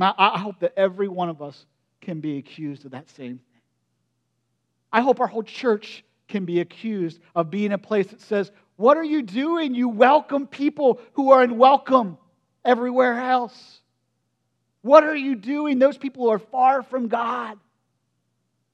I 0.00 0.38
hope 0.38 0.60
that 0.60 0.72
every 0.76 1.08
one 1.08 1.28
of 1.28 1.42
us 1.42 1.66
can 2.00 2.20
be 2.20 2.38
accused 2.38 2.84
of 2.84 2.92
that 2.92 3.10
same 3.10 3.38
thing. 3.38 3.62
I 4.92 5.00
hope 5.00 5.20
our 5.20 5.26
whole 5.26 5.42
church 5.42 6.04
can 6.26 6.44
be 6.44 6.60
accused 6.60 7.20
of 7.34 7.50
being 7.50 7.72
a 7.72 7.78
place 7.78 8.06
that 8.08 8.20
says, 8.20 8.50
What 8.80 8.96
are 8.96 9.04
you 9.04 9.20
doing? 9.20 9.74
You 9.74 9.90
welcome 9.90 10.46
people 10.46 11.02
who 11.12 11.32
are 11.32 11.42
unwelcome 11.42 12.16
everywhere 12.64 13.20
else. 13.20 13.82
What 14.80 15.04
are 15.04 15.14
you 15.14 15.34
doing? 15.34 15.78
Those 15.78 15.98
people 15.98 16.30
are 16.30 16.38
far 16.38 16.82
from 16.82 17.08
God. 17.08 17.58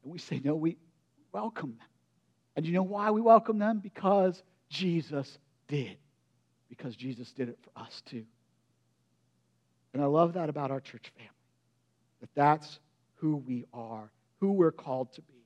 And 0.05 0.13
we 0.13 0.21
say, 0.21 0.41
No, 0.45 0.55
we 0.55 0.77
welcome 1.33 1.71
them. 1.71 1.89
And 2.55 2.65
you 2.65 2.73
know 2.73 2.85
why 2.85 3.11
we 3.11 3.21
welcome 3.21 3.59
them? 3.59 3.81
Because 3.81 4.41
Jesus 4.71 5.39
did. 5.67 5.97
Because 6.69 6.95
Jesus 6.95 7.33
did 7.33 7.49
it 7.49 7.59
for 7.63 7.83
us 7.83 8.01
too. 8.07 8.27
And 9.93 10.01
I 10.01 10.07
love 10.07 10.35
that 10.35 10.49
about 10.49 10.71
our 10.71 10.81
church 10.81 11.11
family. 11.17 11.33
That 12.21 12.31
that's 12.37 12.79
who 13.17 13.39
we 13.39 13.65
are, 13.75 14.13
who 14.39 14.53
we're 14.53 14.71
called 14.71 15.13
to 15.15 15.23
be. 15.23 15.43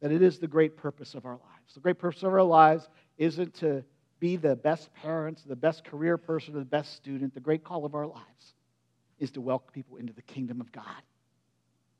That 0.00 0.10
it 0.10 0.20
is 0.20 0.40
the 0.40 0.48
great 0.48 0.76
purpose 0.76 1.14
of 1.14 1.26
our 1.26 1.34
lives. 1.34 1.74
The 1.74 1.80
great 1.80 2.00
purpose 2.00 2.24
of 2.24 2.32
our 2.32 2.42
lives 2.42 2.88
isn't 3.18 3.54
to 3.56 3.84
be 4.20 4.36
the 4.36 4.56
best 4.56 4.92
parents, 4.94 5.42
the 5.42 5.56
best 5.56 5.84
career 5.84 6.16
person, 6.16 6.54
the 6.54 6.64
best 6.64 6.94
student. 6.94 7.34
The 7.34 7.40
great 7.40 7.64
call 7.64 7.84
of 7.84 7.94
our 7.94 8.06
lives 8.06 8.54
is 9.18 9.30
to 9.32 9.40
welcome 9.40 9.70
people 9.72 9.96
into 9.96 10.12
the 10.12 10.22
kingdom 10.22 10.60
of 10.60 10.72
God, 10.72 10.84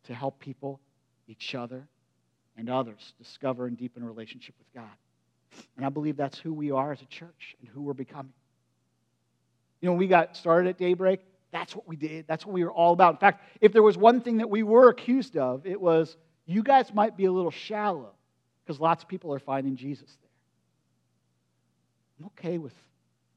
to 0.04 0.14
help 0.14 0.38
people, 0.38 0.80
each 1.26 1.54
other, 1.54 1.86
and 2.56 2.70
others 2.70 3.14
discover 3.18 3.66
and 3.66 3.76
deepen 3.76 4.02
a 4.02 4.06
relationship 4.06 4.54
with 4.58 4.72
God. 4.74 5.64
And 5.76 5.86
I 5.86 5.88
believe 5.88 6.16
that's 6.16 6.38
who 6.38 6.52
we 6.52 6.70
are 6.70 6.92
as 6.92 7.02
a 7.02 7.06
church 7.06 7.56
and 7.60 7.68
who 7.68 7.82
we're 7.82 7.94
becoming. 7.94 8.32
You 9.80 9.86
know, 9.86 9.92
when 9.92 10.00
we 10.00 10.08
got 10.08 10.36
started 10.36 10.68
at 10.68 10.78
Daybreak, 10.78 11.20
that's 11.52 11.74
what 11.74 11.86
we 11.88 11.96
did. 11.96 12.26
That's 12.26 12.44
what 12.44 12.52
we 12.52 12.64
were 12.64 12.72
all 12.72 12.92
about. 12.92 13.14
In 13.14 13.18
fact, 13.18 13.44
if 13.60 13.72
there 13.72 13.82
was 13.82 13.96
one 13.96 14.20
thing 14.20 14.38
that 14.38 14.50
we 14.50 14.62
were 14.62 14.88
accused 14.88 15.36
of, 15.36 15.66
it 15.66 15.80
was 15.80 16.16
you 16.46 16.62
guys 16.62 16.92
might 16.92 17.16
be 17.16 17.26
a 17.26 17.32
little 17.32 17.50
shallow 17.50 18.12
because 18.64 18.80
lots 18.80 19.02
of 19.02 19.08
people 19.08 19.32
are 19.32 19.38
finding 19.38 19.76
Jesus 19.76 20.16
there. 20.20 20.27
I'm 22.18 22.26
okay 22.26 22.58
with 22.58 22.74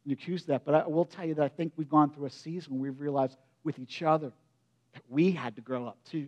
being 0.05 0.13
accused 0.13 0.45
of 0.45 0.47
that, 0.47 0.65
but 0.65 0.73
I 0.73 0.87
will 0.87 1.05
tell 1.05 1.25
you 1.25 1.35
that 1.35 1.43
I 1.43 1.49
think 1.49 1.73
we've 1.75 1.89
gone 1.89 2.11
through 2.11 2.25
a 2.25 2.31
season 2.31 2.73
where 2.79 2.91
we've 2.91 2.99
realized 2.99 3.37
with 3.63 3.77
each 3.79 4.01
other 4.01 4.31
that 4.93 5.03
we 5.09 5.31
had 5.31 5.55
to 5.55 5.61
grow 5.61 5.85
up 5.85 5.97
too, 6.09 6.27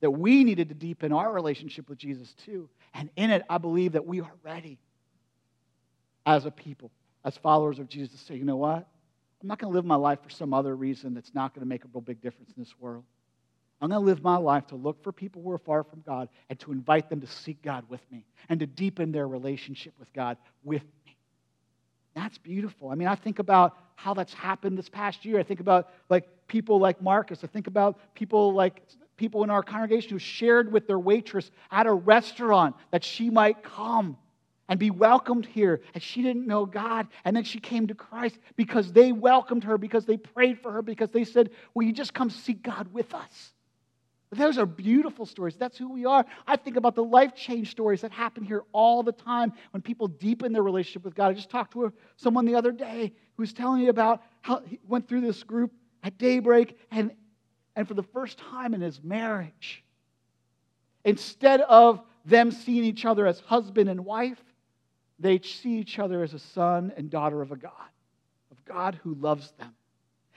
that 0.00 0.10
we 0.10 0.44
needed 0.44 0.68
to 0.68 0.74
deepen 0.74 1.12
our 1.12 1.32
relationship 1.32 1.88
with 1.88 1.98
Jesus 1.98 2.34
too. 2.44 2.68
And 2.94 3.10
in 3.16 3.30
it, 3.30 3.42
I 3.48 3.58
believe 3.58 3.92
that 3.92 4.06
we 4.06 4.20
are 4.20 4.32
ready 4.42 4.78
as 6.24 6.44
a 6.44 6.50
people, 6.50 6.90
as 7.24 7.36
followers 7.36 7.78
of 7.78 7.88
Jesus, 7.88 8.18
to 8.18 8.26
say, 8.26 8.34
you 8.34 8.44
know 8.44 8.56
what? 8.56 8.86
I'm 9.40 9.48
not 9.48 9.58
going 9.58 9.72
to 9.72 9.76
live 9.76 9.84
my 9.84 9.96
life 9.96 10.18
for 10.22 10.30
some 10.30 10.52
other 10.52 10.74
reason 10.74 11.14
that's 11.14 11.34
not 11.34 11.54
going 11.54 11.60
to 11.60 11.68
make 11.68 11.84
a 11.84 11.88
real 11.92 12.00
big 12.00 12.20
difference 12.20 12.50
in 12.56 12.62
this 12.62 12.74
world. 12.80 13.04
I'm 13.80 13.90
going 13.90 14.00
to 14.00 14.06
live 14.06 14.22
my 14.22 14.38
life 14.38 14.66
to 14.68 14.76
look 14.76 15.02
for 15.04 15.12
people 15.12 15.42
who 15.42 15.50
are 15.50 15.58
far 15.58 15.84
from 15.84 16.00
God 16.00 16.30
and 16.48 16.58
to 16.60 16.72
invite 16.72 17.10
them 17.10 17.20
to 17.20 17.26
seek 17.26 17.62
God 17.62 17.84
with 17.88 18.00
me 18.10 18.24
and 18.48 18.58
to 18.60 18.66
deepen 18.66 19.12
their 19.12 19.28
relationship 19.28 19.94
with 19.98 20.12
God 20.12 20.38
with. 20.64 20.82
That's 22.16 22.38
beautiful. 22.38 22.88
I 22.88 22.94
mean, 22.94 23.08
I 23.08 23.14
think 23.14 23.38
about 23.40 23.76
how 23.94 24.14
that's 24.14 24.32
happened 24.32 24.78
this 24.78 24.88
past 24.88 25.26
year. 25.26 25.38
I 25.38 25.42
think 25.42 25.60
about 25.60 25.90
like 26.08 26.26
people 26.48 26.80
like 26.80 27.02
Marcus. 27.02 27.44
I 27.44 27.46
think 27.46 27.66
about 27.66 27.98
people 28.14 28.54
like 28.54 28.82
people 29.18 29.44
in 29.44 29.50
our 29.50 29.62
congregation 29.62 30.10
who 30.10 30.18
shared 30.18 30.72
with 30.72 30.86
their 30.86 30.98
waitress 30.98 31.50
at 31.70 31.86
a 31.86 31.92
restaurant 31.92 32.74
that 32.90 33.04
she 33.04 33.28
might 33.28 33.62
come 33.62 34.16
and 34.68 34.80
be 34.80 34.90
welcomed 34.90 35.44
here. 35.44 35.82
And 35.92 36.02
she 36.02 36.22
didn't 36.22 36.46
know 36.46 36.64
God. 36.64 37.06
And 37.26 37.36
then 37.36 37.44
she 37.44 37.60
came 37.60 37.86
to 37.88 37.94
Christ 37.94 38.38
because 38.56 38.92
they 38.92 39.12
welcomed 39.12 39.64
her, 39.64 39.76
because 39.76 40.06
they 40.06 40.16
prayed 40.16 40.58
for 40.60 40.72
her, 40.72 40.82
because 40.82 41.10
they 41.10 41.24
said, 41.24 41.50
Will 41.74 41.84
you 41.84 41.92
just 41.92 42.14
come 42.14 42.30
seek 42.30 42.62
God 42.62 42.92
with 42.94 43.12
us? 43.12 43.52
Those 44.32 44.58
are 44.58 44.66
beautiful 44.66 45.24
stories. 45.24 45.56
That's 45.56 45.78
who 45.78 45.92
we 45.92 46.04
are. 46.04 46.24
I 46.46 46.56
think 46.56 46.76
about 46.76 46.96
the 46.96 47.04
life 47.04 47.34
change 47.34 47.70
stories 47.70 48.00
that 48.00 48.10
happen 48.10 48.42
here 48.42 48.64
all 48.72 49.02
the 49.02 49.12
time 49.12 49.52
when 49.70 49.82
people 49.82 50.08
deepen 50.08 50.52
their 50.52 50.64
relationship 50.64 51.04
with 51.04 51.14
God. 51.14 51.28
I 51.28 51.34
just 51.34 51.50
talked 51.50 51.74
to 51.74 51.92
someone 52.16 52.44
the 52.44 52.56
other 52.56 52.72
day 52.72 53.12
who 53.36 53.42
was 53.42 53.52
telling 53.52 53.82
me 53.82 53.88
about 53.88 54.22
how 54.40 54.62
he 54.66 54.80
went 54.86 55.08
through 55.08 55.20
this 55.20 55.42
group 55.44 55.72
at 56.02 56.18
daybreak 56.18 56.76
and, 56.90 57.12
and 57.76 57.86
for 57.86 57.94
the 57.94 58.02
first 58.02 58.38
time 58.38 58.74
in 58.74 58.80
his 58.80 59.00
marriage, 59.02 59.84
instead 61.04 61.60
of 61.60 62.02
them 62.24 62.50
seeing 62.50 62.84
each 62.84 63.04
other 63.04 63.26
as 63.28 63.38
husband 63.40 63.88
and 63.88 64.04
wife, 64.04 64.42
they 65.20 65.38
see 65.38 65.78
each 65.78 66.00
other 66.00 66.22
as 66.22 66.34
a 66.34 66.38
son 66.38 66.92
and 66.96 67.10
daughter 67.10 67.42
of 67.42 67.52
a 67.52 67.56
God, 67.56 67.72
of 68.50 68.64
God 68.64 68.98
who 69.02 69.14
loves 69.14 69.52
them. 69.52 69.72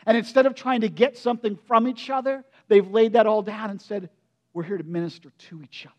And 0.05 0.15
instead 0.15 0.45
of 0.45 0.55
trying 0.55 0.81
to 0.81 0.89
get 0.89 1.17
something 1.17 1.57
from 1.67 1.87
each 1.87 2.09
other, 2.09 2.45
they've 2.69 2.87
laid 2.87 3.13
that 3.13 3.27
all 3.27 3.41
down 3.41 3.69
and 3.69 3.81
said, 3.81 4.09
We're 4.53 4.63
here 4.63 4.77
to 4.77 4.83
minister 4.83 5.29
to 5.49 5.61
each 5.61 5.85
other. 5.85 5.95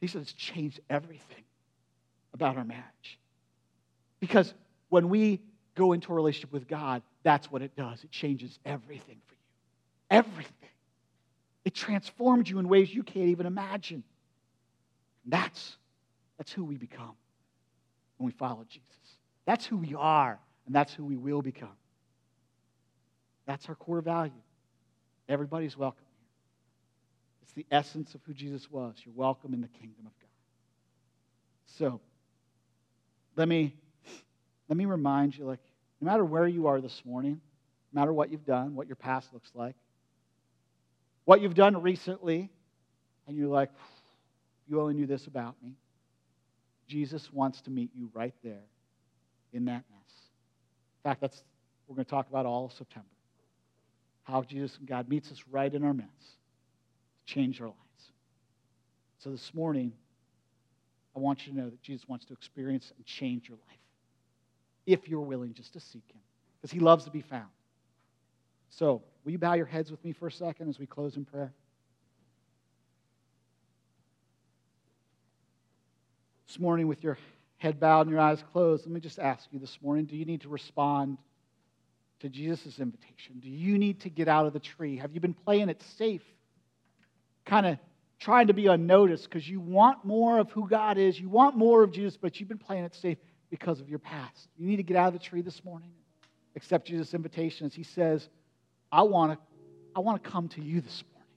He 0.00 0.06
said 0.06 0.22
it's 0.22 0.32
changed 0.32 0.80
everything 0.90 1.44
about 2.34 2.58
our 2.58 2.64
marriage. 2.64 3.18
Because 4.20 4.52
when 4.90 5.08
we 5.08 5.40
go 5.74 5.92
into 5.92 6.12
a 6.12 6.14
relationship 6.14 6.52
with 6.52 6.68
God, 6.68 7.02
that's 7.22 7.50
what 7.50 7.62
it 7.62 7.74
does. 7.76 8.04
It 8.04 8.10
changes 8.10 8.58
everything 8.64 9.18
for 9.26 9.34
you. 9.34 9.40
Everything. 10.10 10.52
It 11.64 11.74
transforms 11.74 12.48
you 12.48 12.58
in 12.58 12.68
ways 12.68 12.94
you 12.94 13.02
can't 13.02 13.28
even 13.28 13.46
imagine. 13.46 14.04
That's, 15.24 15.76
that's 16.38 16.52
who 16.52 16.64
we 16.64 16.76
become 16.76 17.14
when 18.18 18.26
we 18.26 18.32
follow 18.32 18.64
Jesus. 18.68 18.86
That's 19.46 19.66
who 19.66 19.76
we 19.76 19.94
are, 19.94 20.38
and 20.66 20.74
that's 20.74 20.92
who 20.92 21.04
we 21.04 21.16
will 21.16 21.42
become. 21.42 21.76
That's 23.46 23.68
our 23.68 23.74
core 23.74 24.00
value. 24.00 24.32
Everybody's 25.28 25.76
welcome 25.76 26.04
here. 26.04 26.28
It's 27.42 27.52
the 27.52 27.66
essence 27.70 28.14
of 28.14 28.20
who 28.26 28.32
Jesus 28.32 28.70
was. 28.70 28.94
You're 29.04 29.14
welcome 29.14 29.54
in 29.54 29.60
the 29.60 29.68
kingdom 29.68 30.06
of 30.06 30.12
God. 30.20 30.30
So, 31.78 32.00
let 33.34 33.48
me, 33.48 33.74
let 34.68 34.76
me 34.76 34.84
remind 34.84 35.36
you 35.36 35.44
like, 35.44 35.60
no 36.00 36.10
matter 36.10 36.24
where 36.24 36.46
you 36.46 36.68
are 36.68 36.80
this 36.80 37.02
morning, 37.04 37.40
no 37.92 38.00
matter 38.00 38.12
what 38.12 38.30
you've 38.30 38.44
done, 38.44 38.74
what 38.74 38.86
your 38.86 38.96
past 38.96 39.32
looks 39.32 39.50
like, 39.54 39.74
what 41.24 41.40
you've 41.40 41.54
done 41.54 41.82
recently, 41.82 42.50
and 43.26 43.36
you're 43.36 43.48
like, 43.48 43.70
you 44.68 44.80
only 44.80 44.94
knew 44.94 45.06
this 45.06 45.26
about 45.26 45.56
me. 45.62 45.74
Jesus 46.86 47.32
wants 47.32 47.60
to 47.62 47.70
meet 47.70 47.90
you 47.94 48.10
right 48.14 48.34
there 48.44 48.62
in 49.52 49.64
that 49.64 49.82
mess. 49.90 50.12
In 51.04 51.10
fact, 51.10 51.20
that's 51.20 51.42
we're 51.88 51.96
going 51.96 52.04
to 52.04 52.10
talk 52.10 52.28
about 52.28 52.46
all 52.46 52.66
of 52.66 52.72
September 52.72 53.06
how 54.26 54.42
Jesus 54.42 54.76
and 54.78 54.88
God 54.88 55.08
meets 55.08 55.30
us 55.30 55.42
right 55.50 55.72
in 55.72 55.84
our 55.84 55.94
midst 55.94 56.10
to 57.26 57.32
change 57.32 57.60
our 57.60 57.68
lives. 57.68 57.76
So 59.18 59.30
this 59.30 59.54
morning, 59.54 59.92
I 61.14 61.20
want 61.20 61.46
you 61.46 61.52
to 61.52 61.58
know 61.58 61.70
that 61.70 61.80
Jesus 61.80 62.08
wants 62.08 62.24
to 62.26 62.32
experience 62.32 62.92
and 62.96 63.06
change 63.06 63.48
your 63.48 63.56
life 63.68 63.78
if 64.84 65.08
you're 65.08 65.20
willing 65.20 65.54
just 65.54 65.72
to 65.74 65.80
seek 65.80 66.02
him 66.10 66.20
because 66.60 66.72
he 66.72 66.80
loves 66.80 67.04
to 67.04 67.10
be 67.10 67.22
found. 67.22 67.48
So, 68.68 69.02
will 69.24 69.32
you 69.32 69.38
bow 69.38 69.54
your 69.54 69.66
heads 69.66 69.90
with 69.90 70.04
me 70.04 70.12
for 70.12 70.26
a 70.26 70.32
second 70.32 70.68
as 70.68 70.78
we 70.78 70.86
close 70.86 71.16
in 71.16 71.24
prayer? 71.24 71.52
This 76.48 76.58
morning, 76.58 76.88
with 76.88 77.02
your 77.02 77.16
head 77.58 77.78
bowed 77.78 78.02
and 78.02 78.10
your 78.10 78.20
eyes 78.20 78.42
closed, 78.52 78.86
let 78.86 78.92
me 78.92 79.00
just 79.00 79.18
ask 79.20 79.46
you 79.52 79.60
this 79.60 79.78
morning 79.80 80.04
do 80.04 80.16
you 80.16 80.24
need 80.24 80.40
to 80.40 80.48
respond 80.48 81.16
to 82.20 82.28
Jesus' 82.28 82.78
invitation? 82.78 83.40
Do 83.40 83.48
you 83.48 83.78
need 83.78 84.00
to 84.00 84.10
get 84.10 84.28
out 84.28 84.46
of 84.46 84.52
the 84.52 84.60
tree? 84.60 84.96
Have 84.98 85.12
you 85.12 85.20
been 85.20 85.34
playing 85.34 85.68
it 85.68 85.82
safe? 85.96 86.22
Kind 87.44 87.66
of 87.66 87.78
trying 88.18 88.46
to 88.46 88.54
be 88.54 88.66
unnoticed 88.66 89.24
because 89.24 89.48
you 89.48 89.60
want 89.60 90.04
more 90.04 90.38
of 90.38 90.50
who 90.50 90.68
God 90.68 90.98
is, 90.98 91.20
you 91.20 91.28
want 91.28 91.56
more 91.56 91.82
of 91.82 91.92
Jesus, 91.92 92.16
but 92.16 92.40
you've 92.40 92.48
been 92.48 92.58
playing 92.58 92.84
it 92.84 92.94
safe 92.94 93.18
because 93.50 93.80
of 93.80 93.88
your 93.88 93.98
past. 93.98 94.48
You 94.56 94.66
need 94.66 94.76
to 94.76 94.82
get 94.82 94.96
out 94.96 95.08
of 95.08 95.12
the 95.12 95.18
tree 95.18 95.42
this 95.42 95.64
morning, 95.64 95.90
accept 96.56 96.86
Jesus' 96.86 97.14
invitation 97.14 97.66
as 97.66 97.74
He 97.74 97.82
says, 97.82 98.28
I 98.90 99.02
want 99.02 99.32
to, 99.32 99.38
I 99.94 100.00
want 100.00 100.22
to 100.22 100.30
come 100.30 100.48
to 100.48 100.62
you 100.62 100.80
this 100.80 101.04
morning. 101.12 101.28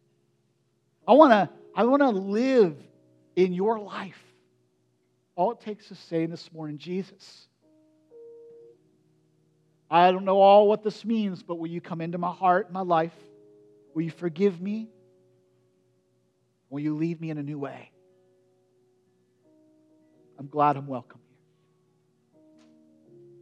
I 1.07 1.13
want 1.13 1.31
to, 1.31 1.49
I 1.75 1.83
want 1.83 2.01
to 2.01 2.09
live 2.09 2.75
in 3.35 3.53
your 3.53 3.79
life. 3.79 4.21
All 5.35 5.51
it 5.51 5.61
takes 5.61 5.91
is 5.91 5.99
saying 5.99 6.29
this 6.29 6.51
morning, 6.51 6.77
Jesus, 6.77 7.47
I 9.91 10.11
don't 10.11 10.25
know 10.25 10.39
all 10.39 10.67
what 10.67 10.83
this 10.83 11.03
means, 11.03 11.41
but 11.41 11.55
will 11.55 11.69
you 11.69 11.81
come 11.81 12.01
into 12.01 12.17
my 12.17 12.31
heart, 12.31 12.71
my 12.71 12.81
life? 12.81 13.15
Will 13.95 14.03
you 14.03 14.11
forgive 14.11 14.61
me? 14.61 14.89
Will 16.69 16.79
you 16.79 16.95
lead 16.95 17.19
me 17.19 17.31
in 17.31 17.37
a 17.39 17.43
new 17.43 17.57
way? 17.57 17.91
I'm 20.37 20.47
glad 20.47 20.77
I'm 20.77 20.87
welcome 20.87 21.19
here. 21.27 22.39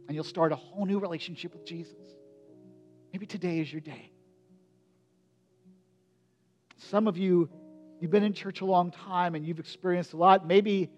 And 0.08 0.14
you'll 0.14 0.24
start 0.24 0.52
a 0.52 0.56
whole 0.56 0.86
new 0.86 0.98
relationship 0.98 1.52
with 1.52 1.66
Jesus. 1.66 1.94
Maybe 3.12 3.26
today 3.26 3.60
is 3.60 3.70
your 3.70 3.82
day. 3.82 4.10
Some 6.78 7.06
of 7.06 7.18
you, 7.18 7.50
you've 8.00 8.10
been 8.10 8.24
in 8.24 8.32
church 8.32 8.62
a 8.62 8.64
long 8.64 8.90
time 8.90 9.34
and 9.34 9.46
you've 9.46 9.58
experienced 9.58 10.14
a 10.14 10.16
lot. 10.16 10.46
Maybe, 10.46 10.90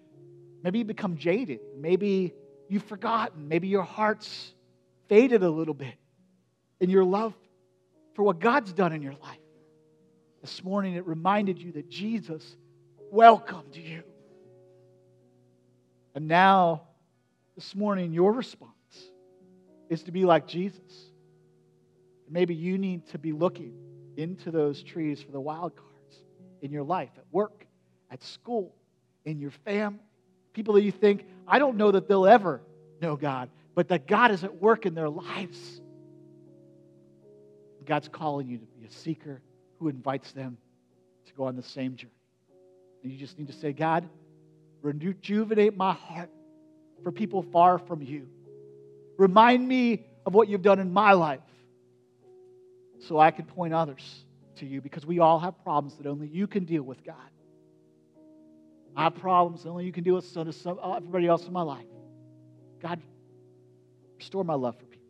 maybe 0.63 0.79
you've 0.79 0.87
become 0.87 1.17
jaded. 1.17 1.59
Maybe 1.77 2.33
you've 2.69 2.83
forgotten. 2.83 3.49
Maybe 3.49 3.67
your 3.67 3.83
heart's 3.83 4.53
faded 5.11 5.43
a 5.43 5.49
little 5.49 5.73
bit 5.73 5.95
in 6.79 6.89
your 6.89 7.03
love 7.03 7.33
for 8.13 8.23
what 8.23 8.39
God's 8.39 8.71
done 8.71 8.93
in 8.93 9.01
your 9.01 9.15
life. 9.21 9.39
This 10.39 10.63
morning, 10.63 10.95
it 10.95 11.05
reminded 11.05 11.61
you 11.61 11.73
that 11.73 11.89
Jesus 11.89 12.55
welcomed 13.11 13.75
you. 13.75 14.03
And 16.15 16.29
now, 16.29 16.83
this 17.55 17.75
morning, 17.75 18.13
your 18.13 18.31
response 18.31 18.71
is 19.89 20.01
to 20.03 20.13
be 20.13 20.23
like 20.23 20.47
Jesus. 20.47 21.11
Maybe 22.29 22.55
you 22.55 22.77
need 22.77 23.05
to 23.07 23.17
be 23.17 23.33
looking 23.33 23.73
into 24.15 24.49
those 24.49 24.81
trees 24.81 25.21
for 25.21 25.33
the 25.33 25.41
wild 25.41 25.75
cards 25.75 26.23
in 26.61 26.71
your 26.71 26.83
life, 26.83 27.09
at 27.17 27.25
work, 27.33 27.67
at 28.09 28.23
school, 28.23 28.73
in 29.25 29.41
your 29.41 29.51
family. 29.65 29.99
People 30.53 30.75
that 30.75 30.83
you 30.83 30.91
think, 30.93 31.25
I 31.45 31.59
don't 31.59 31.75
know 31.75 31.91
that 31.91 32.07
they'll 32.07 32.27
ever 32.27 32.61
know 33.01 33.17
God, 33.17 33.49
but 33.75 33.87
that 33.89 34.07
God 34.07 34.31
is 34.31 34.43
at 34.43 34.55
work 34.55 34.85
in 34.85 34.93
their 34.93 35.09
lives. 35.09 35.81
God's 37.85 38.07
calling 38.07 38.47
you 38.47 38.57
to 38.57 38.65
be 38.65 38.85
a 38.85 38.91
seeker 38.91 39.41
who 39.79 39.87
invites 39.87 40.31
them 40.31 40.57
to 41.25 41.33
go 41.33 41.45
on 41.45 41.55
the 41.55 41.63
same 41.63 41.95
journey. 41.95 42.11
And 43.03 43.11
you 43.11 43.17
just 43.17 43.39
need 43.39 43.47
to 43.47 43.53
say, 43.53 43.73
God, 43.73 44.07
rejuvenate 44.81 45.75
my 45.75 45.93
heart 45.93 46.29
for 47.03 47.11
people 47.11 47.41
far 47.41 47.79
from 47.79 48.01
you. 48.01 48.27
Remind 49.17 49.67
me 49.67 50.05
of 50.25 50.33
what 50.33 50.47
you've 50.47 50.61
done 50.61 50.79
in 50.79 50.91
my 50.91 51.13
life 51.13 51.39
so 52.99 53.19
I 53.19 53.31
can 53.31 53.45
point 53.45 53.73
others 53.73 54.25
to 54.57 54.65
you 54.65 54.81
because 54.81 55.05
we 55.05 55.19
all 55.19 55.39
have 55.39 55.61
problems 55.63 55.95
that 55.95 56.05
only 56.05 56.27
you 56.27 56.47
can 56.47 56.65
deal 56.65 56.83
with, 56.83 57.03
God. 57.03 57.15
I 58.95 59.03
have 59.03 59.15
problems 59.15 59.63
that 59.63 59.69
only 59.69 59.85
you 59.85 59.91
can 59.91 60.03
deal 60.03 60.15
with, 60.15 60.25
so 60.25 60.43
does 60.43 60.65
uh, 60.65 60.73
everybody 60.95 61.27
else 61.27 61.45
in 61.45 61.53
my 61.53 61.61
life. 61.61 61.85
God, 62.81 62.99
restore 64.21 64.43
my 64.43 64.53
love 64.53 64.77
for 64.77 64.85
people. 64.85 65.07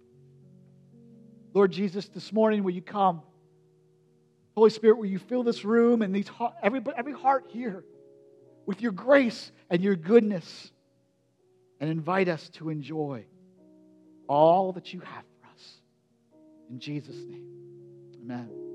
Lord 1.54 1.70
Jesus, 1.74 2.08
this 2.08 2.32
morning, 2.32 2.64
will 2.64 2.72
you 2.72 2.82
come? 2.82 3.22
Holy 4.56 4.70
Spirit, 4.70 4.98
will 4.98 5.06
you 5.06 5.20
fill 5.20 5.44
this 5.44 5.66
room 5.66 6.02
and 6.02 6.16
these, 6.16 6.30
every, 6.64 6.82
every 6.96 7.12
heart 7.12 7.44
here 7.50 7.84
with 8.66 8.82
your 8.82 8.94
grace 8.94 9.52
and 9.70 9.82
your 9.82 9.98
goodness 9.98 10.72
and 11.82 11.90
invite 11.90 12.30
us 12.30 12.48
to 12.54 12.70
enjoy 12.70 13.26
all 14.30 14.72
that 14.72 14.94
you 14.94 15.02
have 15.02 15.26
for 15.42 15.48
us. 15.54 15.82
In 16.70 16.80
Jesus' 16.80 17.18
name, 17.28 17.50
amen. 18.24 18.71